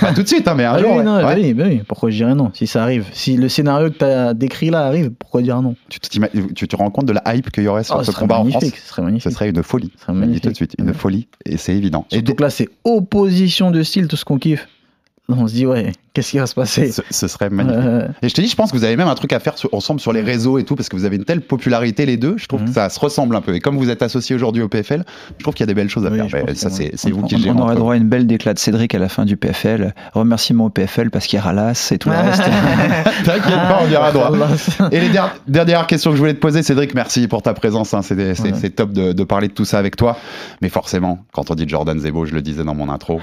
Pas 0.00 0.14
tout 0.14 0.22
de 0.22 0.26
suite, 0.28 0.48
hein, 0.48 0.54
mais 0.56 0.64
un 0.64 0.72
Ah 0.72 0.78
jour. 0.80 0.92
oui, 0.92 0.98
ouais. 0.98 1.04
non, 1.04 1.16
Ouais. 1.24 1.34
oui, 1.36 1.54
oui, 1.62 1.82
pourquoi 1.86 2.08
je 2.10 2.16
dirais 2.16 2.34
non 2.34 2.50
Si 2.54 2.66
ça 2.66 2.82
arrive, 2.82 3.04
si 3.12 3.36
le 3.36 3.48
scénario 3.50 3.90
que 3.90 3.98
tu 3.98 4.04
as 4.04 4.32
décrit 4.32 4.70
là 4.70 4.86
arrive, 4.86 5.10
pourquoi 5.10 5.42
dire 5.42 5.60
non? 5.60 5.76
Tu, 5.90 6.00
te- 6.00 6.08
t'ima- 6.08 6.28
tu 6.54 6.66
te 6.68 6.74
rends 6.76 6.90
compte 6.90 7.04
de 7.06 7.12
la 7.12 7.22
hype 7.34 7.50
qu'il 7.50 7.64
y 7.64 7.68
aurait 7.68 7.84
sur 7.84 7.96
Ah, 7.98 8.04
ce 8.04 8.10
combat 8.10 8.38
en 8.38 8.46
France? 8.46 8.64
ce 8.64 8.70
serait 8.70 8.80
Ce 8.96 9.00
magnifique. 9.02 9.32
serait 9.32 9.50
une 9.50 9.62
folie. 9.62 9.92
Ce 9.96 10.02
serait 10.04 10.12
Je 10.14 10.18
le 10.18 10.20
dis 10.22 10.26
magnifique. 10.28 10.42
tout 10.44 10.50
de 10.50 10.56
suite, 10.56 10.74
une 10.78 10.94
folie, 10.94 11.28
et 11.44 11.58
c'est 11.58 11.74
évident. 11.76 12.06
Et 12.12 12.22
que 12.24 12.42
là, 12.42 12.48
c'est 12.50 12.68
opposition 12.84 13.70
de 13.70 13.82
style, 13.82 14.08
tout 14.08 14.16
ce 14.16 14.24
qu'on 14.24 14.38
kiffe. 14.38 14.68
On 15.26 15.48
se 15.48 15.54
dit, 15.54 15.64
ouais, 15.64 15.92
qu'est-ce 16.12 16.32
qui 16.32 16.38
va 16.38 16.46
se 16.46 16.54
passer 16.54 16.92
ce, 16.92 17.00
ce 17.10 17.28
serait 17.28 17.48
magnifique. 17.48 17.78
Euh, 17.82 18.08
Et 18.20 18.28
je 18.28 18.34
te 18.34 18.42
dis, 18.42 18.46
je 18.48 18.54
pense 18.56 18.70
que 18.70 18.76
vous 18.76 18.84
avez 18.84 18.94
même 18.94 19.08
un 19.08 19.14
truc 19.14 19.32
à 19.32 19.40
faire 19.40 19.56
sur- 19.56 19.72
ensemble 19.72 19.98
sur 19.98 20.12
les 20.12 20.20
réseaux 20.20 20.58
et 20.58 20.64
tout, 20.64 20.76
parce 20.76 20.90
que 20.90 20.96
vous 20.96 21.06
avez 21.06 21.16
une 21.16 21.24
telle 21.24 21.40
popularité 21.40 22.04
les 22.04 22.18
deux. 22.18 22.34
Je 22.36 22.46
trouve 22.46 22.60
Mhm. 22.60 22.66
que 22.68 22.74
ça 22.74 22.90
se 22.90 23.00
ressemble 23.00 23.34
un 23.34 23.40
peu. 23.40 23.54
Et 23.54 23.60
comme 23.60 23.78
vous 23.78 23.88
êtes 23.88 24.02
associés 24.02 24.36
aujourd'hui 24.36 24.60
au 24.60 24.68
PFL, 24.68 25.02
je 25.38 25.42
trouve 25.42 25.54
qu'il 25.54 25.62
y 25.62 25.64
a 25.64 25.66
des 25.66 25.72
belles 25.74 25.88
choses 25.88 26.04
à 26.04 26.10
Oui, 26.10 26.18
faire. 26.28 26.44
ça, 26.56 26.68
c'est 26.68 26.92
vous 27.10 27.20
On, 27.20 27.26
qui 27.26 27.38
gérez. 27.38 27.56
on 27.56 27.62
aurait 27.62 27.74
droit 27.74 27.94
à 27.94 27.96
une 27.96 28.06
belle 28.08 28.26
déclat 28.26 28.52
de 28.52 28.58
Cédric 28.58 28.94
à 28.94 28.98
la 28.98 29.08
fin 29.08 29.24
du 29.24 29.38
PFL. 29.38 29.94
Remerciement 30.12 30.66
au 30.66 30.70
PFL 30.70 31.08
parce 31.10 31.26
qu'il 31.26 31.38
ralasse 31.38 31.90
et 31.90 31.96
tout 31.96 32.10
le 32.10 32.16
reste. 32.16 32.42
T'inquiète 33.24 33.42
pas, 33.44 33.80
on 33.82 33.86
dira 33.88 34.12
droit. 34.12 34.26
Allah. 34.26 34.48
Et 34.92 35.00
les 35.00 35.08
der- 35.08 35.34
dernières 35.48 35.86
questions 35.86 36.10
que 36.10 36.16
je 36.16 36.20
voulais 36.20 36.34
te 36.34 36.40
poser, 36.40 36.62
Cédric, 36.62 36.94
merci 36.94 37.28
pour 37.28 37.40
ta 37.40 37.54
présence. 37.54 37.94
hein. 37.94 38.02
C'est 38.02 38.34
c'est- 38.34 38.42
Ouais. 38.42 38.52
c'est 38.60 38.70
top 38.76 38.92
de, 38.92 39.12
de 39.12 39.24
parler 39.24 39.48
de 39.48 39.54
tout 39.54 39.64
ça 39.64 39.78
avec 39.78 39.96
toi. 39.96 40.18
Mais 40.60 40.68
forcément, 40.68 41.24
quand 41.32 41.50
on 41.50 41.54
dit 41.54 41.66
Jordan 41.66 41.98
Zebo, 41.98 42.26
je 42.26 42.34
le 42.34 42.42
disais 42.42 42.62
dans 42.62 42.74
mon 42.74 42.90
intro, 42.90 43.20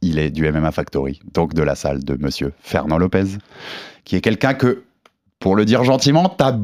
il 0.00 0.18
est 0.18 0.30
du 0.30 0.50
MMA 0.50 0.72
Factory, 0.72 1.20
donc 1.32 1.54
de 1.54 1.62
la 1.62 1.74
salle 1.74 2.02
de 2.04 2.16
monsieur 2.16 2.52
Fernand 2.60 2.98
Lopez, 2.98 3.38
qui 4.04 4.16
est 4.16 4.20
quelqu'un 4.20 4.54
que, 4.54 4.84
pour 5.38 5.56
le 5.56 5.64
dire 5.64 5.84
gentiment, 5.84 6.28
t'as 6.28 6.56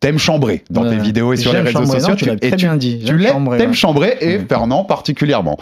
t'aimes 0.00 0.18
chambrer 0.18 0.64
dans 0.70 0.88
tes 0.88 0.96
vidéos 0.96 1.32
et 1.32 1.36
sur 1.36 1.52
les 1.52 1.60
réseaux 1.60 1.80
chambrer, 1.80 1.98
non, 2.00 2.00
sociaux. 2.00 2.14
tu 2.16 2.24
l'as 2.24 2.36
très 2.36 2.56
bien 2.56 2.76
dit. 2.76 3.02
Tu 3.04 3.16
l'aimes, 3.18 3.32
chambrer, 3.34 3.58
ouais. 3.66 3.72
chambrer 3.74 4.16
et 4.20 4.38
Mm. 4.38 4.46
Fernand 4.48 4.84
particulièrement. 4.84 5.58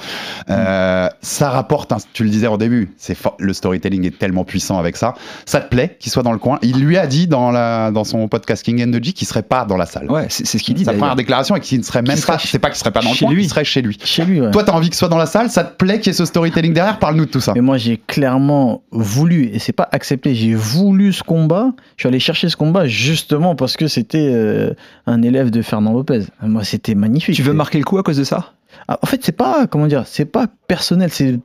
Euh, 0.49 1.09
ça 1.23 1.51
rapporte, 1.51 1.93
tu 2.13 2.23
le 2.25 2.31
disais 2.31 2.47
au 2.47 2.57
début, 2.57 2.93
c'est 2.97 3.17
le 3.39 3.53
storytelling 3.53 4.07
est 4.07 4.17
tellement 4.19 4.45
puissant 4.45 4.79
avec 4.79 4.97
ça. 4.97 5.15
Ça 5.45 5.61
te 5.61 5.69
plaît 5.69 5.97
qu'il 5.99 6.13
soit 6.13 6.23
dans 6.23 6.33
le 6.33 6.39
coin? 6.39 6.59
Il 6.63 6.79
lui 6.81 6.97
a 6.97 7.07
dit 7.07 7.27
dans, 7.27 7.51
la, 7.51 7.91
dans 7.91 8.05
son 8.05 8.29
podcast 8.29 8.63
King 8.65 8.79
G 9.03 9.13
qu'il 9.13 9.27
serait 9.27 9.43
pas 9.43 9.65
dans 9.65 9.77
la 9.77 9.87
salle. 9.87 10.11
Ouais, 10.11 10.27
c'est 10.29 10.47
ce 10.47 10.63
qu'il 10.63 10.75
dit 10.75 10.85
Sa 10.85 10.93
première 10.93 11.17
déclaration 11.17 11.57
et 11.57 11.61
qu'il 11.61 11.79
ne 11.79 11.85
serait 11.85 12.03
même 12.03 12.17
serait 12.17 12.35
pas, 12.35 12.39
c'est 12.39 12.59
pas 12.59 12.69
qu'il 12.71 12.79
serait 12.79 12.91
pas 12.93 13.01
dans 13.01 13.11
le 13.11 13.17
chez 13.17 13.25
coin, 13.25 13.35
lui. 13.35 13.45
il 13.45 13.49
serait 13.49 13.65
chez 13.65 13.83
lui. 13.83 13.99
Chez 14.05 14.25
lui, 14.25 14.41
ouais. 14.41 14.51
Toi, 14.53 14.63
t'as 14.63 14.73
envie 14.73 14.89
qu'il 14.89 14.97
soit 14.97 15.09
dans 15.09 15.19
la 15.19 15.27
salle, 15.27 15.51
ça 15.51 15.65
te 15.65 15.77
plaît 15.77 15.99
qu'il 15.99 16.09
y 16.09 16.11
ait 16.11 16.19
ce 16.19 16.25
storytelling 16.25 16.73
derrière? 16.73 16.99
Parle-nous 17.01 17.27
de 17.27 17.31
tout 17.31 17.41
ça. 17.41 17.53
Mais 17.55 17.61
moi, 17.61 17.77
j'ai 17.77 17.97
clairement 18.07 18.83
voulu, 18.93 19.51
et 19.53 19.59
c'est 19.59 19.73
pas 19.73 19.89
accepté, 19.91 20.35
j'ai 20.35 20.55
voulu 20.55 21.13
ce 21.13 21.23
combat. 21.25 21.73
Je 21.97 22.03
suis 22.03 22.09
allé 22.09 22.21
chercher 22.21 22.49
ce 22.49 22.57
combat 22.57 22.87
justement 22.87 23.57
parce 23.57 23.77
que 23.77 23.89
c'était 23.89 24.28
euh, 24.33 24.75
un 25.07 25.23
élève 25.23 25.51
de 25.51 25.63
Fernand 25.63 25.93
Lopez. 25.93 26.23
Moi, 26.43 26.65
c'était 26.65 26.95
magnifique. 26.95 27.35
Tu 27.35 27.43
veux 27.43 27.53
marquer 27.53 27.79
le 27.79 27.85
coup 27.85 27.99
à 27.99 28.03
cause 28.03 28.17
de 28.19 28.25
ça? 28.25 28.53
Ah, 28.89 28.99
En 29.03 29.07
fait, 29.07 29.21
c'est 29.25 29.33
pas, 29.33 29.67
comment 29.67 29.87
dire, 29.87 30.05
c'est 30.07 30.25
pas 30.27 30.47
personnel, 30.67 31.11
c'est, 31.13 31.41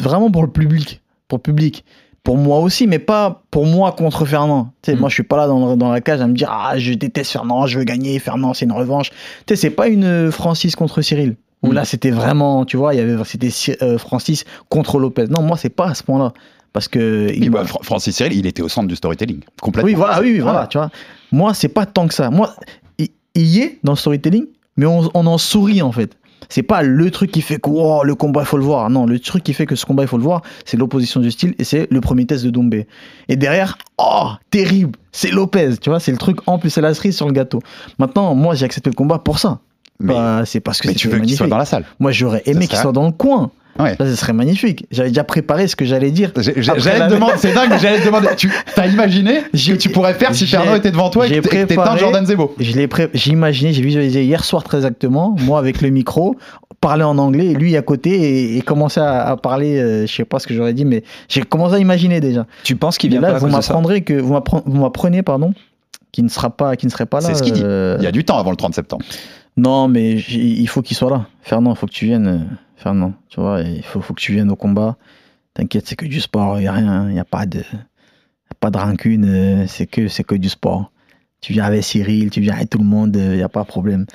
vraiment 0.00 0.30
pour 0.30 0.42
le 0.42 0.50
public. 0.50 1.00
Pour 1.28 1.38
le 1.38 1.42
public. 1.42 1.84
Pour 2.24 2.36
moi 2.36 2.58
aussi, 2.60 2.86
mais 2.86 2.98
pas 2.98 3.42
pour 3.50 3.64
moi 3.66 3.92
contre 3.92 4.24
Fernand. 4.24 4.72
Tu 4.82 4.90
sais, 4.90 4.96
Mm. 4.96 5.00
Moi, 5.00 5.08
je 5.08 5.14
suis 5.14 5.22
pas 5.22 5.36
là 5.36 5.46
dans, 5.46 5.76
dans 5.76 5.90
la 5.90 6.00
cage 6.00 6.20
à 6.20 6.26
me 6.26 6.34
dire 6.34 6.48
Ah, 6.50 6.78
je 6.78 6.92
déteste 6.92 7.32
Fernand, 7.32 7.66
je 7.66 7.78
veux 7.78 7.84
gagner, 7.84 8.18
Fernand, 8.18 8.54
c'est 8.54 8.64
une 8.66 8.72
revanche. 8.72 9.10
Tu 9.10 9.16
sais, 9.48 9.56
c'est 9.56 9.70
pas 9.70 9.88
une 9.88 10.04
euh, 10.04 10.30
Francis 10.30 10.76
contre 10.76 11.00
Cyril. 11.02 11.36
Où 11.62 11.68
Mm. 11.70 11.72
là, 11.74 11.84
c'était 11.84 12.10
vraiment, 12.10 12.64
tu 12.64 12.76
vois, 12.76 12.94
il 12.94 12.98
y 12.98 13.00
avait, 13.00 13.16
c'était 13.24 13.50
euh, 13.82 13.98
Francis 13.98 14.44
contre 14.68 14.98
Lopez. 14.98 15.26
Non, 15.28 15.42
moi, 15.42 15.56
c'est 15.56 15.70
pas 15.70 15.88
à 15.88 15.94
ce 15.94 16.02
point-là. 16.02 16.32
Parce 16.72 16.86
que. 16.86 17.32
Il 17.34 17.50
bah, 17.50 17.64
Francis 17.64 18.14
Cyril, 18.14 18.34
il 18.38 18.46
était 18.46 18.62
au 18.62 18.68
centre 18.68 18.88
du 18.88 18.94
storytelling, 18.96 19.40
complètement. 19.62 19.86
oui, 19.88 19.94
voilà, 19.94 20.20
oui, 20.20 20.32
oui, 20.34 20.38
voilà, 20.40 20.62
Ah. 20.64 20.66
tu 20.66 20.76
vois. 20.78 20.90
Moi, 21.32 21.54
c'est 21.54 21.68
pas 21.68 21.86
tant 21.86 22.08
que 22.08 22.14
ça. 22.14 22.30
Moi, 22.30 22.54
il, 22.98 23.08
y 23.34 23.60
est 23.60 23.78
dans 23.84 23.92
le 23.92 23.98
storytelling, 23.98 24.46
mais 24.76 24.86
on, 24.86 25.10
on 25.14 25.26
en 25.26 25.38
sourit 25.38 25.82
en 25.82 25.92
fait. 25.92 26.16
C'est 26.48 26.62
pas 26.62 26.82
le 26.82 27.10
truc 27.10 27.30
qui 27.30 27.42
fait 27.42 27.58
que 27.58 27.68
wow, 27.68 28.04
le 28.04 28.14
combat, 28.14 28.40
il 28.40 28.46
faut 28.46 28.56
le 28.56 28.64
voir. 28.64 28.88
Non, 28.88 29.06
le 29.06 29.18
truc 29.18 29.42
qui 29.42 29.52
fait 29.52 29.66
que 29.66 29.76
ce 29.76 29.84
combat, 29.84 30.04
il 30.04 30.08
faut 30.08 30.16
le 30.16 30.22
voir, 30.22 30.42
c'est 30.64 30.76
l'opposition 30.76 31.20
du 31.20 31.30
style 31.30 31.54
et 31.58 31.64
c'est 31.64 31.86
le 31.90 32.00
premier 32.00 32.26
test 32.26 32.44
de 32.44 32.50
Dombé. 32.50 32.86
Et 33.28 33.36
derrière, 33.36 33.76
oh, 33.98 34.30
terrible, 34.50 34.98
c'est 35.12 35.30
Lopez, 35.30 35.76
tu 35.80 35.90
vois, 35.90 36.00
c'est 36.00 36.12
le 36.12 36.18
truc 36.18 36.38
en 36.46 36.58
plus, 36.58 36.70
c'est 36.70 36.80
la 36.80 36.94
cerise 36.94 37.16
sur 37.16 37.26
le 37.26 37.32
gâteau. 37.32 37.60
Maintenant, 37.98 38.34
moi, 38.34 38.54
j'ai 38.54 38.64
accepté 38.64 38.88
le 38.88 38.94
combat 38.94 39.18
pour 39.18 39.38
ça. 39.38 39.60
Mais, 40.00 40.14
Bah, 40.14 40.42
c'est 40.44 40.60
parce 40.60 40.80
que 40.80 40.88
mais 40.88 40.94
tu 40.94 41.08
veux 41.08 41.18
qu'il 41.20 41.36
soit 41.36 41.46
dans 41.48 41.58
la 41.58 41.64
salle. 41.64 41.84
Moi, 41.98 42.12
j'aurais 42.12 42.42
Ça 42.44 42.50
aimé 42.52 42.66
qu'il 42.66 42.78
soit 42.78 42.92
dans 42.92 43.06
le 43.06 43.12
coin. 43.12 43.50
Ouais. 43.80 43.94
Là, 43.98 44.06
ce 44.06 44.16
serait 44.16 44.32
magnifique. 44.32 44.86
J'avais 44.90 45.10
déjà 45.10 45.22
préparé 45.22 45.68
ce 45.68 45.76
que 45.76 45.84
j'allais 45.84 46.10
dire. 46.10 46.32
J'ai- 46.36 46.54
j'ai- 46.56 46.62
J'allais 46.78 46.98
la- 46.98 47.06
te 47.08 47.14
demander, 47.14 47.32
c'est 47.38 47.52
dingue, 47.54 47.70
j'allais 47.80 48.00
te 48.00 48.06
demander, 48.06 48.26
tu 48.36 48.50
as 48.76 48.86
imaginé 48.88 49.34
ce 49.36 49.40
que 49.42 49.48
J'ai- 49.54 49.78
tu 49.78 49.88
pourrais 49.90 50.14
faire 50.14 50.34
si 50.34 50.46
j'ai- 50.46 50.56
Fernand 50.56 50.74
était 50.74 50.90
devant 50.90 51.10
toi 51.10 51.26
et 51.26 51.28
j'ai 51.28 51.40
que 51.40 51.48
t'étais 51.48 51.76
Jordan 51.98 52.26
Zebo? 52.26 52.56
Je 52.58 52.72
l'ai 52.72 52.88
pré- 52.88 53.08
j'ai 53.14 53.30
imaginé, 53.30 53.72
j'ai 53.72 53.82
visualisé 53.82 54.24
hier 54.24 54.44
soir 54.44 54.64
très 54.64 54.78
exactement, 54.78 55.36
moi 55.42 55.60
avec 55.60 55.80
le 55.80 55.90
micro, 55.90 56.34
parler 56.80 57.04
en 57.04 57.18
anglais 57.18 57.52
lui 57.54 57.76
à 57.76 57.82
côté 57.82 58.10
et, 58.10 58.56
et 58.56 58.62
commencer 58.62 58.98
à, 58.98 59.22
à 59.28 59.36
parler, 59.36 59.78
euh, 59.78 60.06
je 60.08 60.12
sais 60.12 60.24
pas 60.24 60.40
ce 60.40 60.48
que 60.48 60.54
j'aurais 60.54 60.72
dit, 60.74 60.84
mais 60.84 61.04
j'ai 61.28 61.42
commencé 61.42 61.76
à 61.76 61.78
imaginer 61.78 62.18
déjà. 62.20 62.46
Tu 62.64 62.74
penses 62.74 62.98
qu'il 62.98 63.10
vient 63.10 63.20
là, 63.20 63.28
pas 63.30 63.36
à 63.36 63.38
vous 63.38 63.48
ça? 63.48 63.56
m'apprendrez 63.58 64.00
que 64.00 64.14
vous 64.14 64.34
m'appren- 64.34 64.62
vous 64.66 64.80
m'apprenez 64.80 65.22
pardon, 65.22 65.54
qui 66.10 66.24
ne 66.24 66.28
sera 66.28 66.50
pas, 66.50 66.74
qui 66.74 66.86
ne 66.86 66.90
serait 66.90 67.06
pas 67.06 67.20
là. 67.20 67.28
C'est 67.28 67.34
ce 67.34 67.42
qu'il 67.44 67.52
dit. 67.52 67.62
euh, 67.64 67.96
Il 68.00 68.04
y 68.04 68.08
a 68.08 68.12
du 68.12 68.24
temps 68.24 68.38
avant 68.38 68.50
le 68.50 68.56
30 68.56 68.74
septembre. 68.74 69.04
Non, 69.58 69.88
mais 69.88 70.14
il 70.16 70.66
faut 70.68 70.80
qu'il 70.82 70.96
soit 70.96 71.10
là. 71.10 71.26
Fernand, 71.42 71.72
il 71.72 71.76
faut 71.76 71.86
que 71.86 71.92
tu 71.92 72.06
viennes. 72.06 72.26
euh, 72.26 72.38
Fernand, 72.76 73.12
tu 73.28 73.40
vois, 73.40 73.60
il 73.62 73.82
faut, 73.82 74.00
faut 74.00 74.14
que 74.14 74.20
tu 74.20 74.32
viennes 74.32 74.50
au 74.50 74.56
combat. 74.56 74.96
T'inquiète, 75.54 75.86
c'est 75.88 75.96
que 75.96 76.06
du 76.06 76.20
sport, 76.20 76.58
il 76.58 76.62
n'y 76.62 76.68
a 76.68 76.72
rien, 76.72 77.08
il 77.08 77.14
n'y 77.14 77.18
a 77.20 77.24
pas 77.24 77.44
de, 77.44 77.62
pas 78.60 78.70
de 78.70 78.78
rancune, 78.78 79.24
euh, 79.28 79.64
c'est 79.66 79.86
que, 79.86 80.06
c'est 80.08 80.22
que 80.24 80.36
du 80.36 80.48
sport. 80.48 80.92
Tu 81.40 81.52
viens 81.52 81.64
avec 81.64 81.82
Cyril, 81.82 82.30
tu 82.30 82.40
viens 82.40 82.54
avec 82.54 82.70
tout 82.70 82.78
le 82.78 82.84
monde, 82.84 83.16
il 83.16 83.36
n'y 83.36 83.42
a 83.42 83.48
pas 83.48 83.62
de 83.62 83.66
problème. 83.68 84.06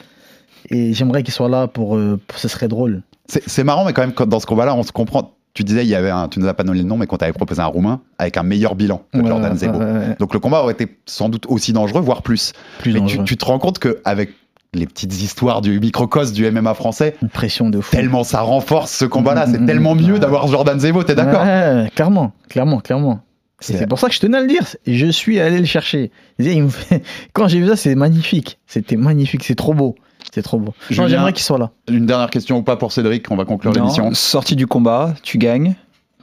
Et 0.69 0.93
j'aimerais 0.93 1.23
qu'il 1.23 1.33
soit 1.33 1.49
là 1.49 1.67
pour, 1.67 1.97
euh, 1.97 2.17
pour- 2.25 2.39
ce 2.39 2.47
serait 2.47 2.69
drôle. 2.69 3.03
C'est 3.27 3.63
marrant, 3.63 3.85
mais 3.85 3.91
quand 3.93 4.01
même, 4.01 4.13
quand- 4.13 4.27
dans 4.27 4.39
ce 4.39 4.45
combat-là, 4.45 4.75
on 4.75 4.83
se 4.83 4.91
comprend. 4.93 5.33
Tu 5.53 5.63
disais, 5.63 5.83
il 5.85 5.89
y 5.89 5.95
avait 5.95 6.09
un, 6.09 6.29
tu 6.29 6.39
nous 6.39 6.47
as 6.47 6.53
pas 6.53 6.63
donné 6.63 6.79
le 6.79 6.85
nom, 6.85 6.97
mais 6.97 7.05
qu'on 7.05 7.17
t'avait 7.17 7.31
proposé 7.33 7.61
un 7.61 7.65
Roumain 7.67 8.01
avec 8.17 8.37
un 8.37 8.43
meilleur 8.43 8.75
bilan 8.75 9.03
que 9.13 9.19
Ouais, 9.19 9.27
Jordan 9.27 9.55
Zebo. 9.55 9.77
ouais, 9.77 9.85
ouais. 9.85 10.15
Donc 10.19 10.33
le 10.33 10.39
combat 10.39 10.61
aurait 10.63 10.73
été 10.73 10.97
sans 11.05 11.29
doute 11.29 11.45
aussi 11.47 11.73
dangereux, 11.73 12.01
voire 12.01 12.21
plus. 12.23 12.53
Plus 12.79 12.93
mais 12.93 13.05
tu, 13.05 13.23
tu 13.23 13.37
te 13.37 13.45
rends 13.45 13.59
compte 13.59 13.77
qu'avec 13.77 14.31
les 14.73 14.85
petites 14.85 15.21
histoires 15.21 15.61
du 15.61 15.79
microcosme 15.79 16.33
du 16.33 16.49
MMA 16.49 16.73
français, 16.73 17.15
Une 17.21 17.29
pression 17.29 17.69
de 17.69 17.79
fou. 17.79 17.91
tellement 17.95 18.23
ça 18.23 18.41
renforce 18.41 18.91
ce 18.91 19.05
combat-là. 19.05 19.45
C'est 19.47 19.59
mm, 19.59 19.65
tellement 19.65 19.95
mm. 19.95 20.01
mieux 20.01 20.19
d'avoir 20.19 20.47
Jordan 20.47 20.79
Zebo, 20.79 21.03
t'es 21.03 21.15
d'accord? 21.15 21.43
Ouais, 21.43 21.89
clairement, 21.95 22.33
clairement, 22.49 22.79
clairement. 22.79 23.21
C'est- 23.59 23.77
C'est 23.77 23.87
pour 23.87 23.99
ça 23.99 24.09
que 24.09 24.15
je 24.15 24.19
tenais 24.19 24.37
à 24.37 24.41
le 24.41 24.47
dire. 24.47 24.63
Je 24.85 25.07
suis 25.07 25.39
allé 25.39 25.59
le 25.59 25.65
chercher. 25.65 26.11
Quand 27.33 27.47
j'ai 27.47 27.59
vu 27.61 27.67
ça, 27.67 27.77
c'est 27.77 27.95
magnifique. 27.95 28.59
C'était 28.67 28.97
magnifique. 28.97 29.43
C'est 29.43 29.55
trop 29.55 29.73
beau. 29.73 29.95
C'est 30.33 30.41
trop 30.41 30.57
beau. 30.57 30.73
J'aimerais 30.89 31.33
qu'il 31.33 31.43
soit 31.43 31.57
là. 31.57 31.71
Une 31.87 32.05
dernière 32.05 32.29
question 32.29 32.57
ou 32.57 32.63
pas 32.63 32.75
pour 32.75 32.91
Cédric, 32.91 33.29
on 33.31 33.35
va 33.35 33.45
conclure 33.45 33.71
Non, 33.73 33.81
l'émission. 33.81 34.13
Sorti 34.13 34.55
du 34.55 34.67
combat, 34.67 35.13
tu 35.23 35.37
gagnes. 35.37 35.75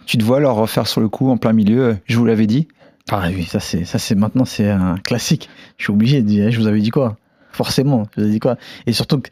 Tu 0.07 0.19
te 0.19 0.25
vois 0.25 0.41
leur 0.41 0.57
refaire 0.57 0.87
sur 0.87 1.01
le 1.01 1.09
coup 1.09 1.31
en 1.31 1.37
plein 1.37 1.53
milieu. 1.53 1.97
Je 2.07 2.19
vous 2.19 2.25
l'avais 2.25 2.47
dit. 2.47 2.69
Ah 3.11 3.29
oui, 3.35 3.45
ça 3.45 3.61
c'est, 3.61 3.85
ça 3.85 3.99
c'est 3.99 4.15
maintenant 4.15 4.45
c'est 4.45 4.69
un 4.69 4.97
classique. 4.97 5.49
Je 5.79 5.85
suis 5.85 5.93
obligé 5.93 6.23
de 6.23 6.27
dire. 6.27 6.51
Je 6.51 6.61
vous 6.61 6.67
avais 6.67 6.81
dit 6.81 6.91
quoi? 6.91 7.17
Forcément. 7.53 8.05
Je 8.17 8.21
vous 8.21 8.27
avais 8.27 8.33
dit 8.33 8.39
quoi 8.41 8.57
Et 8.87 8.93
surtout 8.93 9.23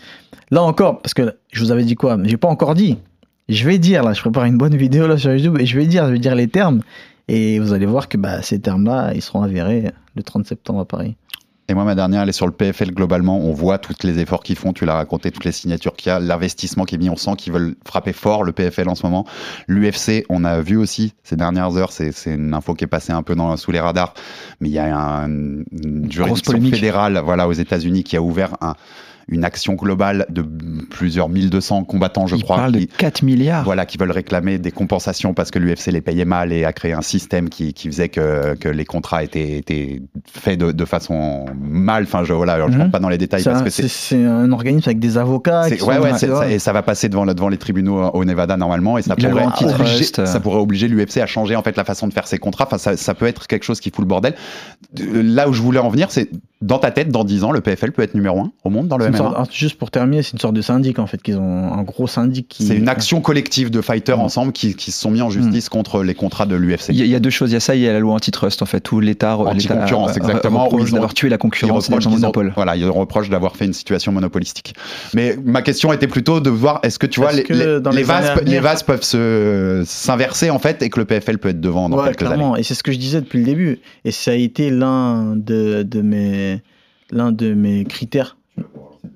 là 0.50 0.62
encore, 0.62 1.00
parce 1.00 1.14
que 1.14 1.36
je 1.52 1.62
vous 1.62 1.70
avais 1.70 1.84
dit 1.84 1.94
quoi 1.94 2.16
j'ai 2.24 2.36
pas 2.36 2.48
encore 2.48 2.74
dit. 2.74 2.98
Je 3.48 3.64
vais 3.64 3.78
dire 3.78 4.02
là. 4.02 4.12
Je 4.12 4.20
prépare 4.20 4.44
une 4.44 4.58
bonne 4.58 4.76
vidéo 4.76 5.06
là 5.06 5.16
sur 5.16 5.32
YouTube 5.32 5.56
et 5.58 5.66
je 5.66 5.78
vais 5.78 5.86
dire, 5.86 6.06
je 6.06 6.12
vais 6.12 6.18
dire 6.18 6.34
les 6.34 6.48
termes. 6.48 6.82
Et 7.28 7.58
vous 7.58 7.72
allez 7.72 7.86
voir 7.86 8.08
que 8.08 8.16
bah, 8.16 8.42
ces 8.42 8.58
termes-là, 8.58 9.12
ils 9.14 9.22
seront 9.22 9.42
avérés 9.42 9.92
le 10.16 10.22
30 10.22 10.46
septembre 10.46 10.80
à 10.80 10.84
Paris. 10.84 11.14
Et 11.70 11.74
moi, 11.74 11.84
ma 11.84 11.94
dernière, 11.94 12.22
elle 12.22 12.28
est 12.30 12.32
sur 12.32 12.46
le 12.46 12.52
PFL 12.52 12.92
globalement. 12.92 13.38
On 13.40 13.52
voit 13.52 13.76
tous 13.76 13.94
les 14.02 14.18
efforts 14.20 14.42
qu'ils 14.42 14.56
font. 14.56 14.72
Tu 14.72 14.86
l'as 14.86 14.94
raconté, 14.94 15.30
toutes 15.30 15.44
les 15.44 15.52
signatures 15.52 15.94
qu'il 15.96 16.08
y 16.08 16.12
a, 16.12 16.18
l'investissement 16.18 16.84
qui 16.84 16.94
est 16.94 16.98
mis. 16.98 17.10
On 17.10 17.16
sent 17.16 17.32
qu'ils 17.36 17.52
veulent 17.52 17.74
frapper 17.86 18.14
fort 18.14 18.42
le 18.42 18.52
PFL 18.52 18.88
en 18.88 18.94
ce 18.94 19.04
moment. 19.04 19.26
L'UFC, 19.66 20.24
on 20.30 20.44
a 20.44 20.62
vu 20.62 20.78
aussi 20.78 21.12
ces 21.24 21.36
dernières 21.36 21.76
heures. 21.76 21.92
C'est 21.92 22.10
c'est 22.12 22.32
une 22.34 22.54
info 22.54 22.72
qui 22.74 22.84
est 22.84 22.88
passée 22.88 23.12
un 23.12 23.22
peu 23.22 23.34
dans, 23.34 23.54
sous 23.58 23.70
les 23.70 23.80
radars. 23.80 24.14
Mais 24.60 24.70
il 24.70 24.72
y 24.72 24.78
a 24.78 24.96
un- 24.96 25.26
une 25.28 26.06
juridiction 26.10 26.52
fédérale 26.70 27.20
voilà, 27.22 27.46
aux 27.46 27.52
États-Unis 27.52 28.02
qui 28.02 28.16
a 28.16 28.22
ouvert 28.22 28.56
un- 28.62 28.74
une 29.28 29.44
action 29.44 29.74
globale 29.74 30.26
de 30.30 30.42
plusieurs 30.90 31.28
1200 31.28 31.84
combattants, 31.84 32.26
je 32.26 32.36
Il 32.36 32.42
crois. 32.42 32.56
parle 32.56 32.72
de 32.72 32.78
qui- 32.80 32.86
4 32.86 33.22
milliards. 33.22 33.64
voilà, 33.64 33.84
qui 33.86 33.98
veulent 33.98 34.10
réclamer 34.10 34.58
des 34.58 34.70
compensations 34.70 35.34
parce 35.34 35.50
que 35.50 35.58
l'UFC 35.58 35.88
les 35.92 36.00
payait 36.00 36.24
mal 36.24 36.52
et 36.52 36.64
a 36.64 36.72
créé 36.72 36.92
un 36.92 37.02
système 37.02 37.48
qui, 37.48 37.74
qui 37.74 37.88
faisait 37.88 38.08
que, 38.08 38.54
que 38.54 38.68
les 38.68 38.84
contrats 38.84 39.22
étaient, 39.22 39.58
étaient 39.58 40.00
faits 40.32 40.58
de, 40.58 40.72
de 40.72 40.84
façon 40.84 41.44
mal. 41.60 42.04
Enfin, 42.04 42.24
je, 42.24 42.32
voilà, 42.32 42.54
alors, 42.54 42.68
je 42.68 42.74
Mhm. 42.74 42.80
rentre 42.80 42.92
pas 42.92 43.00
dans 43.00 43.08
les 43.10 43.18
détails 43.18 43.42
parce 43.44 43.60
un, 43.60 43.64
que 43.64 43.70
c'est- 43.70 44.16
un 44.24 44.50
organisme 44.52 44.88
avec 44.88 44.98
des 44.98 45.18
avocats. 45.18 45.62
ouais, 45.68 45.98
ouais, 45.98 46.18
ça- 46.18 46.48
et 46.50 46.58
ça 46.58 46.72
va 46.72 46.82
passer 46.82 47.08
devant, 47.08 47.26
devant 47.26 47.48
les 47.48 47.58
tribunaux 47.58 48.10
au 48.14 48.24
Nevada 48.24 48.56
normalement 48.56 48.96
et 48.98 49.02
ça 49.02 49.14
pourrait, 49.14 49.44
obliger, 49.44 50.06
euh. 50.18 50.26
ça 50.26 50.40
pourrait 50.40 50.58
obliger 50.60 50.88
l'UFC 50.88 51.18
à 51.20 51.26
changer 51.26 51.54
en 51.56 51.62
fait 51.62 51.76
la 51.76 51.84
façon 51.84 52.08
de 52.08 52.12
faire 52.14 52.26
ses 52.26 52.38
contrats. 52.38 52.64
Enfin, 52.66 52.78
ça, 52.78 52.96
ça 52.96 53.14
peut 53.14 53.26
être 53.26 53.46
quelque 53.46 53.64
chose 53.64 53.80
qui 53.80 53.90
fout 53.90 54.00
le 54.00 54.08
bordel. 54.08 54.34
Euh, 55.00 55.22
Là 55.22 55.48
où 55.48 55.52
je 55.52 55.60
voulais 55.60 55.78
en 55.78 55.88
venir, 55.90 56.10
c'est 56.10 56.30
dans 56.62 56.78
ta 56.78 56.90
tête, 56.90 57.10
dans 57.10 57.24
10 57.24 57.44
ans, 57.44 57.52
le 57.52 57.60
PFL 57.60 57.92
peut 57.92 58.02
être 58.02 58.14
numéro 58.14 58.40
1 58.40 58.50
au 58.64 58.70
monde 58.70 58.88
dans 58.88 58.96
le 58.98 59.04
MMA. 59.06 59.17
Sorte- 59.18 59.52
juste 59.54 59.78
pour 59.78 59.90
terminer, 59.90 60.22
c'est 60.22 60.32
une 60.32 60.38
sorte 60.38 60.54
de 60.54 60.62
syndic 60.62 60.98
en 60.98 61.06
fait, 61.06 61.20
qu'ils 61.22 61.36
ont 61.38 61.72
un 61.72 61.82
gros 61.82 62.06
syndic 62.06 62.48
qui. 62.48 62.64
C'est 62.64 62.76
une 62.76 62.88
action 62.88 63.20
collective 63.20 63.70
de 63.70 63.80
fighters 63.80 64.16
Mhm. 64.18 64.24
ensemble 64.24 64.52
qui, 64.52 64.74
qui 64.74 64.90
se 64.92 65.00
sont 65.00 65.10
mis 65.10 65.22
en 65.22 65.30
justice 65.30 65.68
contre 65.68 66.02
les 66.02 66.14
contrats 66.14 66.46
de 66.46 66.54
l'UFC. 66.56 66.90
Il 66.90 66.96
y, 66.96 67.02
a- 67.02 67.04
il 67.04 67.10
y 67.10 67.14
a 67.14 67.20
deux 67.20 67.30
choses. 67.30 67.50
Il 67.50 67.54
y 67.54 67.56
a 67.56 67.60
ça, 67.60 67.74
il 67.74 67.82
y 67.82 67.88
a 67.88 67.92
la 67.92 67.98
loi 68.00 68.14
antitrust, 68.14 68.62
en 68.62 68.66
fait, 68.66 68.90
où 68.92 69.00
l'État 69.00 69.36
l'État, 69.36 69.50
Anti-concurrence, 69.50 70.10
euh, 70.12 70.14
exactement, 70.20 70.64
reproche 70.64 70.82
où 70.82 70.86
ils 70.86 70.92
d'avoir 70.92 71.14
tué 71.14 71.28
la 71.28 71.36
Ils 71.36 71.38
concurrence 71.38 71.88
ont- 71.90 72.10
monopole. 72.10 72.52
voilà, 72.54 72.76
ils 72.76 72.84
reprochent 72.88 73.30
d'avoir 73.30 73.56
fait 73.56 73.64
une 73.66 73.72
situation 73.72 74.12
monopolistique. 74.12 74.74
Mais 75.14 75.36
ma 75.44 75.62
question 75.62 75.92
était 75.92 76.06
plutôt 76.08 76.40
de 76.40 76.50
voir, 76.50 76.80
est-ce 76.82 76.98
que 76.98 77.06
tu 77.06 77.20
vois, 77.20 77.32
les, 77.32 77.42
que 77.42 77.52
les- 77.52 78.02
vases, 78.02 78.32
les 78.44 78.60
peuvent 78.86 79.02
se 79.02 79.82
s'inverser 79.86 80.50
en 80.50 80.58
fait 80.58 80.82
et 80.82 80.90
que 80.90 80.98
le 81.00 81.04
PFL 81.04 81.38
peut 81.38 81.48
être 81.50 81.60
devant 81.60 81.88
dans 81.88 81.98
Ouais, 81.98 82.04
quelques 82.06 82.22
années. 82.22 82.34
clairement. 82.36 82.56
Et 82.56 82.62
c'est 82.62 82.74
ce 82.74 82.82
que 82.82 82.92
je 82.92 82.98
disais 82.98 83.20
depuis 83.20 83.38
le 83.40 83.44
début. 83.44 83.80
Et 84.04 84.10
ça 84.10 84.30
a 84.30 84.34
été 84.34 84.70
l'un 84.70 85.36
de, 85.36 85.82
de 85.82 86.00
mes 86.00 86.62
l'un 87.10 87.32
de 87.32 87.54
mes 87.54 87.84
critères 87.84 88.36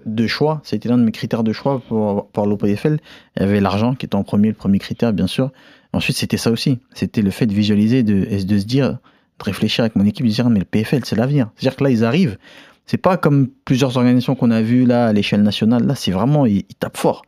de 0.07 0.27
choix. 0.27 0.61
Ça 0.65 0.75
a 0.75 0.77
été 0.77 0.89
l'un 0.89 0.99
de 0.99 1.05
mes 1.05 1.13
critères 1.13 1.43
de 1.45 1.53
choix 1.53 1.81
pour, 1.89 2.29
pour 2.29 2.47
l'OPFL. 2.47 2.99
Il 3.37 3.43
y 3.43 3.45
avait 3.45 3.61
l'argent 3.61 3.95
qui 3.95 4.07
était 4.07 4.15
en 4.15 4.25
premier, 4.25 4.49
le 4.49 4.55
premier 4.55 4.79
critère, 4.79 5.13
bien 5.13 5.27
sûr. 5.27 5.51
Ensuite, 5.93 6.17
c'était 6.17 6.37
ça 6.37 6.51
aussi. 6.51 6.79
C'était 6.95 7.23
le 7.23 7.31
fait 7.31 7.47
de 7.47 7.53
visualiser 7.55 8.03
de, 8.03 8.27
et 8.31 8.45
de 8.45 8.59
se 8.59 8.65
dire, 8.65 8.93
de 8.93 9.45
réfléchir 9.45 9.85
avec 9.85 9.97
mon 9.97 10.05
équipe, 10.07 10.27
de 10.27 10.31
dire, 10.31 10.49
mais 10.49 10.59
le 10.59 10.65
PFL, 10.65 11.05
c'est 11.05 11.17
l'avenir. 11.17 11.51
C'est-à-dire 11.57 11.77
que 11.77 11.85
là, 11.85 11.91
ils 11.91 12.05
arrivent. 12.05 12.39
C'est 12.87 12.99
pas 12.99 13.17
comme 13.17 13.49
plusieurs 13.65 13.97
organisations 13.97 14.35
qu'on 14.35 14.51
a 14.51 14.63
vues 14.63 14.87
là 14.87 15.07
à 15.07 15.13
l'échelle 15.13 15.43
nationale. 15.43 15.87
Là, 15.87 15.95
c'est 15.95 16.11
vraiment, 16.11 16.47
ils, 16.47 16.65
tapent 16.79 16.97
fort. 16.97 17.23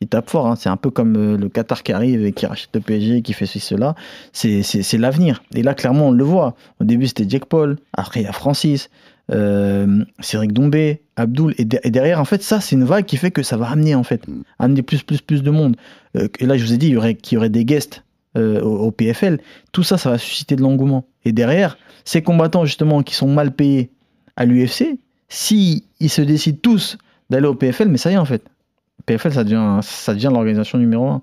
Ils 0.00 0.08
tapent 0.08 0.30
fort. 0.30 0.46
hein. 0.46 0.56
C'est 0.56 0.68
un 0.68 0.76
peu 0.76 0.90
comme 0.90 1.16
euh, 1.16 1.36
le 1.36 1.48
Qatar 1.48 1.82
qui 1.82 1.92
arrive 1.92 2.24
et 2.24 2.32
qui 2.32 2.46
rachète 2.46 2.70
le 2.74 2.80
PSG, 2.80 3.22
qui 3.22 3.32
fait 3.32 3.46
ceci, 3.46 3.60
cela. 3.60 3.94
C'est 4.32 4.98
l'avenir. 4.98 5.42
Et 5.54 5.62
là, 5.62 5.74
clairement, 5.74 6.08
on 6.08 6.12
le 6.12 6.24
voit. 6.24 6.54
Au 6.80 6.84
début, 6.84 7.06
c'était 7.06 7.28
Jake 7.28 7.46
Paul. 7.46 7.78
Après, 7.94 8.20
il 8.20 8.24
y 8.24 8.26
a 8.26 8.32
Francis, 8.32 8.90
euh, 9.30 10.04
Cédric 10.20 10.52
Dombé, 10.52 11.02
Abdul. 11.16 11.54
Et, 11.58 11.64
de- 11.64 11.80
et 11.82 11.90
derrière, 11.90 12.20
en 12.20 12.24
fait, 12.24 12.42
ça, 12.42 12.60
c'est 12.60 12.74
une 12.76 12.84
vague 12.84 13.04
qui 13.04 13.16
fait 13.16 13.30
que 13.30 13.42
ça 13.42 13.56
va 13.56 13.68
amener, 13.70 13.94
en 13.94 14.02
fait, 14.04 14.24
amener 14.58 14.82
plus, 14.82 15.02
plus, 15.02 15.20
plus 15.20 15.42
de 15.42 15.50
monde. 15.50 15.76
Euh, 16.16 16.28
et 16.38 16.46
là, 16.46 16.56
je 16.56 16.64
vous 16.64 16.72
ai 16.72 16.78
dit, 16.78 16.86
il 16.88 16.92
y 16.92 16.96
aurait, 16.96 17.14
qu'il 17.14 17.36
y 17.36 17.38
aurait 17.38 17.50
des 17.50 17.64
guests 17.64 18.04
euh, 18.36 18.60
au, 18.62 18.86
au 18.86 18.90
PFL. 18.90 19.40
Tout 19.72 19.82
ça, 19.82 19.98
ça 19.98 20.10
va 20.10 20.18
susciter 20.18 20.56
de 20.56 20.62
l'engouement. 20.62 21.06
Et 21.24 21.32
derrière, 21.32 21.76
ces 22.04 22.22
combattants, 22.22 22.64
justement, 22.64 23.02
qui 23.02 23.14
sont 23.14 23.28
mal 23.28 23.52
payés, 23.52 23.90
à 24.36 24.44
l'UFC, 24.46 24.98
si 25.28 25.84
ils 26.00 26.08
se 26.10 26.22
décident 26.22 26.58
tous 26.62 26.96
d'aller 27.28 27.46
au 27.48 27.54
PFL, 27.54 27.88
mais 27.88 27.98
ça 27.98 28.10
y 28.10 28.14
est 28.14 28.18
en 28.18 28.24
fait. 28.24 28.44
PFL, 29.04 29.32
ça 29.32 29.44
devient, 29.44 29.80
ça 29.82 30.14
devient 30.14 30.30
l'organisation 30.32 30.78
numéro 30.78 31.06
un. 31.08 31.22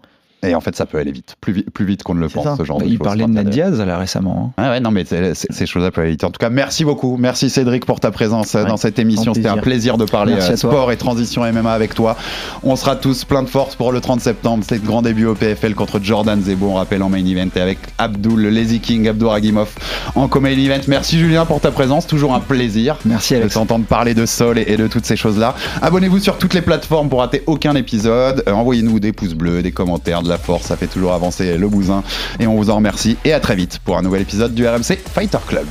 Et 0.49 0.55
en 0.55 0.61
fait, 0.61 0.75
ça 0.75 0.85
peut 0.85 0.97
aller 0.97 1.11
vite, 1.11 1.35
plus 1.41 1.53
vite, 1.53 1.69
plus 1.71 1.85
vite 1.85 2.03
qu'on 2.03 2.15
ne 2.15 2.19
le 2.21 2.29
pense, 2.29 2.43
ça. 2.43 2.55
ce 2.57 2.63
genre 2.63 2.79
Bah, 2.79 2.85
de 2.85 2.89
il 2.89 2.99
parlait 2.99 3.25
de 3.25 3.29
Ned 3.31 3.49
Diaz 3.49 3.79
là 3.81 3.97
récemment. 3.97 4.53
hein. 4.57 4.63
Ah 4.63 4.69
ouais, 4.71 4.79
non, 4.79 4.91
mais 4.91 5.03
ces 5.05 5.65
choses-là 5.65 5.91
peuvent 5.91 6.03
aller 6.03 6.11
vite. 6.11 6.23
En 6.23 6.31
tout 6.31 6.39
cas, 6.39 6.49
merci 6.49 6.85
beaucoup. 6.85 7.17
Merci 7.17 7.49
Cédric 7.49 7.85
pour 7.85 7.99
ta 7.99 8.11
présence 8.11 8.55
euh, 8.55 8.63
Ouais, 8.63 8.69
dans 8.69 8.77
cette 8.77 8.99
émission. 8.99 9.33
C'était 9.33 9.47
un 9.49 9.57
plaisir. 9.57 9.97
de 9.97 10.05
parler 10.05 10.33
euh, 10.33 10.55
sport 10.55 10.91
et 10.91 10.97
transition 10.97 11.43
MMA 11.51 11.71
avec 11.71 11.93
toi. 11.95 12.15
On 12.63 12.75
sera 12.75 12.95
tous 12.95 13.23
plein 13.25 13.43
de 13.43 13.49
force 13.49 13.75
pour 13.75 13.91
le 13.91 14.01
30 14.01 14.21
septembre. 14.21 14.63
C'est 14.67 14.75
le 14.75 14.81
grand 14.87 15.01
début 15.01 15.25
au 15.25 15.35
PFL 15.35 15.73
contre 15.75 15.99
Jordan 16.01 16.41
Zebo, 16.41 16.67
on 16.69 16.73
rappelle 16.75 17.03
en 17.03 17.09
main 17.09 17.23
event 17.25 17.47
et 17.55 17.59
avec 17.61 17.77
Abdul, 17.97 18.41
le 18.41 18.49
Lazy 18.49 18.79
King, 18.79 19.07
Abdouragimov 19.07 19.69
en 20.15 20.27
co-main 20.27 20.49
event. 20.57 20.81
Merci 20.87 21.17
Julien 21.19 21.45
pour 21.45 21.59
ta 21.61 21.71
présence. 21.71 22.07
Toujours 22.07 22.33
un 22.33 22.39
plaisir. 22.39 22.97
Merci 23.05 23.33
de 23.35 23.39
Alex. 23.41 23.53
t'entendre 23.53 23.85
parler 23.85 24.13
de 24.13 24.25
sol 24.25 24.57
et, 24.57 24.63
et 24.67 24.77
de 24.77 24.87
toutes 24.87 25.05
ces 25.05 25.15
choses-là. 25.15 25.55
Abonnez-vous 25.81 26.19
sur 26.19 26.37
toutes 26.37 26.53
les 26.53 26.61
plateformes 26.61 27.09
pour 27.09 27.19
rater 27.19 27.43
aucun 27.47 27.75
épisode. 27.75 28.43
Euh, 28.47 28.51
Envoyez-nous 28.53 28.99
des 28.99 29.11
pouces 29.13 29.33
bleus, 29.33 29.61
des 29.61 29.71
commentaires, 29.71 30.21
de 30.23 30.29
la 30.35 30.43
force, 30.43 30.63
ça 30.63 30.75
fait 30.75 30.87
toujours 30.87 31.13
avancer 31.13 31.57
le 31.57 31.67
bousin. 31.69 32.03
Et 32.39 32.47
on 32.47 32.55
vous 32.55 32.69
en 32.69 32.75
remercie. 32.75 33.17
Et 33.23 33.31
à 33.31 33.39
très 33.39 33.55
vite 33.55 33.79
pour 33.79 33.97
un 33.97 34.01
nouvel 34.01 34.21
épisode 34.21 34.53
du 34.53 34.67
RMC 34.67 34.97
Fighter 35.13 35.39
Club. 35.47 35.67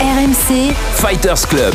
RMC, 0.00 0.72
Fighters 0.94 1.48
Club. 1.48 1.74